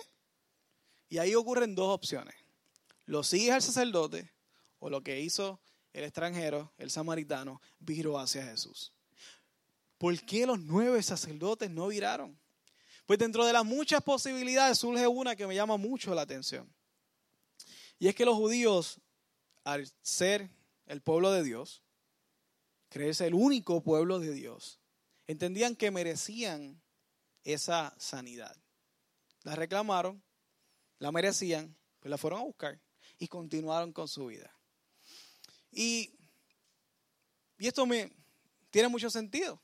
Y 1.09 1.17
ahí 1.17 1.35
ocurren 1.35 1.75
dos 1.75 1.95
opciones. 1.95 2.35
Lo 3.07 3.23
sigues 3.23 3.55
al 3.55 3.63
sacerdote 3.63 4.31
o 4.81 4.91
lo 4.91 5.03
que 5.03 5.19
hizo 5.19 5.63
el 5.95 6.05
extranjero, 6.05 6.75
el 6.77 6.91
samaritano, 6.91 7.63
viró 7.79 8.19
hacia 8.19 8.45
Jesús. 8.45 8.93
¿Por 10.01 10.19
qué 10.23 10.47
los 10.47 10.59
nueve 10.59 11.03
sacerdotes 11.03 11.71
no 11.71 11.89
viraron? 11.89 12.41
Pues 13.05 13.19
dentro 13.19 13.45
de 13.45 13.53
las 13.53 13.67
muchas 13.67 14.03
posibilidades 14.03 14.79
surge 14.79 15.07
una 15.07 15.37
que 15.37 15.47
me 15.47 15.55
llama 15.55 15.77
mucho 15.77 16.15
la 16.15 16.23
atención. 16.23 16.75
Y 17.99 18.09
es 18.09 18.15
que 18.15 18.25
los 18.25 18.35
judíos, 18.35 18.99
al 19.63 19.87
ser 20.01 20.49
el 20.87 21.03
pueblo 21.03 21.31
de 21.33 21.43
Dios, 21.43 21.83
creerse 22.89 23.27
el 23.27 23.35
único 23.35 23.83
pueblo 23.83 24.21
de 24.21 24.33
Dios, 24.33 24.81
entendían 25.27 25.77
que 25.77 25.91
merecían 25.91 26.81
esa 27.45 27.95
sanidad. 27.99 28.57
La 29.43 29.55
reclamaron, 29.55 30.23
la 30.99 31.13
merecían, 31.13 31.77
pues 31.99 32.09
la 32.09 32.17
fueron 32.17 32.41
a 32.41 32.45
buscar 32.45 32.81
y 33.19 33.29
continuaron 33.29 33.93
con 33.93 34.09
su 34.09 34.29
vida. 34.29 34.51
Y, 35.71 36.19
y 37.59 37.67
esto 37.67 37.85
me 37.85 38.11
tiene 38.71 38.89
mucho 38.89 39.11
sentido. 39.11 39.61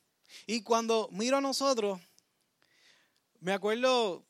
Y 0.46 0.62
cuando 0.62 1.08
miro 1.12 1.36
a 1.36 1.40
nosotros, 1.40 2.00
me 3.40 3.52
acuerdo 3.52 4.24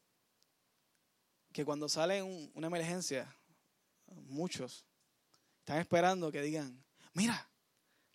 que 1.53 1.65
cuando 1.65 1.89
sale 1.89 2.23
una 2.23 2.67
emergencia, 2.67 3.35
muchos 4.29 4.85
están 5.61 5.79
esperando 5.79 6.31
que 6.31 6.43
digan, 6.43 6.85
mira, 7.15 7.49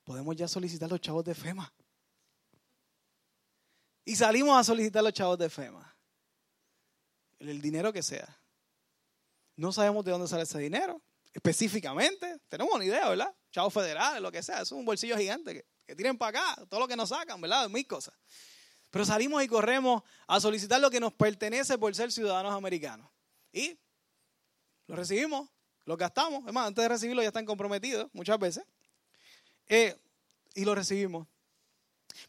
podemos 0.04 0.36
ya 0.36 0.48
solicitar 0.48 0.90
los 0.90 1.02
chavos 1.02 1.26
de 1.26 1.36
FEMA. 1.36 1.74
Y 4.06 4.16
salimos 4.16 4.58
a 4.58 4.64
solicitar 4.64 5.04
los 5.04 5.14
chavos 5.14 5.38
de 5.38 5.50
FEMA. 5.50 5.96
El 7.40 7.62
dinero 7.62 7.92
que 7.92 8.04
sea. 8.04 8.40
No 9.56 9.72
sabemos 9.72 10.06
de 10.06 10.12
dónde 10.12 10.28
sale 10.28 10.44
ese 10.44 10.60
dinero. 10.60 11.02
Específicamente, 11.34 12.40
tenemos 12.48 12.74
una 12.74 12.86
idea, 12.86 13.10
¿verdad? 13.10 13.34
Chavos 13.52 13.74
federales, 13.74 14.22
lo 14.22 14.32
que 14.32 14.44
sea. 14.44 14.62
Es 14.62 14.72
un 14.72 14.86
bolsillo 14.86 15.18
gigante 15.18 15.54
que 15.54 15.66
que 15.92 15.96
tiren 15.98 16.18
para 16.18 16.40
acá, 16.40 16.66
todo 16.68 16.80
lo 16.80 16.88
que 16.88 16.96
nos 16.96 17.10
sacan, 17.10 17.42
¿verdad? 17.42 17.70
Mil 17.70 17.86
cosas. 17.86 18.14
Pero 18.92 19.04
salimos 19.04 19.44
y 19.44 19.48
corremos 19.50 20.04
a 20.26 20.40
solicitar 20.40 20.80
lo 20.80 20.90
que 20.90 21.02
nos 21.02 21.12
pertenece 21.12 21.78
por 21.78 21.94
ser 21.94 22.14
ciudadanos 22.14 22.54
americanos. 22.54 23.10
Y 23.52 23.78
lo 24.88 24.96
recibimos, 24.96 25.50
lo 25.84 25.98
gastamos. 25.98 26.48
Es 26.48 26.54
más, 26.54 26.68
antes 26.68 26.82
de 26.82 26.88
recibirlo 26.88 27.22
ya 27.22 27.28
están 27.28 27.46
comprometidos 27.46 28.10
muchas 28.14 28.40
veces. 28.40 28.64
Eh, 29.68 30.00
y 30.56 30.64
lo 30.64 30.74
recibimos. 30.74 31.28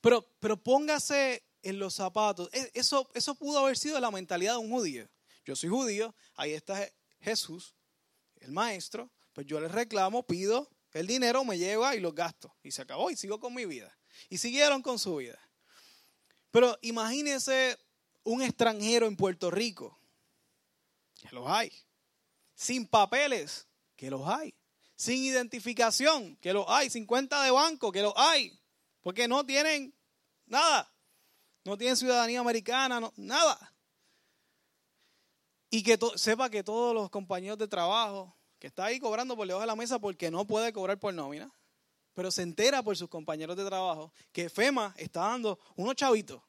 Pero, 0.00 0.26
pero 0.40 0.56
póngase 0.56 1.44
en 1.62 1.78
los 1.78 1.94
zapatos. 1.94 2.48
E, 2.52 2.68
eso, 2.74 3.08
eso 3.14 3.36
pudo 3.36 3.60
haber 3.60 3.78
sido 3.78 4.00
la 4.00 4.10
mentalidad 4.10 4.54
de 4.54 4.58
un 4.58 4.70
judío. 4.70 5.08
Yo 5.44 5.54
soy 5.54 5.68
judío, 5.68 6.16
ahí 6.34 6.52
está 6.52 6.84
Jesús, 7.20 7.76
el 8.40 8.50
maestro, 8.50 9.08
pues 9.32 9.46
yo 9.46 9.60
le 9.60 9.68
reclamo, 9.68 10.24
pido 10.24 10.68
el 10.92 11.06
dinero 11.06 11.44
me 11.44 11.58
lleva 11.58 11.96
y 11.96 12.00
lo 12.00 12.12
gasto. 12.12 12.54
Y 12.62 12.70
se 12.70 12.82
acabó 12.82 13.10
y 13.10 13.16
sigo 13.16 13.40
con 13.40 13.54
mi 13.54 13.64
vida. 13.64 13.96
Y 14.28 14.38
siguieron 14.38 14.82
con 14.82 14.98
su 14.98 15.16
vida. 15.16 15.38
Pero 16.50 16.78
imagínense 16.82 17.78
un 18.24 18.42
extranjero 18.42 19.06
en 19.06 19.16
Puerto 19.16 19.50
Rico, 19.50 19.98
que 21.20 21.34
los 21.34 21.48
hay. 21.48 21.72
Sin 22.54 22.86
papeles, 22.86 23.66
que 23.96 24.10
los 24.10 24.28
hay. 24.28 24.54
Sin 24.94 25.24
identificación, 25.24 26.36
que 26.36 26.52
los 26.52 26.66
hay. 26.68 26.90
Sin 26.90 27.06
cuenta 27.06 27.42
de 27.42 27.50
banco, 27.50 27.90
que 27.90 28.02
los 28.02 28.12
hay. 28.16 28.60
Porque 29.00 29.26
no 29.26 29.44
tienen 29.46 29.94
nada. 30.46 30.92
No 31.64 31.78
tienen 31.78 31.96
ciudadanía 31.96 32.40
americana, 32.40 33.00
nada. 33.16 33.74
Y 35.70 35.82
que 35.82 35.98
sepa 36.16 36.50
que 36.50 36.62
todos 36.62 36.94
los 36.94 37.08
compañeros 37.08 37.56
de 37.56 37.66
trabajo 37.66 38.36
que 38.62 38.68
está 38.68 38.84
ahí 38.84 39.00
cobrando 39.00 39.34
por 39.34 39.44
debajo 39.44 39.62
de 39.62 39.66
la 39.66 39.74
mesa 39.74 39.98
porque 39.98 40.30
no 40.30 40.46
puede 40.46 40.72
cobrar 40.72 40.96
por 40.96 41.12
nómina, 41.12 41.52
pero 42.14 42.30
se 42.30 42.42
entera 42.42 42.80
por 42.80 42.96
sus 42.96 43.08
compañeros 43.08 43.56
de 43.56 43.64
trabajo 43.64 44.12
que 44.30 44.48
FEMA 44.48 44.94
está 44.98 45.22
dando 45.22 45.58
unos 45.74 45.96
chavitos. 45.96 46.40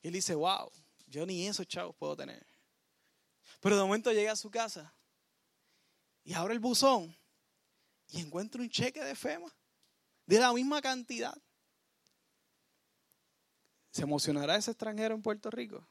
Y 0.00 0.06
él 0.06 0.12
dice, 0.12 0.36
wow, 0.36 0.70
yo 1.08 1.26
ni 1.26 1.44
esos 1.44 1.66
chavos 1.66 1.96
puedo 1.96 2.14
tener. 2.16 2.46
Pero 3.58 3.74
de 3.74 3.82
momento 3.82 4.12
llega 4.12 4.30
a 4.30 4.36
su 4.36 4.48
casa 4.48 4.94
y 6.22 6.34
abre 6.34 6.54
el 6.54 6.60
buzón 6.60 7.18
y 8.06 8.20
encuentra 8.20 8.62
un 8.62 8.70
cheque 8.70 9.02
de 9.02 9.16
FEMA 9.16 9.52
de 10.24 10.38
la 10.38 10.52
misma 10.52 10.80
cantidad. 10.80 11.36
¿Se 13.90 14.02
emocionará 14.02 14.54
ese 14.54 14.70
extranjero 14.70 15.16
en 15.16 15.22
Puerto 15.22 15.50
Rico? 15.50 15.84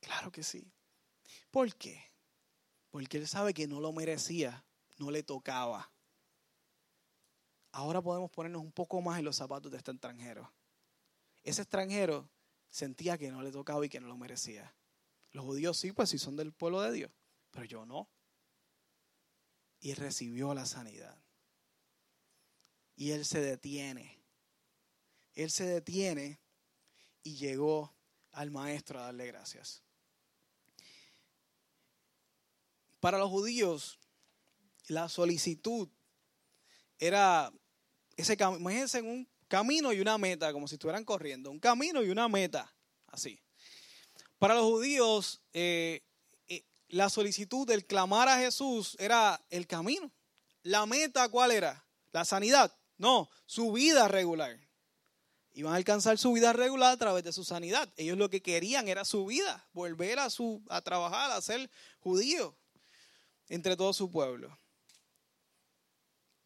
Claro 0.00 0.32
que 0.32 0.42
sí. 0.42 0.72
¿Por 1.50 1.76
qué? 1.76 2.09
Porque 2.90 3.18
él 3.18 3.28
sabe 3.28 3.54
que 3.54 3.66
no 3.66 3.80
lo 3.80 3.92
merecía, 3.92 4.64
no 4.98 5.10
le 5.10 5.22
tocaba. 5.22 5.90
Ahora 7.72 8.02
podemos 8.02 8.30
ponernos 8.30 8.62
un 8.62 8.72
poco 8.72 9.00
más 9.00 9.18
en 9.18 9.24
los 9.24 9.36
zapatos 9.36 9.70
de 9.70 9.78
este 9.78 9.92
extranjero. 9.92 10.52
Ese 11.42 11.62
extranjero 11.62 12.28
sentía 12.68 13.16
que 13.16 13.30
no 13.30 13.42
le 13.42 13.52
tocaba 13.52 13.84
y 13.86 13.88
que 13.88 14.00
no 14.00 14.08
lo 14.08 14.16
merecía. 14.16 14.74
Los 15.32 15.44
judíos 15.44 15.76
sí, 15.76 15.92
pues 15.92 16.10
sí 16.10 16.18
son 16.18 16.36
del 16.36 16.52
pueblo 16.52 16.80
de 16.80 16.92
Dios, 16.92 17.12
pero 17.50 17.64
yo 17.64 17.86
no. 17.86 18.08
Y 19.80 19.94
recibió 19.94 20.52
la 20.52 20.66
sanidad. 20.66 21.16
Y 22.96 23.12
él 23.12 23.24
se 23.24 23.40
detiene. 23.40 24.18
Él 25.34 25.50
se 25.50 25.64
detiene 25.64 26.40
y 27.22 27.36
llegó 27.36 27.94
al 28.32 28.50
maestro 28.50 28.98
a 28.98 29.04
darle 29.04 29.26
gracias. 29.26 29.82
Para 33.00 33.18
los 33.18 33.30
judíos, 33.30 33.98
la 34.86 35.08
solicitud 35.08 35.88
era 36.98 37.52
ese 38.20 38.34
imagínense 38.34 38.98
en 38.98 39.06
un 39.06 39.28
camino 39.48 39.92
y 39.92 40.00
una 40.00 40.18
meta, 40.18 40.52
como 40.52 40.68
si 40.68 40.74
estuvieran 40.74 41.04
corriendo, 41.04 41.50
un 41.50 41.58
camino 41.58 42.02
y 42.02 42.10
una 42.10 42.28
meta, 42.28 42.72
así. 43.06 43.40
Para 44.38 44.54
los 44.54 44.64
judíos, 44.64 45.40
eh, 45.52 46.02
eh, 46.48 46.64
la 46.88 47.08
solicitud 47.08 47.66
del 47.66 47.86
clamar 47.86 48.28
a 48.28 48.38
Jesús 48.38 48.96
era 48.98 49.42
el 49.48 49.66
camino. 49.66 50.12
La 50.62 50.86
meta, 50.86 51.28
¿cuál 51.28 51.50
era? 51.50 51.84
La 52.12 52.24
sanidad. 52.24 52.74
No, 52.98 53.30
su 53.46 53.72
vida 53.72 54.08
regular. 54.08 54.58
Iban 55.52 55.72
a 55.72 55.76
alcanzar 55.76 56.18
su 56.18 56.32
vida 56.32 56.52
regular 56.52 56.92
a 56.92 56.96
través 56.96 57.24
de 57.24 57.32
su 57.32 57.44
sanidad. 57.44 57.92
Ellos 57.96 58.18
lo 58.18 58.30
que 58.30 58.42
querían 58.42 58.88
era 58.88 59.04
su 59.04 59.26
vida, 59.26 59.66
volver 59.72 60.18
a, 60.18 60.30
su, 60.30 60.62
a 60.68 60.80
trabajar, 60.82 61.30
a 61.30 61.40
ser 61.40 61.70
judío 61.98 62.59
entre 63.50 63.76
todo 63.76 63.92
su 63.92 64.10
pueblo. 64.10 64.56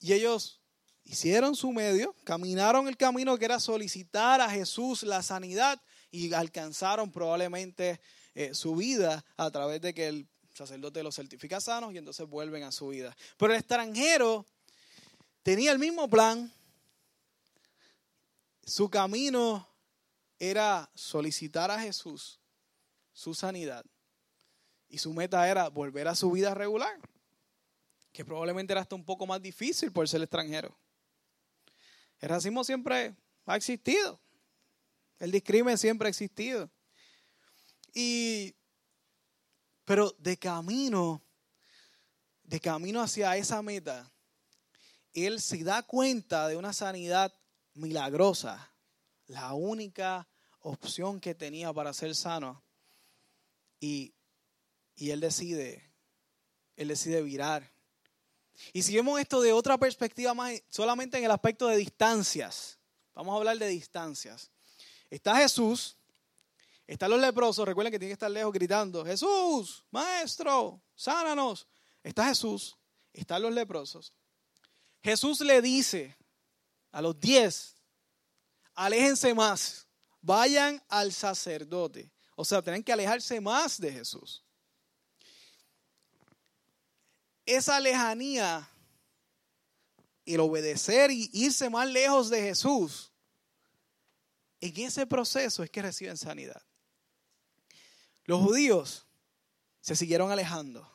Y 0.01 0.12
ellos 0.14 0.61
hicieron 1.05 1.55
su 1.55 1.71
medio, 1.71 2.17
caminaron 2.25 2.88
el 2.88 2.97
camino 2.97 3.38
que 3.38 3.45
era 3.45 3.61
solicitar 3.61 4.40
a 4.40 4.51
Jesús 4.51 5.03
la 5.05 5.23
sanidad 5.23 5.81
y 6.11 6.33
alcanzaron 6.33 7.12
probablemente 7.12 8.01
eh, 8.35 8.55
su 8.55 8.75
vida 8.75 9.25
a 9.37 9.51
través 9.51 9.81
de 9.81 9.95
que 9.95 10.09
el 10.09 10.29
sacerdote 10.55 11.03
los 11.03 11.14
certifica 11.14 11.61
sanos 11.61 11.93
y 11.93 11.99
entonces 11.99 12.27
vuelven 12.27 12.62
a 12.62 12.73
su 12.73 12.88
vida. 12.88 13.14
Pero 13.37 13.53
el 13.53 13.59
extranjero 13.61 14.47
tenía 15.43 15.73
el 15.73 15.79
mismo 15.79 16.09
plan. 16.09 16.53
Su 18.64 18.88
camino 18.88 19.69
era 20.38 20.90
solicitar 20.95 21.71
a 21.71 21.79
Jesús 21.79 22.40
su 23.12 23.35
sanidad 23.35 23.85
y 24.94 24.98
su 24.98 25.12
meta 25.12 25.50
era 25.50 25.70
volver 25.70 26.07
a 26.07 26.14
su 26.14 26.30
vida 26.30 26.54
regular, 26.54 26.96
que 28.12 28.24
probablemente 28.24 28.72
era 28.72 28.83
hasta 28.83 28.94
un 28.94 29.04
poco 29.04 29.26
más 29.26 29.42
difícil 29.42 29.90
por 29.90 30.09
ser 30.09 30.22
extranjero. 30.22 30.78
El 32.20 32.28
racismo 32.28 32.62
siempre 32.62 33.16
ha 33.44 33.57
existido. 33.57 34.20
El 35.18 35.33
discrimen 35.33 35.78
siempre 35.78 36.07
ha 36.07 36.11
existido. 36.11 36.70
Y, 37.92 38.54
pero 39.85 40.14
de 40.16 40.37
camino, 40.37 41.20
de 42.44 42.61
camino 42.61 43.02
hacia 43.02 43.37
esa 43.37 43.62
meta, 43.62 44.09
él 45.12 45.40
se 45.40 45.64
da 45.64 45.83
cuenta 45.83 46.46
de 46.46 46.57
una 46.57 46.72
sanidad 46.72 47.35
milagrosa, 47.72 48.72
la 49.26 49.54
única 49.54 50.28
opción 50.61 51.18
que 51.18 51.35
tenía 51.35 51.72
para 51.72 51.92
ser 51.92 52.14
sano. 52.14 52.62
Y, 53.80 54.14
y 54.96 55.11
él 55.11 55.20
decide, 55.20 55.90
él 56.76 56.88
decide 56.88 57.22
virar. 57.22 57.72
Y 58.72 58.83
si 58.83 58.94
vemos 58.94 59.20
esto 59.20 59.40
de 59.40 59.52
otra 59.52 59.78
perspectiva 59.78 60.35
más, 60.35 60.62
solamente 60.68 61.18
en 61.18 61.24
el 61.24 61.30
aspecto 61.30 61.66
de 61.66 61.76
distancias, 61.76 62.78
vamos 63.12 63.35
a 63.35 63.38
hablar 63.38 63.59
de 63.59 63.68
distancias. 63.68 64.50
Está 65.11 65.37
Jesús, 65.37 65.96
están 66.87 67.11
los 67.11 67.20
leprosos, 67.20 67.66
recuerden 67.66 67.90
que 67.90 67.98
tienen 67.98 68.11
que 68.11 68.14
estar 68.14 68.30
lejos 68.30 68.52
gritando, 68.52 69.04
Jesús, 69.04 69.85
maestro, 69.90 70.83
sánanos. 70.94 71.66
Está 72.02 72.26
Jesús, 72.26 72.76
están 73.12 73.42
los 73.42 73.52
leprosos. 73.52 74.12
Jesús 75.02 75.40
le 75.40 75.61
dice 75.62 76.16
a 76.92 77.00
los 77.00 77.18
diez, 77.18 77.76
aléjense 78.74 79.35
más, 79.35 79.87
vayan 80.20 80.83
al 80.88 81.12
sacerdote. 81.12 82.12
O 82.37 82.44
sea, 82.44 82.62
tienen 82.62 82.83
que 82.83 82.92
alejarse 82.92 83.40
más 83.40 83.80
de 83.80 83.92
Jesús. 83.92 84.43
Esa 87.46 87.78
lejanía, 87.80 88.68
el 90.24 90.40
obedecer 90.40 91.11
y 91.11 91.30
irse 91.33 91.68
más 91.68 91.88
lejos 91.88 92.30
de 92.30 92.40
Jesús, 92.40 93.12
en 94.61 94.76
ese 94.78 95.07
proceso 95.07 95.62
es 95.62 95.70
que 95.70 95.83
reciben 95.83 96.16
sanidad. 96.16 96.62
Los 98.24 98.40
judíos 98.40 99.07
se 99.80 99.94
siguieron 99.94 100.30
alejando, 100.30 100.90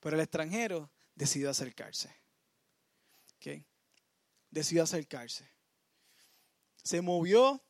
pero 0.00 0.16
el 0.16 0.22
extranjero 0.22 0.90
decidió 1.14 1.48
acercarse. 1.50 2.14
Decidió 4.50 4.82
acercarse. 4.82 5.48
Se 6.82 7.00
movió 7.00 7.64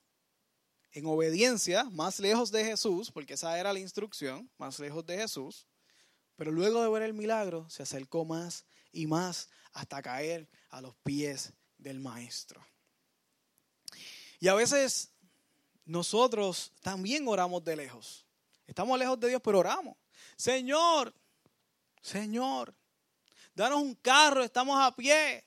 en 0.90 1.06
obediencia 1.06 1.84
más 1.84 2.18
lejos 2.18 2.50
de 2.50 2.64
Jesús, 2.64 3.12
porque 3.12 3.34
esa 3.34 3.56
era 3.56 3.72
la 3.72 3.78
instrucción, 3.78 4.50
más 4.58 4.80
lejos 4.80 5.06
de 5.06 5.16
Jesús. 5.16 5.68
Pero 6.42 6.50
luego 6.50 6.82
de 6.82 6.88
ver 6.88 7.02
el 7.02 7.14
milagro, 7.14 7.70
se 7.70 7.84
acercó 7.84 8.24
más 8.24 8.64
y 8.90 9.06
más 9.06 9.48
hasta 9.74 10.02
caer 10.02 10.48
a 10.70 10.80
los 10.80 10.96
pies 10.96 11.52
del 11.78 12.00
maestro. 12.00 12.60
Y 14.40 14.48
a 14.48 14.54
veces 14.54 15.12
nosotros 15.84 16.72
también 16.80 17.28
oramos 17.28 17.62
de 17.62 17.76
lejos. 17.76 18.26
Estamos 18.66 18.98
lejos 18.98 19.20
de 19.20 19.28
Dios, 19.28 19.40
pero 19.40 19.60
oramos. 19.60 19.96
Señor, 20.34 21.14
Señor, 22.00 22.74
danos 23.54 23.80
un 23.80 23.94
carro, 23.94 24.42
estamos 24.42 24.76
a 24.80 24.96
pie. 24.96 25.44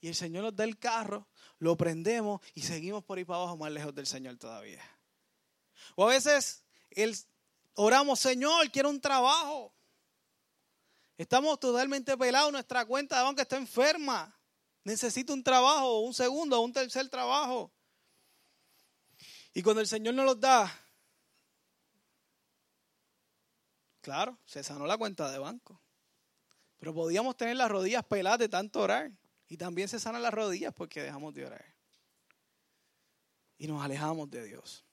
Y 0.00 0.08
el 0.08 0.14
Señor 0.14 0.44
nos 0.44 0.56
da 0.56 0.64
el 0.64 0.78
carro, 0.78 1.28
lo 1.58 1.76
prendemos 1.76 2.40
y 2.54 2.62
seguimos 2.62 3.04
por 3.04 3.18
ahí 3.18 3.26
para 3.26 3.40
abajo 3.40 3.58
más 3.58 3.70
lejos 3.70 3.94
del 3.94 4.06
Señor 4.06 4.38
todavía. 4.38 4.82
O 5.94 6.04
a 6.04 6.08
veces 6.08 6.64
el, 6.88 7.14
oramos, 7.74 8.18
Señor, 8.18 8.70
quiero 8.70 8.88
un 8.88 8.98
trabajo. 8.98 9.74
Estamos 11.16 11.60
totalmente 11.60 12.16
pelados, 12.16 12.52
nuestra 12.52 12.84
cuenta 12.84 13.18
de 13.18 13.24
banco 13.24 13.42
está 13.42 13.56
enferma. 13.56 14.34
Necesito 14.84 15.32
un 15.32 15.44
trabajo, 15.44 16.00
un 16.00 16.14
segundo, 16.14 16.60
un 16.60 16.72
tercer 16.72 17.08
trabajo. 17.08 17.72
Y 19.54 19.62
cuando 19.62 19.80
el 19.80 19.86
Señor 19.86 20.14
nos 20.14 20.24
los 20.24 20.40
da, 20.40 20.72
claro, 24.00 24.38
se 24.44 24.64
sanó 24.64 24.86
la 24.86 24.96
cuenta 24.96 25.30
de 25.30 25.38
banco. 25.38 25.80
Pero 26.78 26.94
podíamos 26.94 27.36
tener 27.36 27.56
las 27.56 27.70
rodillas 27.70 28.04
peladas 28.04 28.40
de 28.40 28.48
tanto 28.48 28.80
orar. 28.80 29.12
Y 29.46 29.56
también 29.56 29.86
se 29.86 30.00
sanan 30.00 30.22
las 30.22 30.32
rodillas 30.32 30.72
porque 30.74 31.02
dejamos 31.02 31.34
de 31.34 31.44
orar. 31.44 31.64
Y 33.58 33.68
nos 33.68 33.84
alejamos 33.84 34.30
de 34.30 34.44
Dios. 34.44 34.84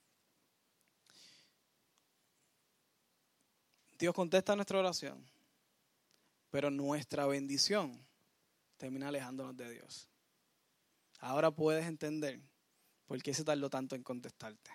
Dios 3.98 4.14
contesta 4.14 4.54
nuestra 4.54 4.78
oración. 4.78 5.28
Pero 6.50 6.70
nuestra 6.70 7.26
bendición 7.26 8.06
termina 8.76 9.08
alejándonos 9.08 9.56
de 9.56 9.70
Dios. 9.70 10.08
Ahora 11.20 11.50
puedes 11.50 11.86
entender 11.86 12.40
por 13.06 13.22
qué 13.22 13.34
se 13.34 13.44
tardó 13.44 13.68
tanto 13.68 13.94
en 13.94 14.02
contestarte. 14.02 14.70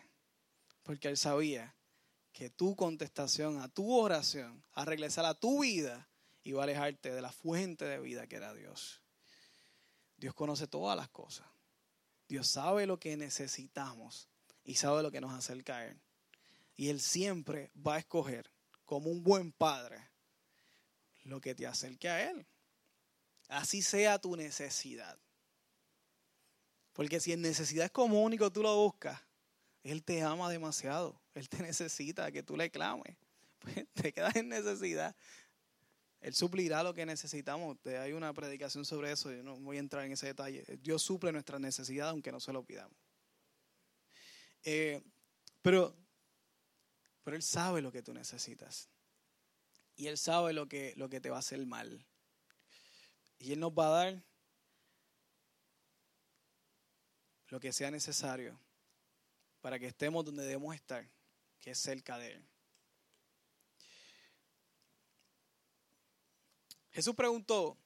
Porque 0.84 1.08
Él 1.08 1.18
sabía 1.18 1.76
que 2.32 2.50
tu 2.50 2.76
contestación 2.76 3.62
a 3.62 3.70
tu 3.70 3.92
oración, 3.94 4.64
a 4.74 4.86
regresar 4.86 5.26
a 5.26 5.34
tu 5.34 5.62
vida, 5.62 6.10
iba 6.44 6.62
a 6.62 6.66
alejarte 6.66 7.14
de 7.14 7.22
la 7.22 7.32
fuente 7.32 7.86
de 7.86 8.00
vida 8.00 8.28
que 8.28 8.36
era 8.36 8.54
Dios. 8.54 9.02
Dios 10.18 10.34
conoce 10.34 10.68
todas 10.68 10.96
las 10.96 11.10
cosas. 11.10 11.48
Dios 12.28 12.48
sabe 12.48 12.86
lo 12.86 13.00
que 13.00 13.18
necesitamos 13.18 14.30
y 14.64 14.76
sabe 14.76 15.04
lo 15.04 15.12
que 15.12 15.22
nos 15.22 15.34
hace 15.34 15.64
caer. 15.64 15.98
Y 16.76 16.90
Él 16.90 17.00
siempre 17.00 17.72
va 17.76 17.96
a 17.96 18.00
escoger 18.00 18.52
como 18.86 19.10
un 19.10 19.24
buen 19.24 19.52
padre 19.52 20.10
lo 21.26 21.42
que 21.42 21.54
te 21.54 21.68
acerque 21.68 22.08
a 22.08 22.30
Él. 22.32 22.46
Así 23.50 23.82
sea 23.82 24.20
tu 24.20 24.36
necesidad. 24.36 25.20
Porque 26.94 27.20
si 27.20 27.34
en 27.34 27.42
necesidad 27.42 27.86
es 27.86 27.92
como 27.92 28.24
único 28.24 28.52
tú 28.52 28.64
lo 28.64 28.76
buscas, 28.78 29.22
Él 29.84 30.04
te 30.04 30.22
ama 30.22 30.50
demasiado. 30.50 31.22
Él 31.34 31.50
te 31.50 31.58
necesita 31.62 32.32
que 32.32 32.42
tú 32.42 32.56
le 32.56 32.72
clames. 32.72 33.16
Pues 33.60 33.88
te 33.94 34.14
quedas 34.14 34.36
en 34.36 34.50
necesidad. 34.50 35.16
Él 36.22 36.36
suplirá 36.36 36.84
lo 36.84 36.94
que 36.94 37.04
necesitamos. 37.04 37.78
Hay 37.86 38.14
una 38.14 38.32
predicación 38.32 38.86
sobre 38.86 39.12
eso. 39.12 39.32
Yo 39.32 39.42
no 39.42 39.58
voy 39.58 39.78
a 39.78 39.80
entrar 39.80 40.06
en 40.06 40.12
ese 40.12 40.28
detalle. 40.28 40.64
Dios 40.82 41.02
suple 41.02 41.32
nuestra 41.32 41.58
necesidad 41.58 42.10
aunque 42.10 42.32
no 42.32 42.40
se 42.40 42.54
lo 42.54 42.64
pidamos. 42.64 42.96
Eh, 44.64 45.02
pero, 45.64 45.96
pero 47.24 47.36
Él 47.36 47.42
sabe 47.42 47.82
lo 47.82 47.92
que 47.92 48.04
tú 48.04 48.14
necesitas 48.14 48.88
y 49.96 50.08
Él 50.08 50.18
sabe 50.18 50.54
lo 50.54 50.68
que, 50.68 50.94
lo 50.98 51.10
que 51.10 51.22
te 51.22 51.30
va 51.30 51.38
a 51.38 51.40
hacer 51.40 51.66
mal. 51.66 52.06
Y 53.40 53.54
Él 53.54 53.60
nos 53.60 53.72
va 53.72 53.88
a 53.88 54.04
dar 54.04 54.24
lo 57.48 57.60
que 57.60 57.72
sea 57.72 57.92
necesario 57.92 58.60
para 59.62 59.80
que 59.80 59.88
estemos 59.88 60.26
donde 60.26 60.44
debemos 60.44 60.76
estar, 60.76 61.10
que 61.60 61.72
es 61.72 61.80
cerca 61.80 62.18
de 62.18 62.34
Él. 62.34 62.50
Jesús 66.92 67.14
preguntó, 67.14 67.78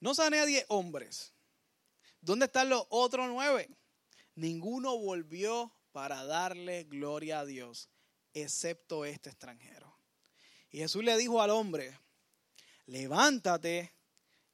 no 0.00 0.14
sané 0.14 0.40
a 0.40 0.44
diez 0.44 0.66
hombres, 0.68 1.32
¿dónde 2.20 2.46
están 2.46 2.68
los 2.68 2.84
otros 2.90 3.26
nueve? 3.28 3.70
Ninguno 4.34 4.98
volvió 4.98 5.72
para 5.92 6.24
darle 6.24 6.84
gloria 6.84 7.40
a 7.40 7.46
Dios, 7.46 7.88
excepto 8.34 9.04
este 9.04 9.30
extranjero. 9.30 9.81
Y 10.72 10.78
Jesús 10.78 11.04
le 11.04 11.16
dijo 11.18 11.42
al 11.42 11.50
hombre, 11.50 11.96
levántate 12.86 13.92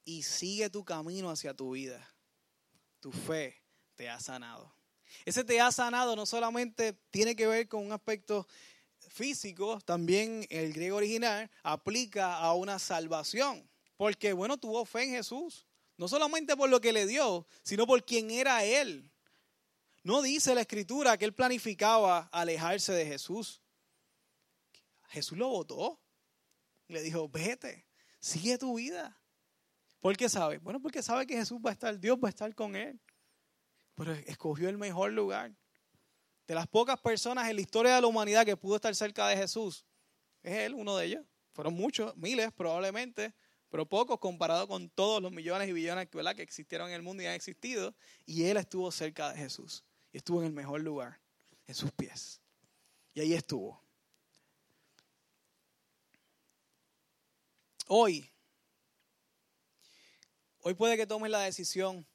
y 0.03 0.21
sigue 0.23 0.69
tu 0.69 0.83
camino 0.83 1.29
hacia 1.29 1.53
tu 1.53 1.71
vida. 1.71 2.13
Tu 2.99 3.11
fe 3.11 3.55
te 3.95 4.09
ha 4.09 4.19
sanado. 4.19 4.73
Ese 5.23 5.45
te 5.45 5.61
ha 5.61 5.71
sanado 5.71 6.17
no 6.17 6.25
solamente 6.25 6.93
tiene 7.09 7.35
que 7.35 7.47
ver 7.47 7.69
con 7.69 7.85
un 7.85 7.93
aspecto 7.93 8.45
físico, 9.07 9.79
también 9.81 10.45
el 10.49 10.73
griego 10.73 10.97
original 10.97 11.49
aplica 11.63 12.35
a 12.35 12.53
una 12.53 12.79
salvación. 12.79 13.67
Porque, 13.95 14.33
bueno, 14.33 14.57
tuvo 14.57 14.85
fe 14.85 15.03
en 15.03 15.11
Jesús. 15.11 15.65
No 15.97 16.07
solamente 16.07 16.55
por 16.55 16.69
lo 16.69 16.79
que 16.81 16.93
le 16.93 17.05
dio, 17.05 17.47
sino 17.63 17.87
por 17.87 18.05
quien 18.05 18.29
era 18.31 18.63
Él. 18.63 19.09
No 20.03 20.21
dice 20.21 20.55
la 20.55 20.61
escritura 20.61 21.17
que 21.17 21.25
Él 21.25 21.33
planificaba 21.33 22.29
alejarse 22.31 22.93
de 22.93 23.05
Jesús. 23.05 23.61
Jesús 25.09 25.37
lo 25.37 25.49
votó. 25.49 25.99
Le 26.89 27.01
dijo, 27.01 27.29
vete, 27.29 27.85
sigue 28.19 28.57
tu 28.57 28.75
vida. 28.75 29.17
¿Por 30.01 30.17
qué 30.17 30.27
sabe? 30.27 30.57
Bueno, 30.57 30.81
porque 30.81 31.01
sabe 31.01 31.25
que 31.25 31.35
Jesús 31.35 31.59
va 31.65 31.69
a 31.69 31.73
estar, 31.73 31.97
Dios 31.99 32.17
va 32.21 32.27
a 32.27 32.31
estar 32.31 32.53
con 32.55 32.75
Él. 32.75 32.99
Pero 33.95 34.13
escogió 34.13 34.69
el 34.69 34.77
mejor 34.77 35.11
lugar. 35.11 35.53
De 36.47 36.55
las 36.55 36.67
pocas 36.67 36.99
personas 36.99 37.47
en 37.49 37.55
la 37.55 37.61
historia 37.61 37.95
de 37.95 38.01
la 38.01 38.07
humanidad 38.07 38.45
que 38.45 38.57
pudo 38.57 38.75
estar 38.75 38.95
cerca 38.95 39.27
de 39.27 39.37
Jesús, 39.37 39.85
es 40.41 40.53
Él 40.53 40.73
uno 40.73 40.97
de 40.97 41.05
ellos. 41.05 41.25
Fueron 41.53 41.73
muchos, 41.73 42.15
miles 42.17 42.51
probablemente, 42.51 43.33
pero 43.69 43.87
pocos 43.87 44.19
comparado 44.19 44.67
con 44.67 44.89
todos 44.89 45.21
los 45.21 45.31
millones 45.31 45.69
y 45.69 45.73
billones 45.73 46.07
que 46.07 46.41
existieron 46.41 46.89
en 46.89 46.95
el 46.95 47.01
mundo 47.01 47.21
y 47.21 47.27
han 47.27 47.33
existido. 47.33 47.93
Y 48.25 48.45
Él 48.45 48.57
estuvo 48.57 48.91
cerca 48.91 49.31
de 49.31 49.37
Jesús. 49.37 49.83
Y 50.11 50.17
estuvo 50.17 50.39
en 50.39 50.47
el 50.47 50.53
mejor 50.53 50.81
lugar, 50.81 51.19
en 51.67 51.75
sus 51.75 51.91
pies. 51.91 52.41
Y 53.13 53.19
ahí 53.19 53.33
estuvo. 53.33 53.83
Hoy, 57.91 58.31
hoy 60.59 60.75
puede 60.75 60.95
que 60.95 61.07
tomes 61.07 61.31
la 61.31 61.39
decisión 61.39 62.05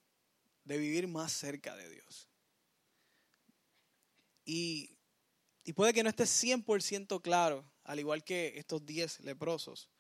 de 0.63 0.79
vivir 0.79 1.09
más 1.09 1.33
cerca 1.33 1.75
de 1.75 1.91
Dios. 1.91 2.29
Y, 4.45 4.97
puede 5.75 5.93
que 5.93 6.05
no 6.05 6.11
estés 6.11 6.31
100% 6.45 7.21
claro, 7.21 7.69
al 7.83 7.99
igual 7.99 8.23
que 8.23 8.57
estos 8.57 8.87
10 8.87 9.19
leprosos, 9.23 9.91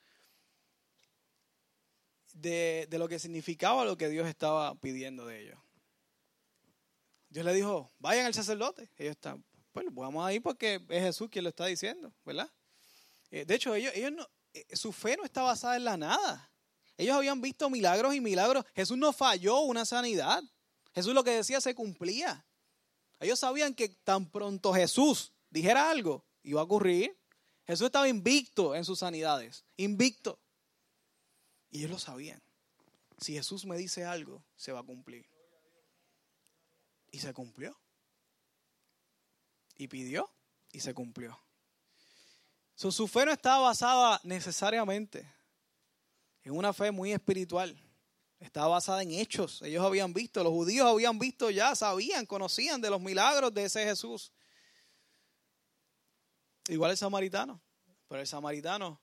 de, 2.34 2.86
lo 2.92 3.08
que 3.08 3.18
significaba 3.18 3.84
lo 3.84 3.98
que 3.98 4.08
Dios 4.08 4.28
estaba 4.28 4.76
pidiendo 4.76 5.26
de 5.26 5.42
ellos. 5.42 5.58
Dios 7.30 7.44
le 7.44 7.52
dijo, 7.52 7.90
vayan 7.98 8.26
al 8.26 8.34
sacerdote. 8.34 8.88
Ellos 8.96 9.16
están, 9.16 9.44
bueno, 9.72 9.90
vamos 9.90 10.24
a 10.24 10.32
ir 10.32 10.40
porque 10.40 10.80
es 10.88 11.02
Jesús 11.02 11.28
quien 11.28 11.42
lo 11.42 11.48
está 11.50 11.66
diciendo, 11.66 12.14
¿verdad? 12.24 12.48
Eh, 13.32 13.44
de 13.44 13.54
hecho, 13.56 13.74
ellos, 13.74 13.92
ellos 13.96 14.12
no, 14.12 14.30
su 14.72 14.92
fe 14.92 15.16
no 15.16 15.24
está 15.24 15.42
basada 15.42 15.76
en 15.76 15.84
la 15.84 15.96
nada. 15.96 16.50
Ellos 16.96 17.16
habían 17.16 17.40
visto 17.40 17.68
milagros 17.70 18.14
y 18.14 18.20
milagros. 18.20 18.64
Jesús 18.74 18.96
no 18.96 19.12
falló 19.12 19.60
una 19.60 19.84
sanidad. 19.84 20.42
Jesús 20.94 21.12
lo 21.12 21.24
que 21.24 21.32
decía 21.32 21.60
se 21.60 21.74
cumplía. 21.74 22.46
Ellos 23.20 23.38
sabían 23.38 23.74
que 23.74 23.88
tan 23.88 24.30
pronto 24.30 24.72
Jesús 24.72 25.32
dijera 25.50 25.90
algo, 25.90 26.24
iba 26.42 26.60
a 26.60 26.64
ocurrir. 26.64 27.16
Jesús 27.66 27.86
estaba 27.86 28.08
invicto 28.08 28.74
en 28.74 28.84
sus 28.84 28.98
sanidades, 28.98 29.64
invicto. 29.76 30.38
Y 31.70 31.78
ellos 31.78 31.90
lo 31.90 31.98
sabían. 31.98 32.40
Si 33.18 33.32
Jesús 33.32 33.64
me 33.64 33.76
dice 33.76 34.04
algo, 34.04 34.44
se 34.56 34.72
va 34.72 34.80
a 34.80 34.84
cumplir. 34.84 35.26
Y 37.10 37.18
se 37.18 37.32
cumplió. 37.32 37.76
Y 39.76 39.88
pidió 39.88 40.30
y 40.72 40.80
se 40.80 40.94
cumplió. 40.94 41.43
Su 42.76 43.08
fe 43.08 43.24
no 43.24 43.32
estaba 43.32 43.68
basada 43.68 44.20
necesariamente 44.24 45.32
en 46.42 46.56
una 46.56 46.72
fe 46.72 46.90
muy 46.90 47.12
espiritual. 47.12 47.76
Estaba 48.40 48.68
basada 48.68 49.02
en 49.02 49.12
hechos. 49.12 49.62
Ellos 49.62 49.84
habían 49.84 50.12
visto, 50.12 50.42
los 50.42 50.52
judíos 50.52 50.86
habían 50.86 51.18
visto 51.18 51.50
ya, 51.50 51.74
sabían, 51.74 52.26
conocían 52.26 52.80
de 52.80 52.90
los 52.90 53.00
milagros 53.00 53.54
de 53.54 53.64
ese 53.64 53.84
Jesús. 53.84 54.32
Igual 56.68 56.90
el 56.90 56.96
samaritano. 56.96 57.60
Pero 58.08 58.20
el 58.20 58.26
samaritano 58.26 59.00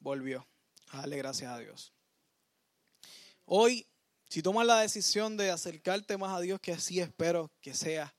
volvió 0.00 0.46
a 0.88 0.98
darle 0.98 1.16
gracias 1.18 1.52
a 1.52 1.58
Dios. 1.58 1.92
Hoy, 3.44 3.86
si 4.28 4.42
tomas 4.42 4.66
la 4.66 4.80
decisión 4.80 5.36
de 5.36 5.50
acercarte 5.50 6.16
más 6.16 6.36
a 6.36 6.40
Dios, 6.40 6.60
que 6.60 6.72
así 6.72 7.00
espero 7.00 7.52
que 7.60 7.74
sea, 7.74 8.12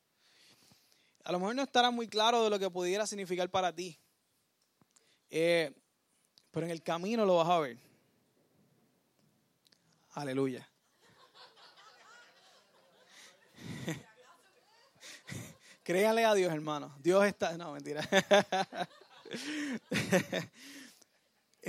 a 1.24 1.32
lo 1.34 1.40
mejor 1.40 1.56
no 1.56 1.64
estará 1.64 1.92
muy 1.92 2.08
claro 2.08 2.44
de 2.44 2.50
lo 2.50 2.58
que 2.58 2.70
pudiera 2.70 3.06
significar 3.06 3.50
para 3.50 3.76
ti. 3.76 4.00
Eh, 5.30 5.74
pero 6.52 6.66
en 6.66 6.72
el 6.72 6.82
camino 6.82 7.26
lo 7.26 7.38
vas 7.38 7.50
a 7.50 7.60
ver. 7.60 7.78
Aleluya. 10.14 10.68
Créanle 15.84 16.26
a 16.26 16.34
Dios, 16.34 16.52
hermano. 16.52 16.96
Dios 17.00 17.26
está. 17.26 17.58
No, 17.58 17.74
mentira. 17.74 18.08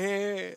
Eh, 0.01 0.57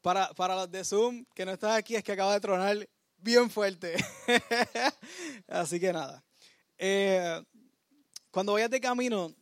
para, 0.00 0.32
para 0.34 0.54
los 0.54 0.70
de 0.70 0.84
Zoom 0.84 1.24
que 1.34 1.44
no 1.44 1.50
están 1.50 1.72
aquí, 1.72 1.96
es 1.96 2.04
que 2.04 2.12
acaba 2.12 2.34
de 2.34 2.40
tronar 2.40 2.88
bien 3.16 3.50
fuerte. 3.50 3.96
Así 5.48 5.80
que 5.80 5.92
nada. 5.92 6.22
Eh, 6.78 7.42
cuando 8.30 8.52
vayas 8.52 8.70
de 8.70 8.80
camino, 8.80 9.34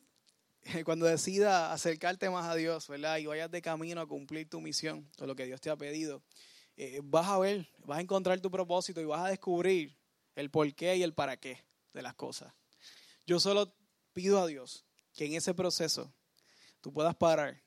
cuando 0.85 1.07
decidas 1.07 1.73
acercarte 1.73 2.31
más 2.31 2.47
a 2.49 2.55
Dios, 2.55 2.89
¿verdad? 2.89 3.19
Y 3.19 3.27
vayas 3.27 3.51
de 3.51 3.63
camino 3.63 4.01
a 4.01 4.07
cumplir 4.07 4.49
tu 4.49 4.61
misión 4.61 5.09
o 5.19 5.27
lo 5.27 5.35
que 5.35 5.47
Dios 5.47 5.61
te 5.61 5.71
ha 5.71 5.77
pedido, 5.77 6.23
eh, 6.77 7.01
vas 7.03 7.29
a 7.29 7.39
ver, 7.39 7.69
vas 7.85 7.99
a 7.99 8.01
encontrar 8.01 8.41
tu 8.41 8.51
propósito 8.51 9.01
y 9.01 9.05
vas 9.05 9.25
a 9.25 9.29
descubrir 9.29 9.97
el 10.35 10.51
por 10.51 10.73
qué 10.75 10.97
y 10.97 11.03
el 11.03 11.15
para 11.15 11.37
qué 11.37 11.65
de 11.93 12.03
las 12.03 12.15
cosas. 12.15 12.53
Yo 13.27 13.39
solo 13.39 13.75
pido 14.13 14.41
a 14.41 14.47
Dios 14.47 14.85
que 15.15 15.27
en 15.27 15.35
ese 15.35 15.55
proceso 15.55 16.13
tú 16.81 16.93
puedas 16.93 17.15
parar, 17.15 17.63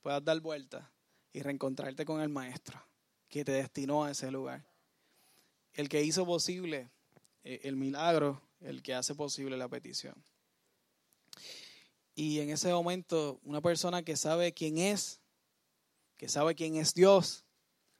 puedas 0.00 0.24
dar 0.24 0.40
vuelta 0.40 0.90
y 1.32 1.42
reencontrarte 1.42 2.04
con 2.04 2.20
el 2.20 2.28
Maestro 2.28 2.82
que 3.28 3.44
te 3.44 3.52
destinó 3.52 4.04
a 4.04 4.10
ese 4.10 4.30
lugar. 4.30 4.64
El 5.74 5.88
que 5.88 6.02
hizo 6.02 6.24
posible 6.24 6.90
eh, 7.44 7.60
el 7.64 7.76
milagro, 7.76 8.42
el 8.60 8.82
que 8.82 8.94
hace 8.94 9.14
posible 9.14 9.56
la 9.56 9.68
petición. 9.68 10.14
Y 12.18 12.40
en 12.40 12.50
ese 12.50 12.72
momento, 12.72 13.38
una 13.44 13.60
persona 13.60 14.02
que 14.02 14.16
sabe 14.16 14.52
quién 14.52 14.78
es, 14.78 15.20
que 16.16 16.28
sabe 16.28 16.56
quién 16.56 16.74
es 16.74 16.92
Dios, 16.92 17.44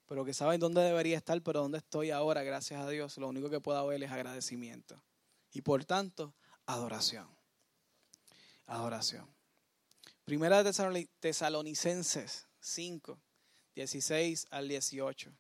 pero 0.07 0.25
que 0.25 0.35
saben 0.35 0.59
dónde 0.59 0.81
debería 0.81 1.17
estar, 1.17 1.41
pero 1.41 1.61
dónde 1.61 1.79
estoy 1.79 2.11
ahora, 2.11 2.43
gracias 2.43 2.81
a 2.81 2.89
Dios, 2.89 3.17
lo 3.19 3.29
único 3.29 3.49
que 3.49 3.61
puedo 3.61 3.87
ver 3.87 4.03
es 4.03 4.11
agradecimiento. 4.11 5.01
Y 5.53 5.61
por 5.61 5.85
tanto, 5.85 6.35
adoración. 6.67 7.29
Adoración. 8.67 9.33
Primera 10.25 10.65
de 10.65 11.09
Tesalonicenses 11.21 12.49
5, 12.59 13.21
16 13.77 14.49
al 14.51 14.67
18. 14.67 15.33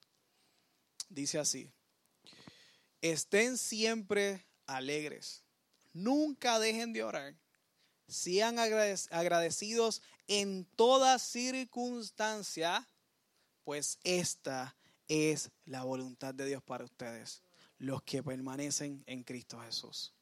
Dice 1.08 1.40
así, 1.40 1.68
estén 3.02 3.58
siempre 3.58 4.46
alegres, 4.68 5.42
nunca 5.92 6.60
dejen 6.60 6.92
de 6.92 7.02
orar, 7.02 7.34
sean 8.08 8.58
agradecidos 8.58 10.02
en 10.26 10.64
toda 10.76 11.18
circunstancia 11.18 12.86
pues 13.68 13.98
esta 14.02 14.74
es 15.08 15.50
la 15.66 15.84
voluntad 15.84 16.32
de 16.32 16.46
Dios 16.46 16.62
para 16.62 16.84
ustedes, 16.84 17.42
los 17.76 18.02
que 18.02 18.22
permanecen 18.22 19.04
en 19.06 19.22
Cristo 19.22 19.60
Jesús. 19.60 20.14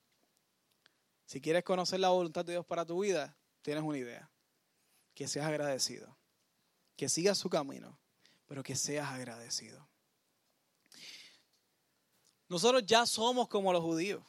Si 1.27 1.41
quieres 1.41 1.63
conocer 1.63 2.01
la 2.01 2.09
voluntad 2.09 2.45
de 2.45 2.55
Dios 2.55 2.67
para 2.67 2.85
tu 2.85 2.99
vida, 3.05 3.37
tienes 3.63 3.85
una 3.85 3.99
idea. 3.99 4.29
Que 5.15 5.29
seas 5.29 5.47
agradecido. 5.47 6.19
Que 6.97 7.09
sigas 7.09 7.39
su 7.39 7.49
camino, 7.49 7.97
pero 8.49 8.65
que 8.65 8.75
seas 8.75 9.09
agradecido. 9.11 9.87
Nosotros 12.49 12.85
ya 12.85 13.07
somos 13.07 13.47
como 13.47 13.73
los 13.73 13.85
judíos. 13.85 14.25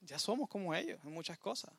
Ya 0.00 0.18
somos 0.18 0.48
como 0.48 0.74
ellos 0.74 0.98
en 1.04 1.12
muchas 1.12 1.38
cosas. 1.38 1.74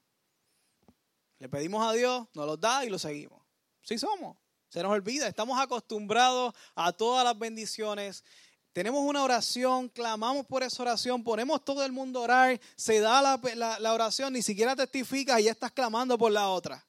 Le 1.40 1.48
pedimos 1.48 1.88
a 1.88 1.94
Dios, 1.94 2.28
nos 2.34 2.46
los 2.46 2.60
da 2.60 2.86
y 2.86 2.90
lo 2.90 3.00
seguimos. 3.00 3.42
Sí 3.82 3.98
somos. 3.98 4.38
Se 4.68 4.84
nos 4.84 4.92
olvida, 4.92 5.28
estamos 5.28 5.60
acostumbrados 5.60 6.54
a 6.76 6.92
todas 6.92 7.24
las 7.24 7.38
bendiciones. 7.38 8.24
Tenemos 8.72 9.02
una 9.04 9.24
oración, 9.24 9.90
clamamos 9.90 10.46
por 10.46 10.62
esa 10.62 10.84
oración, 10.84 11.24
ponemos 11.24 11.64
todo 11.66 11.84
el 11.84 11.92
mundo 11.92 12.20
a 12.20 12.24
orar, 12.24 12.62
se 12.76 13.00
da 13.00 13.22
la, 13.22 13.94
oración, 13.94 14.34
ni 14.34 14.44
siquiera 14.44 14.76
testificas 14.76 15.40
y 15.40 15.46
ya 15.46 15.52
estás 15.52 15.72
clamando 15.72 16.18
por 16.18 16.32
la 16.32 16.50
otra. 16.50 16.86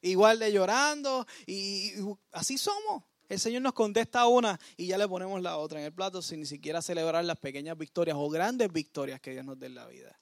Igual 0.00 0.38
de 0.38 0.50
llorando 0.50 1.26
y, 1.46 1.92
así 2.32 2.56
somos. 2.56 3.02
El 3.28 3.38
Señor 3.38 3.62
nos 3.62 3.74
contesta 3.74 4.26
una 4.26 4.58
y 4.76 4.86
ya 4.86 4.96
le 4.96 5.06
ponemos 5.06 5.42
la 5.42 5.58
otra 5.58 5.78
en 5.78 5.86
el 5.86 5.92
plato 5.92 6.22
sin 6.22 6.40
ni 6.40 6.46
siquiera 6.46 6.80
celebrar 6.80 7.24
las 7.24 7.38
pequeñas 7.38 7.76
victorias 7.76 8.16
o 8.18 8.28
grandes 8.30 8.72
victorias 8.72 9.20
que 9.20 9.32
Dios 9.32 9.44
nos 9.44 9.58
dé 9.58 9.66
en 9.66 9.74
la 9.74 9.86
vida. 9.86 10.18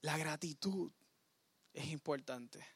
La 0.00 0.16
gratitud 0.16 0.90
es 1.76 1.88
importante. 1.88 2.66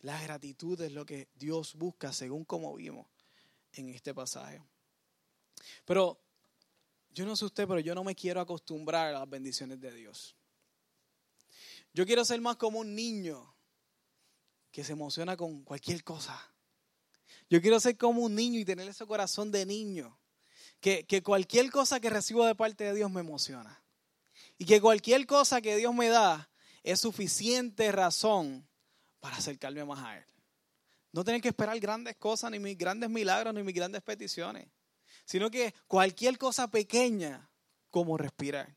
La 0.00 0.20
gratitud 0.22 0.80
es 0.80 0.92
lo 0.92 1.06
que 1.06 1.28
Dios 1.34 1.74
busca 1.74 2.12
según 2.12 2.44
como 2.44 2.74
vimos 2.74 3.06
en 3.72 3.88
este 3.88 4.14
pasaje. 4.14 4.62
Pero 5.84 6.20
yo 7.10 7.24
no 7.24 7.36
sé 7.36 7.46
usted, 7.46 7.66
pero 7.66 7.80
yo 7.80 7.94
no 7.94 8.04
me 8.04 8.14
quiero 8.14 8.40
acostumbrar 8.40 9.08
a 9.08 9.18
las 9.20 9.30
bendiciones 9.30 9.80
de 9.80 9.92
Dios. 9.92 10.36
Yo 11.94 12.04
quiero 12.04 12.24
ser 12.24 12.40
más 12.40 12.56
como 12.56 12.80
un 12.80 12.94
niño 12.94 13.54
que 14.70 14.84
se 14.84 14.92
emociona 14.92 15.36
con 15.36 15.62
cualquier 15.62 16.04
cosa. 16.04 16.38
Yo 17.48 17.60
quiero 17.60 17.80
ser 17.80 17.96
como 17.96 18.22
un 18.22 18.34
niño 18.34 18.58
y 18.58 18.64
tener 18.64 18.88
ese 18.88 19.06
corazón 19.06 19.50
de 19.50 19.64
niño. 19.66 20.18
Que, 20.80 21.04
que 21.04 21.22
cualquier 21.22 21.70
cosa 21.70 22.00
que 22.00 22.10
recibo 22.10 22.44
de 22.44 22.56
parte 22.56 22.84
de 22.84 22.94
Dios 22.94 23.10
me 23.10 23.20
emociona. 23.20 23.82
Y 24.58 24.64
que 24.64 24.80
cualquier 24.80 25.26
cosa 25.26 25.60
que 25.60 25.76
Dios 25.76 25.94
me 25.94 26.08
da 26.08 26.51
es 26.82 27.00
suficiente 27.00 27.90
razón 27.92 28.66
para 29.20 29.36
acercarme 29.36 29.84
más 29.84 30.00
a 30.00 30.18
Él. 30.18 30.24
No 31.12 31.24
tener 31.24 31.40
que 31.40 31.48
esperar 31.48 31.78
grandes 31.78 32.16
cosas, 32.16 32.50
ni 32.50 32.58
mis 32.58 32.76
grandes 32.76 33.10
milagros, 33.10 33.54
ni 33.54 33.62
mis 33.62 33.74
grandes 33.74 34.02
peticiones. 34.02 34.66
Sino 35.24 35.50
que 35.50 35.74
cualquier 35.86 36.38
cosa 36.38 36.68
pequeña, 36.68 37.50
como 37.90 38.16
respirar, 38.16 38.76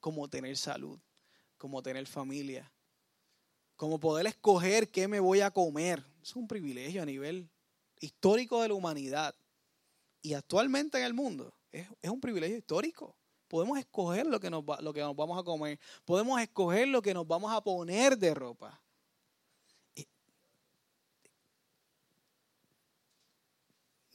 como 0.00 0.28
tener 0.28 0.56
salud, 0.56 0.98
como 1.56 1.82
tener 1.82 2.06
familia, 2.06 2.72
como 3.76 4.00
poder 4.00 4.26
escoger 4.26 4.90
qué 4.90 5.06
me 5.08 5.20
voy 5.20 5.40
a 5.40 5.50
comer. 5.50 6.04
Es 6.22 6.34
un 6.34 6.48
privilegio 6.48 7.02
a 7.02 7.06
nivel 7.06 7.48
histórico 8.00 8.60
de 8.60 8.68
la 8.68 8.74
humanidad. 8.74 9.34
Y 10.20 10.34
actualmente 10.34 10.98
en 10.98 11.04
el 11.04 11.14
mundo 11.14 11.54
es, 11.70 11.88
un 12.02 12.20
privilegio 12.20 12.56
histórico. 12.56 13.16
Podemos 13.52 13.78
escoger 13.78 14.24
lo 14.24 14.40
que, 14.40 14.48
nos 14.48 14.64
lo 14.80 14.94
que 14.94 15.02
nos 15.02 15.14
vamos 15.14 15.38
a 15.38 15.42
comer. 15.42 15.78
Podemos 16.06 16.40
escoger 16.40 16.88
lo 16.88 17.02
que 17.02 17.12
nos 17.12 17.28
vamos 17.28 17.52
a 17.52 17.60
poner 17.62 18.16
de 18.16 18.32
ropa. 18.32 18.80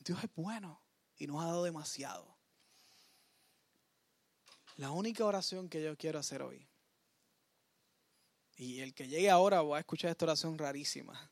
Dios 0.04 0.24
es 0.24 0.30
bueno 0.34 0.82
y 1.18 1.28
nos 1.28 1.40
ha 1.44 1.46
dado 1.46 1.64
demasiado. 1.64 2.36
La 4.78 4.90
única 4.90 5.24
oración 5.24 5.70
que 5.70 5.84
yo 5.84 5.96
quiero 5.96 6.18
hacer 6.18 6.42
hoy, 6.42 6.68
y 8.56 8.80
el 8.80 8.96
que 8.96 9.08
llegue 9.08 9.30
ahora 9.30 9.62
va 9.62 9.78
a 9.78 9.82
escuchar 9.82 10.10
esta 10.10 10.26
oración 10.26 10.58
rarísima, 10.58 11.30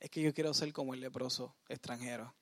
es 0.00 0.10
que 0.10 0.20
yo 0.20 0.34
quiero 0.34 0.52
ser 0.52 0.72
como 0.72 0.94
el 0.94 1.00
leproso 1.00 1.54
extranjero. 1.68 2.34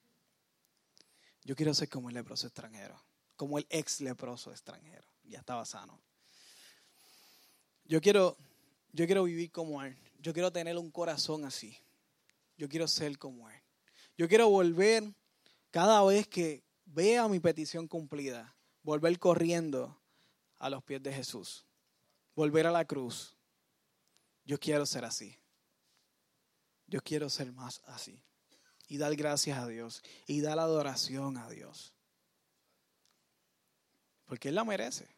Yo 1.42 1.54
quiero 1.54 1.74
ser 1.74 1.90
como 1.90 2.08
el 2.08 2.14
leproso 2.14 2.46
extranjero, 2.46 2.98
como 3.36 3.58
el 3.58 3.66
ex 3.70 4.00
leproso 4.00 4.50
extranjero. 4.50 5.06
Ya 5.24 5.38
estaba 5.38 5.64
sano. 5.64 6.00
Yo 7.84 8.00
quiero, 8.00 8.36
yo 8.92 9.06
quiero 9.06 9.24
vivir 9.24 9.50
como 9.50 9.82
él. 9.82 9.96
Yo 10.18 10.32
quiero 10.32 10.52
tener 10.52 10.76
un 10.78 10.90
corazón 10.90 11.44
así. 11.44 11.76
Yo 12.56 12.68
quiero 12.68 12.88
ser 12.88 13.18
como 13.18 13.48
él. 13.50 13.60
Yo 14.16 14.28
quiero 14.28 14.48
volver 14.48 15.04
cada 15.70 16.02
vez 16.04 16.28
que 16.28 16.62
vea 16.86 17.28
mi 17.28 17.40
petición 17.40 17.88
cumplida, 17.88 18.54
volver 18.82 19.18
corriendo 19.18 20.00
a 20.58 20.70
los 20.70 20.82
pies 20.84 21.02
de 21.02 21.12
Jesús. 21.12 21.66
Volver 22.34 22.66
a 22.66 22.72
la 22.72 22.84
cruz. 22.84 23.36
Yo 24.44 24.58
quiero 24.58 24.86
ser 24.86 25.04
así. 25.04 25.38
Yo 26.86 27.00
quiero 27.00 27.28
ser 27.28 27.52
más 27.52 27.80
así. 27.86 28.22
Y 28.88 28.98
dar 28.98 29.14
gracias 29.16 29.58
a 29.58 29.66
Dios. 29.66 30.02
Y 30.26 30.40
dar 30.40 30.58
adoración 30.58 31.36
a 31.36 31.48
Dios. 31.48 31.93
Porque 34.26 34.48
Él 34.48 34.54
la 34.54 34.64
merece. 34.64 35.08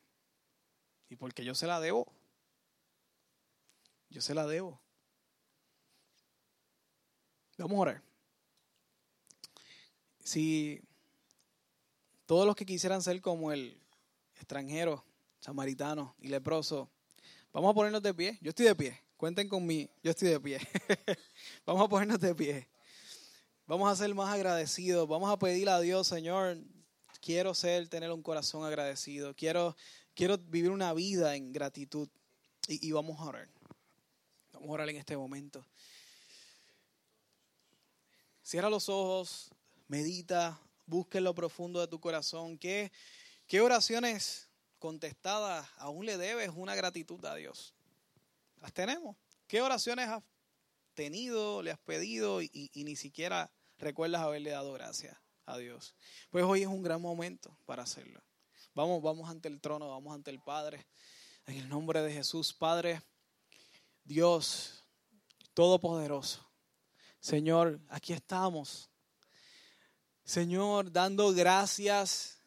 Y 1.09 1.17
porque 1.17 1.45
yo 1.45 1.55
se 1.55 1.67
la 1.67 1.81
debo. 1.81 2.13
Yo 4.11 4.21
se 4.21 4.35
la 4.35 4.47
debo. 4.47 4.81
Vamos 7.59 7.77
a 7.77 7.81
orar. 7.81 8.03
Si 10.23 10.83
todos 12.27 12.47
los 12.47 12.57
que 12.57 12.67
quisieran 12.67 13.03
ser 13.03 13.21
como 13.21 13.53
el 13.53 13.81
extranjero, 14.35 15.05
samaritano 15.41 16.15
y 16.19 16.29
leproso, 16.29 16.91
vamos 17.53 17.71
a 17.71 17.75
ponernos 17.75 18.03
de 18.03 18.13
pie. 18.13 18.39
Yo 18.41 18.51
estoy 18.51 18.67
de 18.67 18.75
pie. 18.75 19.01
Cuenten 19.17 19.49
conmigo, 19.49 19.91
yo 20.03 20.11
estoy 20.11 20.29
de 20.29 20.41
pie. 20.41 20.59
vamos 21.65 21.87
a 21.87 21.89
ponernos 21.89 22.21
de 22.21 22.35
pie. 22.35 22.69
Vamos 23.67 23.91
a 23.91 23.97
ser 23.97 24.15
más 24.15 24.35
agradecidos. 24.35 25.09
Vamos 25.09 25.31
a 25.31 25.39
pedir 25.39 25.69
a 25.69 25.81
Dios, 25.81 26.07
Señor, 26.07 26.59
quiero 27.19 27.55
ser, 27.55 27.89
tener 27.89 28.11
un 28.13 28.23
corazón 28.23 28.65
agradecido. 28.65 29.35
Quiero, 29.35 29.77
quiero 30.15 30.39
vivir 30.39 30.71
una 30.71 30.93
vida 30.93 31.37
en 31.37 31.53
gratitud. 31.53 32.09
Y, 32.69 32.89
y 32.89 32.93
vamos 32.93 33.21
a 33.21 33.25
orar. 33.25 33.49
Vamos 34.53 34.69
a 34.69 34.73
orar 34.73 34.89
en 34.89 34.97
este 34.97 35.17
momento. 35.17 35.65
Cierra 38.43 38.71
los 38.71 38.89
ojos, 38.89 39.51
medita, 39.89 40.61
busca 40.87 41.19
en 41.19 41.25
lo 41.25 41.35
profundo 41.35 41.81
de 41.81 41.89
tu 41.89 42.01
corazón. 42.01 42.59
¿Qué, 42.59 42.93
qué 43.47 43.61
oraciones 43.61 44.49
contestadas 44.79 45.69
aún 45.79 46.07
le 46.07 46.17
debes 46.17 46.51
una 46.55 46.75
gratitud 46.75 47.25
a 47.25 47.35
Dios? 47.35 47.75
Las 48.61 48.73
tenemos. 48.73 49.17
¿Qué 49.47 49.61
oraciones 49.63 50.09
has 50.09 50.23
tenido, 50.95 51.63
le 51.63 51.71
has 51.71 51.79
pedido 51.79 52.43
y, 52.43 52.71
ni 52.75 52.97
siquiera 52.97 53.53
recuerdas 53.79 54.23
haberle 54.23 54.51
dado 54.51 54.73
gracias 54.73 55.17
a 55.47 55.57
Dios? 55.59 55.95
Pues 56.31 56.45
hoy 56.45 56.63
es 56.63 56.69
un 56.69 56.83
gran 56.83 57.01
momento 57.01 57.57
para 57.65 57.85
hacerlo. 57.85 58.23
Vamos, 58.75 59.03
vamos 59.03 59.31
ante 59.31 59.49
el 59.49 59.61
trono, 59.61 59.89
vamos 59.89 60.15
ante 60.15 60.31
el 60.31 60.41
Padre. 60.41 60.87
En 61.47 61.57
el 61.57 61.69
nombre 61.69 62.03
de 62.03 62.13
Jesús, 62.13 62.53
Padre, 62.53 63.01
Dios 64.05 64.85
Todopoderoso. 65.55 66.47
Señor, 67.21 67.81
aquí 67.89 68.13
estamos. 68.13 68.91
Señor, 70.25 70.93
dando 70.93 71.33
gracias 71.33 72.43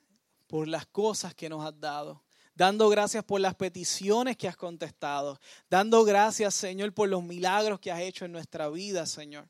por 0.46 0.68
las 0.68 0.86
cosas 0.86 1.34
que 1.34 1.50
nos 1.50 1.66
has 1.66 1.80
dado 1.80 2.24
dando 2.60 2.90
gracias 2.90 3.24
por 3.24 3.40
las 3.40 3.56
peticiones 3.56 4.36
que 4.36 4.46
has 4.46 4.58
contestado, 4.58 5.40
dando 5.70 6.04
gracias, 6.04 6.54
Señor, 6.54 6.94
por 6.94 7.08
los 7.08 7.24
milagros 7.24 7.80
que 7.80 7.90
has 7.90 8.02
hecho 8.02 8.26
en 8.26 8.34
nuestra 8.34 8.68
vida, 8.68 9.06
Señor. 9.06 9.48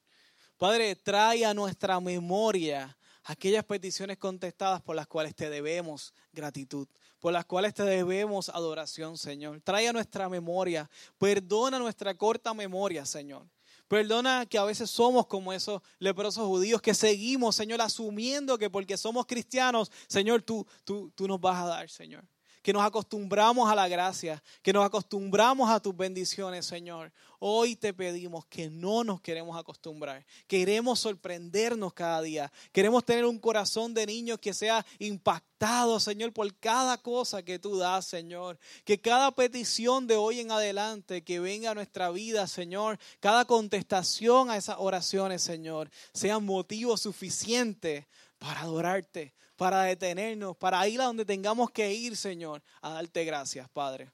Padre, 0.59 0.95
trae 0.95 1.43
a 1.43 1.55
nuestra 1.55 1.99
memoria 1.99 2.95
aquellas 3.29 3.63
peticiones 3.63 4.17
contestadas 4.17 4.81
por 4.81 4.95
las 4.95 5.05
cuales 5.05 5.35
te 5.35 5.51
debemos 5.51 6.15
gratitud, 6.33 6.87
por 7.19 7.31
las 7.31 7.45
cuales 7.45 7.75
te 7.75 7.83
debemos 7.83 8.49
adoración, 8.49 9.19
Señor. 9.19 9.61
Trae 9.61 9.87
a 9.87 9.93
nuestra 9.93 10.27
memoria, 10.29 10.89
perdona 11.19 11.77
nuestra 11.77 12.15
corta 12.15 12.55
memoria, 12.55 13.05
Señor. 13.05 13.47
Perdona 13.87 14.47
que 14.47 14.57
a 14.57 14.63
veces 14.63 14.89
somos 14.89 15.27
como 15.27 15.53
esos 15.53 15.79
leprosos 15.99 16.47
judíos 16.47 16.81
que 16.81 16.95
seguimos, 16.95 17.55
Señor, 17.55 17.81
asumiendo 17.81 18.57
que 18.57 18.71
porque 18.71 18.97
somos 18.97 19.27
cristianos, 19.27 19.91
Señor, 20.07 20.41
tú, 20.41 20.65
tú, 20.83 21.11
tú 21.11 21.27
nos 21.27 21.39
vas 21.39 21.63
a 21.63 21.67
dar, 21.67 21.89
Señor 21.89 22.25
que 22.61 22.73
nos 22.73 22.83
acostumbramos 22.83 23.69
a 23.69 23.75
la 23.75 23.87
gracia, 23.87 24.41
que 24.61 24.73
nos 24.73 24.85
acostumbramos 24.85 25.69
a 25.69 25.79
tus 25.79 25.95
bendiciones, 25.95 26.65
Señor. 26.65 27.11
Hoy 27.41 27.77
te 27.77 27.93
pedimos 27.93 28.45
que 28.47 28.69
no 28.69 29.05
nos 29.05 29.21
queremos 29.21 29.57
acostumbrar. 29.57 30.25
Queremos 30.45 30.99
sorprendernos 30.99 31.93
cada 31.93 32.21
día. 32.21 32.51
Queremos 32.73 33.05
tener 33.05 33.25
un 33.25 33.39
corazón 33.39 33.93
de 33.93 34.05
niños 34.05 34.39
que 34.39 34.53
sea 34.53 34.85
impactado, 34.99 36.01
Señor, 36.01 36.33
por 36.33 36.53
cada 36.57 36.97
cosa 36.97 37.41
que 37.41 37.57
tú 37.57 37.77
das, 37.77 38.05
Señor. 38.05 38.59
Que 38.83 38.99
cada 38.99 39.31
petición 39.31 40.05
de 40.05 40.17
hoy 40.17 40.41
en 40.41 40.51
adelante 40.51 41.23
que 41.23 41.39
venga 41.39 41.71
a 41.71 41.75
nuestra 41.75 42.11
vida, 42.11 42.45
Señor, 42.45 42.99
cada 43.21 43.45
contestación 43.45 44.49
a 44.49 44.57
esas 44.57 44.75
oraciones, 44.77 45.41
Señor, 45.41 45.89
sea 46.13 46.39
motivo 46.39 46.97
suficiente 46.97 48.09
para 48.37 48.61
adorarte, 48.61 49.33
para 49.59 49.83
detenernos, 49.83 50.55
para 50.55 50.87
ir 50.87 51.01
a 51.01 51.03
donde 51.03 51.25
tengamos 51.25 51.69
que 51.69 51.93
ir, 51.93 52.15
Señor, 52.15 52.63
a 52.81 52.91
darte 52.91 53.25
gracias, 53.25 53.67
Padre. 53.67 54.09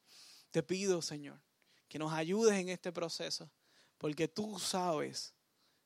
Te 0.49 0.63
pido, 0.63 1.03
Señor, 1.03 1.39
que 1.87 1.99
nos 1.99 2.11
ayudes 2.11 2.55
en 2.55 2.69
este 2.69 2.91
proceso, 2.91 3.47
porque 3.99 4.27
tú 4.27 4.57
sabes 4.57 5.35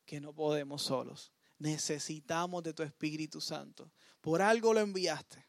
que 0.05 0.22
no 0.22 0.34
podemos 0.34 0.84
solos. 0.84 1.34
Necesitamos 1.57 2.64
de 2.64 2.74
tu 2.74 2.84
Espíritu 2.84 3.41
Santo. 3.41 3.91
Por 4.22 4.41
algo 4.41 4.74
lo 4.74 4.80
enviaste, 4.80 5.45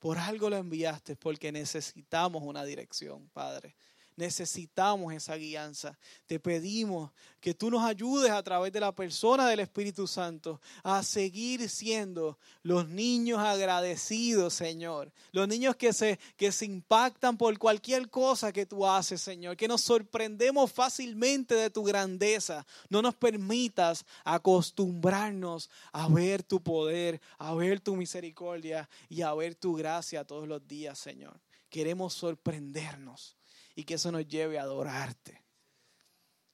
por 0.00 0.18
algo 0.18 0.50
lo 0.50 0.56
enviaste, 0.56 1.14
porque 1.14 1.52
necesitamos 1.52 2.42
una 2.42 2.64
dirección, 2.64 3.28
Padre. 3.28 3.76
Necesitamos 4.16 5.12
esa 5.14 5.36
guianza. 5.36 5.98
Te 6.26 6.38
pedimos 6.38 7.10
que 7.40 7.54
tú 7.54 7.70
nos 7.70 7.84
ayudes 7.84 8.30
a 8.30 8.42
través 8.42 8.72
de 8.72 8.80
la 8.80 8.94
persona 8.94 9.48
del 9.48 9.60
Espíritu 9.60 10.06
Santo 10.06 10.60
a 10.82 11.02
seguir 11.02 11.68
siendo 11.68 12.38
los 12.62 12.88
niños 12.88 13.38
agradecidos, 13.40 14.54
Señor. 14.54 15.12
Los 15.32 15.48
niños 15.48 15.76
que 15.76 15.92
se, 15.92 16.18
que 16.36 16.52
se 16.52 16.66
impactan 16.66 17.36
por 17.36 17.58
cualquier 17.58 18.08
cosa 18.10 18.52
que 18.52 18.66
tú 18.66 18.86
haces, 18.86 19.20
Señor. 19.20 19.56
Que 19.56 19.68
nos 19.68 19.80
sorprendemos 19.80 20.70
fácilmente 20.72 21.54
de 21.54 21.70
tu 21.70 21.82
grandeza. 21.82 22.66
No 22.88 23.02
nos 23.02 23.14
permitas 23.14 24.04
acostumbrarnos 24.24 25.70
a 25.92 26.08
ver 26.08 26.42
tu 26.42 26.62
poder, 26.62 27.20
a 27.38 27.54
ver 27.54 27.80
tu 27.80 27.96
misericordia 27.96 28.88
y 29.08 29.22
a 29.22 29.34
ver 29.34 29.54
tu 29.54 29.74
gracia 29.74 30.24
todos 30.24 30.46
los 30.46 30.66
días, 30.66 30.98
Señor. 30.98 31.40
Queremos 31.70 32.12
sorprendernos 32.12 33.36
y 33.74 33.84
que 33.84 33.94
eso 33.94 34.12
nos 34.12 34.26
lleve 34.26 34.58
a 34.58 34.62
adorarte. 34.62 35.42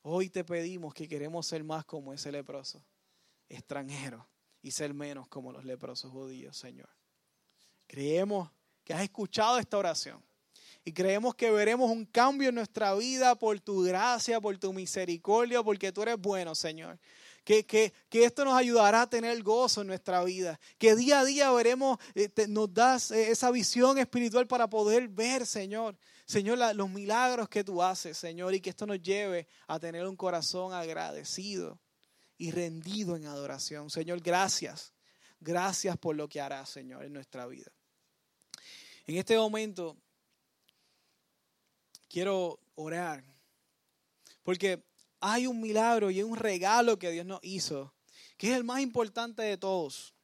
Hoy 0.02 0.30
te 0.30 0.44
pedimos 0.44 0.94
que 0.94 1.08
queremos 1.08 1.46
ser 1.46 1.64
más 1.64 1.84
como 1.84 2.12
ese 2.12 2.32
leproso 2.32 2.84
extranjero 3.48 4.28
y 4.62 4.70
ser 4.70 4.94
menos 4.94 5.28
como 5.28 5.52
los 5.52 5.64
leprosos 5.64 6.10
judíos, 6.10 6.56
Señor. 6.56 6.88
Creemos 7.86 8.50
que 8.84 8.94
has 8.94 9.02
escuchado 9.02 9.58
esta 9.58 9.78
oración 9.78 10.22
y 10.84 10.92
creemos 10.92 11.34
que 11.34 11.50
veremos 11.50 11.90
un 11.90 12.06
cambio 12.06 12.48
en 12.48 12.54
nuestra 12.54 12.94
vida 12.94 13.34
por 13.34 13.60
tu 13.60 13.82
gracia, 13.82 14.40
por 14.40 14.56
tu 14.56 14.72
misericordia, 14.72 15.62
porque 15.62 15.92
tú 15.92 16.02
eres 16.02 16.16
bueno, 16.18 16.54
Señor. 16.54 16.98
Que, 17.44 17.64
que, 17.66 17.92
que, 18.08 18.24
esto 18.24 18.44
nos 18.44 18.54
ayudará 18.54 19.02
a 19.02 19.10
tener 19.10 19.42
gozo 19.42 19.80
en 19.80 19.86
nuestra 19.86 20.22
vida. 20.24 20.58
Que 20.78 20.96
día 20.96 21.20
a 21.20 21.24
día 21.24 21.50
veremos, 21.50 21.98
eh, 22.14 22.30
nos 22.48 22.72
das 22.72 23.10
eh, 23.10 23.30
esa 23.30 23.50
visión 23.50 23.98
espiritual 23.98 24.46
para 24.46 24.68
poder 24.68 25.08
ver, 25.08 25.46
Señor, 25.46 25.96
Señor, 26.28 26.58
los 26.76 26.90
milagros 26.90 27.48
que 27.48 27.64
tú 27.64 27.82
haces, 27.82 28.18
Señor, 28.18 28.54
y 28.54 28.60
que 28.60 28.68
esto 28.68 28.86
nos 28.86 29.00
lleve 29.00 29.48
a 29.66 29.80
tener 29.80 30.06
un 30.06 30.14
corazón 30.14 30.74
agradecido 30.74 31.80
y 32.36 32.50
rendido 32.50 33.16
en 33.16 33.24
adoración. 33.24 33.88
Señor, 33.88 34.20
gracias. 34.20 34.92
Gracias 35.40 35.96
por 35.96 36.16
lo 36.16 36.28
que 36.28 36.38
harás, 36.38 36.68
Señor, 36.68 37.06
en 37.06 37.14
nuestra 37.14 37.46
vida. 37.46 37.72
En 39.06 39.16
este 39.16 39.38
momento 39.38 39.96
quiero 42.10 42.60
orar, 42.74 43.24
porque 44.42 44.84
hay 45.20 45.46
un 45.46 45.62
milagro 45.62 46.10
y 46.10 46.22
un 46.22 46.36
regalo 46.36 46.98
que 46.98 47.10
Dios 47.10 47.24
nos 47.24 47.40
hizo, 47.42 47.94
que 48.36 48.50
es 48.50 48.56
el 48.58 48.64
más 48.64 48.80
importante 48.80 49.40
de 49.40 49.56
todos, 49.56 50.14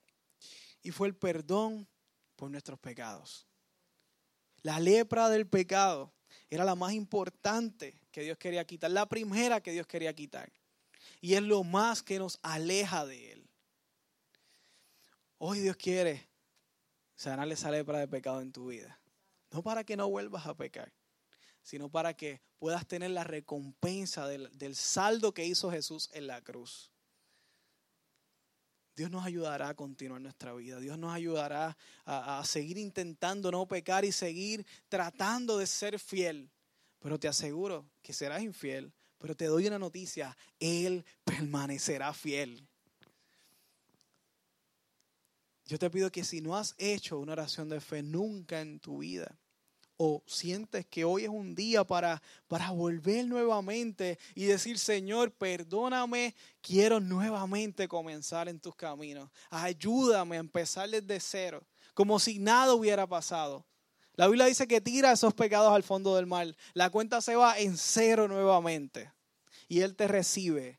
y 0.82 0.90
fue 0.90 1.08
el 1.08 1.16
perdón 1.16 1.88
por 2.36 2.50
nuestros 2.50 2.78
pecados. 2.78 3.46
La 4.64 4.80
lepra 4.80 5.28
del 5.28 5.46
pecado 5.46 6.10
era 6.48 6.64
la 6.64 6.74
más 6.74 6.94
importante 6.94 8.00
que 8.10 8.22
Dios 8.22 8.38
quería 8.38 8.64
quitar, 8.64 8.90
la 8.90 9.06
primera 9.06 9.60
que 9.60 9.72
Dios 9.72 9.86
quería 9.86 10.14
quitar. 10.14 10.50
Y 11.20 11.34
es 11.34 11.42
lo 11.42 11.64
más 11.64 12.02
que 12.02 12.18
nos 12.18 12.38
aleja 12.42 13.04
de 13.04 13.32
Él. 13.32 13.50
Hoy 15.36 15.60
Dios 15.60 15.76
quiere 15.76 16.26
sanarle 17.14 17.54
esa 17.54 17.70
lepra 17.70 17.98
de 17.98 18.08
pecado 18.08 18.40
en 18.40 18.52
tu 18.52 18.68
vida. 18.68 18.98
No 19.50 19.62
para 19.62 19.84
que 19.84 19.98
no 19.98 20.08
vuelvas 20.08 20.46
a 20.46 20.56
pecar, 20.56 20.90
sino 21.62 21.90
para 21.90 22.14
que 22.14 22.40
puedas 22.58 22.86
tener 22.86 23.10
la 23.10 23.24
recompensa 23.24 24.26
del, 24.26 24.50
del 24.56 24.76
saldo 24.76 25.34
que 25.34 25.44
hizo 25.44 25.70
Jesús 25.70 26.08
en 26.14 26.26
la 26.26 26.40
cruz. 26.40 26.90
Dios 28.96 29.10
nos 29.10 29.24
ayudará 29.24 29.70
a 29.70 29.74
continuar 29.74 30.20
nuestra 30.20 30.52
vida. 30.54 30.78
Dios 30.78 30.98
nos 30.98 31.12
ayudará 31.12 31.76
a, 32.04 32.42
seguir 32.44 32.78
intentando 32.78 33.50
no 33.50 33.66
pecar 33.66 34.04
y 34.04 34.12
seguir 34.12 34.64
tratando 34.88 35.58
de 35.58 35.66
ser 35.66 35.98
fiel. 35.98 36.50
Pero 37.00 37.18
te 37.18 37.26
aseguro 37.26 37.90
que 38.02 38.12
serás 38.12 38.42
infiel. 38.42 38.92
Pero 39.18 39.36
te 39.36 39.46
doy 39.46 39.66
una 39.66 39.78
noticia, 39.78 40.36
Él 40.60 41.04
permanecerá 41.24 42.12
fiel. 42.12 42.68
Yo 45.66 45.78
te 45.78 45.90
pido 45.90 46.12
que 46.12 46.24
si 46.24 46.40
no 46.40 46.56
has 46.56 46.74
hecho 46.78 47.18
una 47.18 47.32
oración 47.32 47.68
de 47.68 47.80
fe 47.80 48.02
nunca 48.02 48.60
en 48.60 48.78
tu 48.80 48.98
vida, 48.98 49.38
o 49.96 50.22
sientes 50.26 50.86
que 50.86 51.04
hoy 51.04 51.24
es 51.24 51.28
un 51.28 51.54
día 51.54 51.84
para, 51.84 52.22
para 52.48 52.70
volver 52.70 53.26
nuevamente 53.26 54.18
y 54.34 54.44
decir, 54.44 54.78
Señor, 54.78 55.32
perdóname, 55.32 56.34
quiero 56.60 57.00
nuevamente 57.00 57.88
comenzar 57.88 58.48
en 58.48 58.60
tus 58.60 58.74
caminos. 58.74 59.30
Ayúdame 59.50 60.36
a 60.36 60.40
empezar 60.40 60.88
desde 60.88 61.20
cero, 61.20 61.66
como 61.94 62.18
si 62.18 62.38
nada 62.38 62.74
hubiera 62.74 63.06
pasado. 63.06 63.64
La 64.16 64.28
Biblia 64.28 64.46
dice 64.46 64.68
que 64.68 64.80
tira 64.80 65.12
esos 65.12 65.34
pecados 65.34 65.72
al 65.72 65.82
fondo 65.82 66.14
del 66.16 66.26
mar. 66.26 66.54
La 66.72 66.90
cuenta 66.90 67.20
se 67.20 67.34
va 67.34 67.58
en 67.58 67.76
cero 67.76 68.28
nuevamente. 68.28 69.12
Y 69.68 69.80
Él 69.80 69.96
te 69.96 70.06
recibe. 70.06 70.78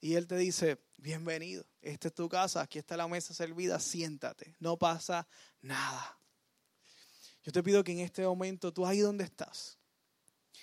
Y 0.00 0.14
Él 0.14 0.26
te 0.26 0.36
dice, 0.36 0.78
bienvenido, 0.96 1.64
esta 1.82 2.08
es 2.08 2.14
tu 2.14 2.28
casa, 2.28 2.62
aquí 2.62 2.78
está 2.78 2.96
la 2.96 3.06
mesa 3.06 3.34
servida, 3.34 3.78
siéntate. 3.78 4.54
No 4.60 4.78
pasa 4.78 5.26
nada. 5.60 6.19
Yo 7.42 7.52
te 7.52 7.62
pido 7.62 7.82
que 7.82 7.92
en 7.92 8.00
este 8.00 8.22
momento, 8.22 8.72
tú 8.72 8.86
ahí 8.86 8.98
donde 9.00 9.24
estás, 9.24 9.78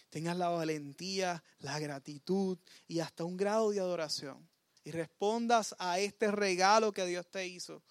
tengas 0.10 0.38
la 0.38 0.50
valentía, 0.50 1.44
la 1.60 1.80
gratitud 1.80 2.58
y 2.88 3.00
hasta 3.00 3.24
un 3.24 3.38
grado 3.38 3.72
de 3.72 3.80
adoración. 3.80 4.48
Y 4.84 4.92
respondas 4.92 5.76
a 5.80 6.00
este 6.00 6.32
regalo 6.32 6.94
que 6.94 7.06
Dios 7.06 7.30
te 7.30 7.46
hizo. 7.46 7.84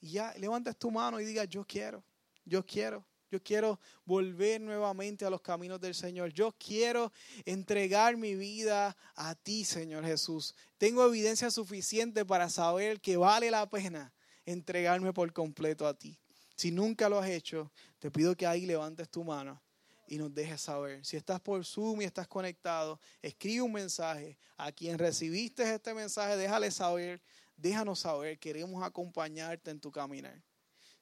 Y 0.00 0.12
ya 0.12 0.32
levantes 0.38 0.76
tu 0.78 0.90
mano 0.90 1.20
y 1.20 1.26
digas, 1.26 1.48
yo 1.48 1.64
quiero, 1.64 2.02
yo 2.44 2.64
quiero. 2.64 3.04
Yo 3.30 3.42
quiero 3.42 3.78
volver 4.06 4.58
nuevamente 4.58 5.26
a 5.26 5.30
los 5.30 5.42
caminos 5.42 5.78
del 5.80 5.94
Señor. 5.94 6.32
Yo 6.32 6.52
quiero 6.52 7.12
entregar 7.44 8.16
mi 8.16 8.34
vida 8.34 8.96
a 9.14 9.34
ti, 9.34 9.66
Señor 9.66 10.06
Jesús. 10.06 10.54
Tengo 10.78 11.06
evidencia 11.06 11.50
suficiente 11.50 12.24
para 12.24 12.48
saber 12.48 13.00
que 13.02 13.18
vale 13.18 13.50
la 13.50 13.68
pena 13.68 14.14
entregarme 14.46 15.12
por 15.12 15.30
completo 15.34 15.86
a 15.86 15.92
ti. 15.92 16.18
Si 16.58 16.72
nunca 16.72 17.08
lo 17.08 17.20
has 17.20 17.30
hecho, 17.30 17.70
te 18.00 18.10
pido 18.10 18.36
que 18.36 18.44
ahí 18.44 18.66
levantes 18.66 19.08
tu 19.08 19.22
mano 19.22 19.62
y 20.08 20.18
nos 20.18 20.34
dejes 20.34 20.60
saber. 20.60 21.04
Si 21.04 21.16
estás 21.16 21.40
por 21.40 21.64
Zoom 21.64 22.02
y 22.02 22.04
estás 22.04 22.26
conectado, 22.26 22.98
escribe 23.22 23.62
un 23.62 23.72
mensaje. 23.72 24.36
A 24.56 24.72
quien 24.72 24.98
recibiste 24.98 25.62
este 25.72 25.94
mensaje, 25.94 26.36
déjale 26.36 26.72
saber, 26.72 27.22
déjanos 27.56 28.00
saber. 28.00 28.40
Queremos 28.40 28.82
acompañarte 28.82 29.70
en 29.70 29.78
tu 29.78 29.92
caminar. 29.92 30.42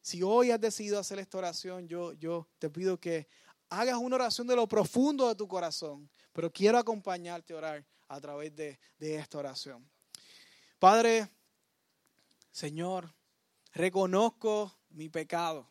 Si 0.03 0.23
hoy 0.23 0.51
has 0.51 0.61
decidido 0.61 0.99
hacer 0.99 1.21
esta 1.21 1.39
oración, 1.39 1.89
yo, 1.89 2.13
yo 2.13 2.47
te 2.59 2.69
pido 2.69 3.01
que 3.01 3.27
hagas 3.71 3.97
una 3.97 4.17
oración 4.17 4.47
de 4.47 4.57
lo 4.57 4.69
profundo 4.69 5.27
de 5.27 5.37
tu 5.37 5.49
corazón. 5.49 6.11
Pero 6.35 6.53
quiero 6.53 6.77
acompañarte 6.77 7.55
a 7.55 7.57
orar 7.57 7.87
a 8.09 8.21
través 8.21 8.55
de, 8.55 8.79
de 8.99 9.15
esta 9.15 9.39
oración. 9.39 9.91
Padre, 10.79 11.31
Señor, 12.53 13.11
reconozco 13.73 14.77
mi 14.91 15.09
pecado. 15.09 15.71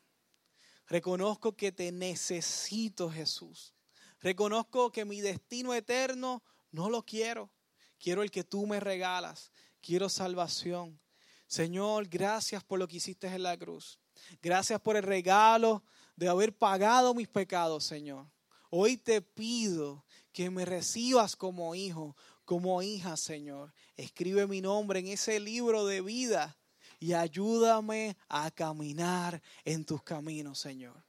Reconozco 0.87 1.55
que 1.55 1.71
te 1.71 1.91
necesito, 1.91 3.09
Jesús. 3.09 3.73
Reconozco 4.19 4.91
que 4.91 5.05
mi 5.05 5.21
destino 5.21 5.73
eterno 5.73 6.43
no 6.71 6.89
lo 6.89 7.03
quiero. 7.03 7.51
Quiero 7.99 8.21
el 8.21 8.31
que 8.31 8.43
tú 8.43 8.67
me 8.67 8.79
regalas. 8.79 9.51
Quiero 9.81 10.09
salvación. 10.09 10.99
Señor, 11.47 12.07
gracias 12.07 12.63
por 12.63 12.79
lo 12.79 12.87
que 12.87 12.97
hiciste 12.97 13.27
en 13.27 13.43
la 13.43 13.57
cruz. 13.57 13.99
Gracias 14.41 14.79
por 14.81 14.95
el 14.95 15.03
regalo 15.03 15.83
de 16.15 16.27
haber 16.27 16.55
pagado 16.55 17.13
mis 17.13 17.27
pecados, 17.27 17.83
Señor. 17.83 18.27
Hoy 18.69 18.97
te 18.97 19.21
pido 19.21 20.05
que 20.31 20.49
me 20.49 20.65
recibas 20.65 21.35
como 21.35 21.75
hijo, 21.75 22.15
como 22.45 22.81
hija, 22.81 23.17
Señor. 23.17 23.73
Escribe 23.95 24.47
mi 24.47 24.61
nombre 24.61 24.99
en 24.99 25.07
ese 25.07 25.39
libro 25.39 25.85
de 25.85 26.01
vida 26.01 26.57
y 27.05 27.13
ayúdame 27.13 28.17
a 28.27 28.49
caminar 28.49 29.39
en 29.63 29.85
tus 29.85 30.01
caminos, 30.01 30.57
Señor. 30.57 31.03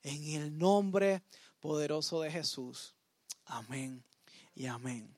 En 0.00 0.22
el 0.40 0.56
nombre 0.56 1.24
poderoso 1.58 2.20
de 2.20 2.30
Jesús. 2.30 2.94
Amén 3.46 4.04
y 4.54 4.66
amén. 4.66 5.08